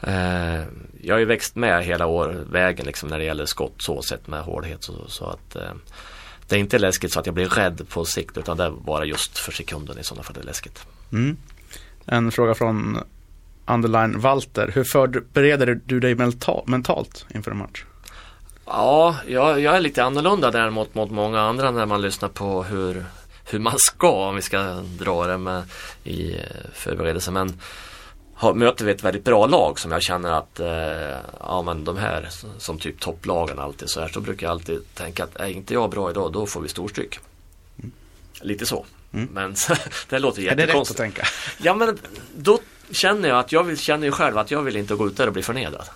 Eh, 0.08 0.64
jag 1.02 1.16
har 1.16 1.20
ju 1.20 1.26
växt 1.26 1.56
med 1.56 1.86
hela 1.86 2.06
år, 2.06 2.46
vägen 2.52 2.86
liksom 2.86 3.10
när 3.10 3.18
det 3.18 3.26
gäller 3.26 3.46
skott 3.46 3.76
så 3.78 4.02
sett 4.02 4.28
med 4.28 4.44
hårdhet. 4.44 4.84
Så, 4.84 4.94
så 5.08 5.26
att 5.26 5.56
eh, 5.56 5.72
det 6.48 6.56
är 6.56 6.60
inte 6.60 6.80
läskigt 6.80 7.12
så 7.12 7.20
att 7.20 7.26
jag 7.26 7.36
blir 7.36 7.50
rädd 7.50 7.90
på 7.90 8.06
sikt 8.06 8.38
utan 8.38 8.58
det 8.58 8.64
är 8.64 8.72
bara 8.72 9.06
just 9.06 9.38
för 9.38 9.52
sekunden 9.52 10.00
i 10.00 10.04
sådana 10.04 10.24
fall 10.24 10.34
det 10.34 10.42
är 10.42 10.46
läskigt. 10.46 10.86
Mm. 11.12 11.38
En 12.06 12.32
fråga 12.32 12.54
från 12.54 13.00
Underline 13.66 14.20
Walter. 14.20 14.72
Hur 14.76 14.84
förbereder 14.84 15.80
du 15.86 16.00
dig 16.00 16.16
menta- 16.16 16.64
mentalt 16.66 17.26
inför 17.36 17.52
en 17.52 17.58
match? 17.58 17.84
Ja, 18.66 19.16
jag, 19.28 19.60
jag 19.62 19.76
är 19.76 19.80
lite 19.82 20.04
annorlunda 20.04 20.52
däremot 20.52 20.96
mot 20.96 21.12
många 21.12 21.42
andra 21.42 21.72
när 21.72 21.86
man 21.86 22.02
lyssnar 22.02 22.30
på 22.30 22.64
hur, 22.64 23.06
hur 23.52 23.60
man 23.60 23.74
ska, 23.78 24.12
om 24.30 24.36
vi 24.36 24.42
ska 24.42 24.62
dra 25.00 25.28
det 25.28 25.38
med 25.38 25.64
i 26.04 26.34
eh, 26.34 26.40
förberedelse. 26.74 27.32
Men 27.32 27.60
har, 28.34 28.54
möter 28.54 28.86
vi 28.86 28.92
ett 28.92 29.04
väldigt 29.04 29.24
bra 29.26 29.46
lag 29.46 29.80
som 29.80 29.92
jag 29.92 30.02
känner 30.04 30.32
att 30.32 30.60
eh, 30.60 31.18
ja 31.40 31.62
men 31.66 31.84
de 31.84 31.98
här 31.98 32.30
som- 32.58 32.80
typ 32.80 33.00
topplagen 33.00 33.60
alltid 33.60 33.90
så 33.90 34.02
här 34.02 34.08
så 34.08 34.22
brukar 34.22 34.48
jag 34.48 34.52
alltid 34.52 34.80
tänka 34.94 35.24
att 35.24 35.36
är 35.36 35.48
inte 35.48 35.74
jag 35.74 35.90
bra 35.90 36.10
idag 36.10 36.32
då 36.34 36.46
får 36.46 36.62
vi 36.62 36.68
storstryk. 36.68 37.20
Lite 38.42 38.66
så. 38.66 38.86
Men 39.14 39.56
det 40.10 40.20
låter 40.20 40.42
Är 40.42 40.46
det 40.46 40.52
rätt 40.52 40.54
att 40.54 40.60
jättekonstigt. 40.60 40.98
tänka? 40.98 41.24
Ja 41.58 41.76
men 41.76 41.98
då 42.36 42.60
känner 42.92 43.30
jag 43.30 43.40
att 43.40 43.52
jag 43.52 43.64
vill, 43.64 43.78
känner 43.78 44.06
ju 44.06 44.12
själv 44.12 44.38
att 44.38 44.52
jag 44.52 44.62
vill 44.62 44.76
inte 44.76 44.96
gå 44.96 45.08
ut 45.08 45.18
där 45.18 45.28
och 45.28 45.34
bli 45.34 45.44
förnedrad. 45.44 45.88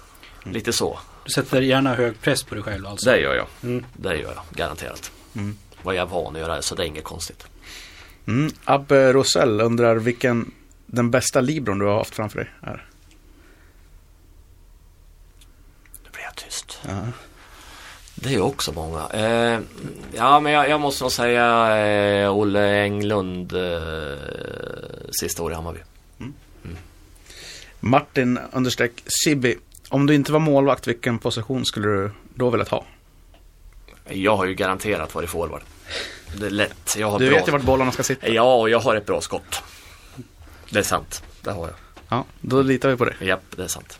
Lite 0.43 0.73
så. 0.73 0.99
Du 1.25 1.31
sätter 1.31 1.61
gärna 1.61 1.93
hög 1.93 2.21
press 2.21 2.43
på 2.43 2.55
dig 2.55 2.63
själv 2.63 2.87
alltså. 2.87 3.09
Det 3.09 3.19
gör 3.19 3.35
jag. 3.35 3.47
Mm. 3.63 3.85
Det 3.93 4.15
gör 4.17 4.33
jag, 4.35 4.43
garanterat. 4.51 5.11
Vad 5.83 5.95
jag 5.95 6.01
är 6.01 6.05
van 6.05 6.35
att 6.35 6.41
göra, 6.41 6.61
så 6.61 6.75
det 6.75 6.83
är 6.83 6.87
inget 6.87 7.03
konstigt. 7.03 7.47
Mm. 8.27 8.51
Abbe 8.63 9.13
Rosell 9.13 9.61
undrar 9.61 9.95
vilken 9.95 10.51
den 10.85 11.11
bästa 11.11 11.41
libron 11.41 11.79
du 11.79 11.85
har 11.85 11.97
haft 11.97 12.15
framför 12.15 12.39
dig 12.39 12.49
är. 12.61 12.85
Nu 16.03 16.09
blir 16.11 16.23
jag 16.23 16.35
tyst. 16.35 16.79
Ja. 16.87 17.05
Det 18.27 18.35
är 18.35 18.41
också 18.41 18.71
många. 18.71 19.07
Eh, 19.13 19.59
ja, 20.15 20.39
men 20.39 20.51
jag, 20.51 20.69
jag 20.69 20.81
måste 20.81 21.03
nog 21.03 21.11
säga 21.11 21.77
eh, 21.77 22.37
Olle 22.37 22.81
Englund 22.81 23.53
eh, 23.53 24.17
sista 25.19 25.43
år 25.43 25.51
i 25.51 25.55
Hammarby. 25.55 25.79
Martin 27.79 28.39
understreck 28.51 29.03
Sibi 29.05 29.57
Om 29.89 30.05
du 30.05 30.15
inte 30.15 30.31
var 30.31 30.39
målvakt, 30.39 30.87
vilken 30.87 31.19
position 31.19 31.65
skulle 31.65 31.87
du 31.87 32.11
då 32.35 32.49
velat 32.49 32.69
ha? 32.69 32.85
Jag 34.09 34.37
har 34.37 34.45
ju 34.45 34.53
garanterat 34.53 35.15
varit 35.15 35.29
forward. 35.29 35.61
Det 36.39 36.45
är 36.45 36.49
lätt. 36.49 36.95
Jag 36.97 37.11
har 37.11 37.19
Du 37.19 37.29
bra... 37.29 37.37
vet 37.37 37.47
ju 37.47 37.51
vart 37.51 37.61
bollarna 37.61 37.91
ska 37.91 38.03
sitta. 38.03 38.27
Ja, 38.29 38.55
och 38.55 38.69
jag 38.69 38.79
har 38.79 38.95
ett 38.95 39.05
bra 39.05 39.21
skott. 39.21 39.63
Det 40.69 40.79
är 40.79 40.83
sant. 40.83 41.23
Det 41.41 41.51
har 41.51 41.67
jag. 41.67 41.75
Ja, 42.09 42.25
då 42.41 42.61
litar 42.61 42.89
vi 42.89 42.97
på 42.97 43.05
det. 43.05 43.25
Japp, 43.25 43.43
det 43.55 43.63
är 43.63 43.67
sant. 43.67 43.99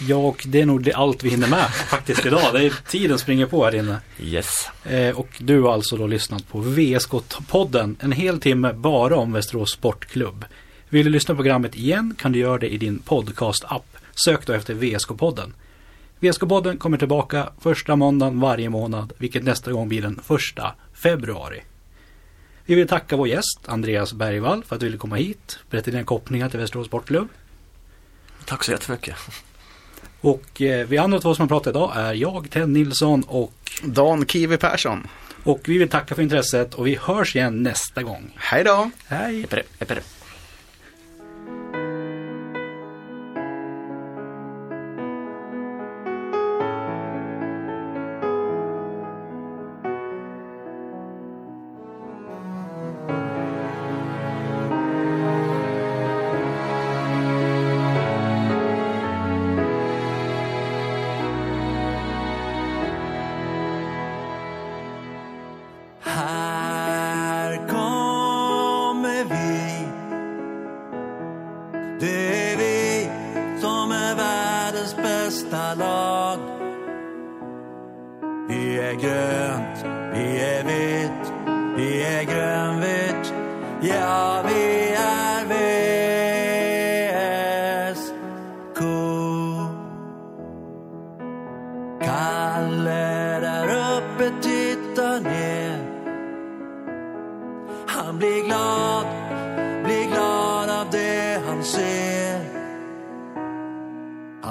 Ja, 0.00 0.16
och 0.16 0.44
det 0.48 0.60
är 0.60 0.66
nog 0.66 0.82
det 0.82 0.92
allt 0.92 1.24
vi 1.24 1.28
hinner 1.28 1.48
med 1.48 1.70
faktiskt 1.70 2.26
idag. 2.26 2.54
Det 2.54 2.64
är 2.64 2.74
tiden 2.88 3.18
springer 3.18 3.46
på 3.46 3.64
här 3.64 3.74
inne. 3.74 4.00
Yes. 4.20 4.68
Eh, 4.84 5.18
och 5.18 5.28
du 5.38 5.60
har 5.60 5.72
alltså 5.72 5.96
då 5.96 6.06
lyssnat 6.06 6.48
på 6.48 6.62
VSK-podden. 6.62 7.96
En 8.00 8.12
hel 8.12 8.40
timme 8.40 8.72
bara 8.72 9.16
om 9.16 9.32
Västerås 9.32 9.72
Sportklubb. 9.72 10.44
Vill 10.88 11.04
du 11.04 11.10
lyssna 11.10 11.34
på 11.34 11.36
programmet 11.36 11.76
igen 11.76 12.14
kan 12.18 12.32
du 12.32 12.38
göra 12.38 12.58
det 12.58 12.68
i 12.68 12.76
din 12.76 12.98
podcast-app. 12.98 13.96
Sök 14.24 14.46
då 14.46 14.52
efter 14.52 14.74
VSK-podden. 14.74 15.52
VSK-podden 16.20 16.78
kommer 16.78 16.98
tillbaka 16.98 17.52
första 17.60 17.96
måndagen 17.96 18.40
varje 18.40 18.70
månad, 18.70 19.12
vilket 19.18 19.44
nästa 19.44 19.72
gång 19.72 19.88
blir 19.88 20.02
den 20.02 20.20
första 20.24 20.74
februari. 20.94 21.62
Vi 22.64 22.74
vill 22.74 22.88
tacka 22.88 23.16
vår 23.16 23.28
gäst 23.28 23.60
Andreas 23.66 24.12
Bergvall 24.12 24.64
för 24.64 24.76
att 24.76 24.80
du 24.80 24.86
ville 24.86 24.98
komma 24.98 25.16
hit, 25.16 25.58
berätta 25.70 25.90
dina 25.90 26.04
kopplingar 26.04 26.48
till 26.48 26.60
Västerås 26.60 26.86
Sportklubb. 26.86 27.28
Tack 28.44 28.64
så 28.64 28.72
jättemycket. 28.72 29.14
Och 30.26 30.62
eh, 30.62 30.86
vi 30.86 30.98
andra 30.98 31.20
två 31.20 31.34
som 31.34 31.42
har 31.42 31.48
pratat 31.48 31.70
idag 31.70 31.92
är 31.96 32.14
jag, 32.14 32.50
Ted 32.50 32.68
Nilsson 32.68 33.24
och, 33.28 33.52
Dan 33.82 34.26
Kiwi 34.26 34.56
Persson. 34.56 35.06
och 35.42 35.60
vi 35.64 35.78
vill 35.78 35.88
tacka 35.88 36.14
för 36.14 36.22
intresset 36.22 36.74
och 36.74 36.86
vi 36.86 36.98
hörs 37.02 37.36
igen 37.36 37.62
nästa 37.62 38.02
gång. 38.02 38.32
Hej 38.36 38.64
då! 38.64 38.90
Hej! 39.06 39.42
Epere, 39.44 39.62
epere. 39.78 40.00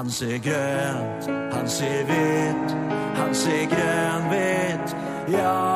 Han 0.05 0.11
ser 0.11 0.37
grönt, 0.37 1.53
han 1.53 1.69
ser 1.69 2.03
vitt, 2.05 2.75
han 3.15 3.35
ser 3.35 3.65
grönvitt. 3.65 4.95
Ja, 5.27 5.74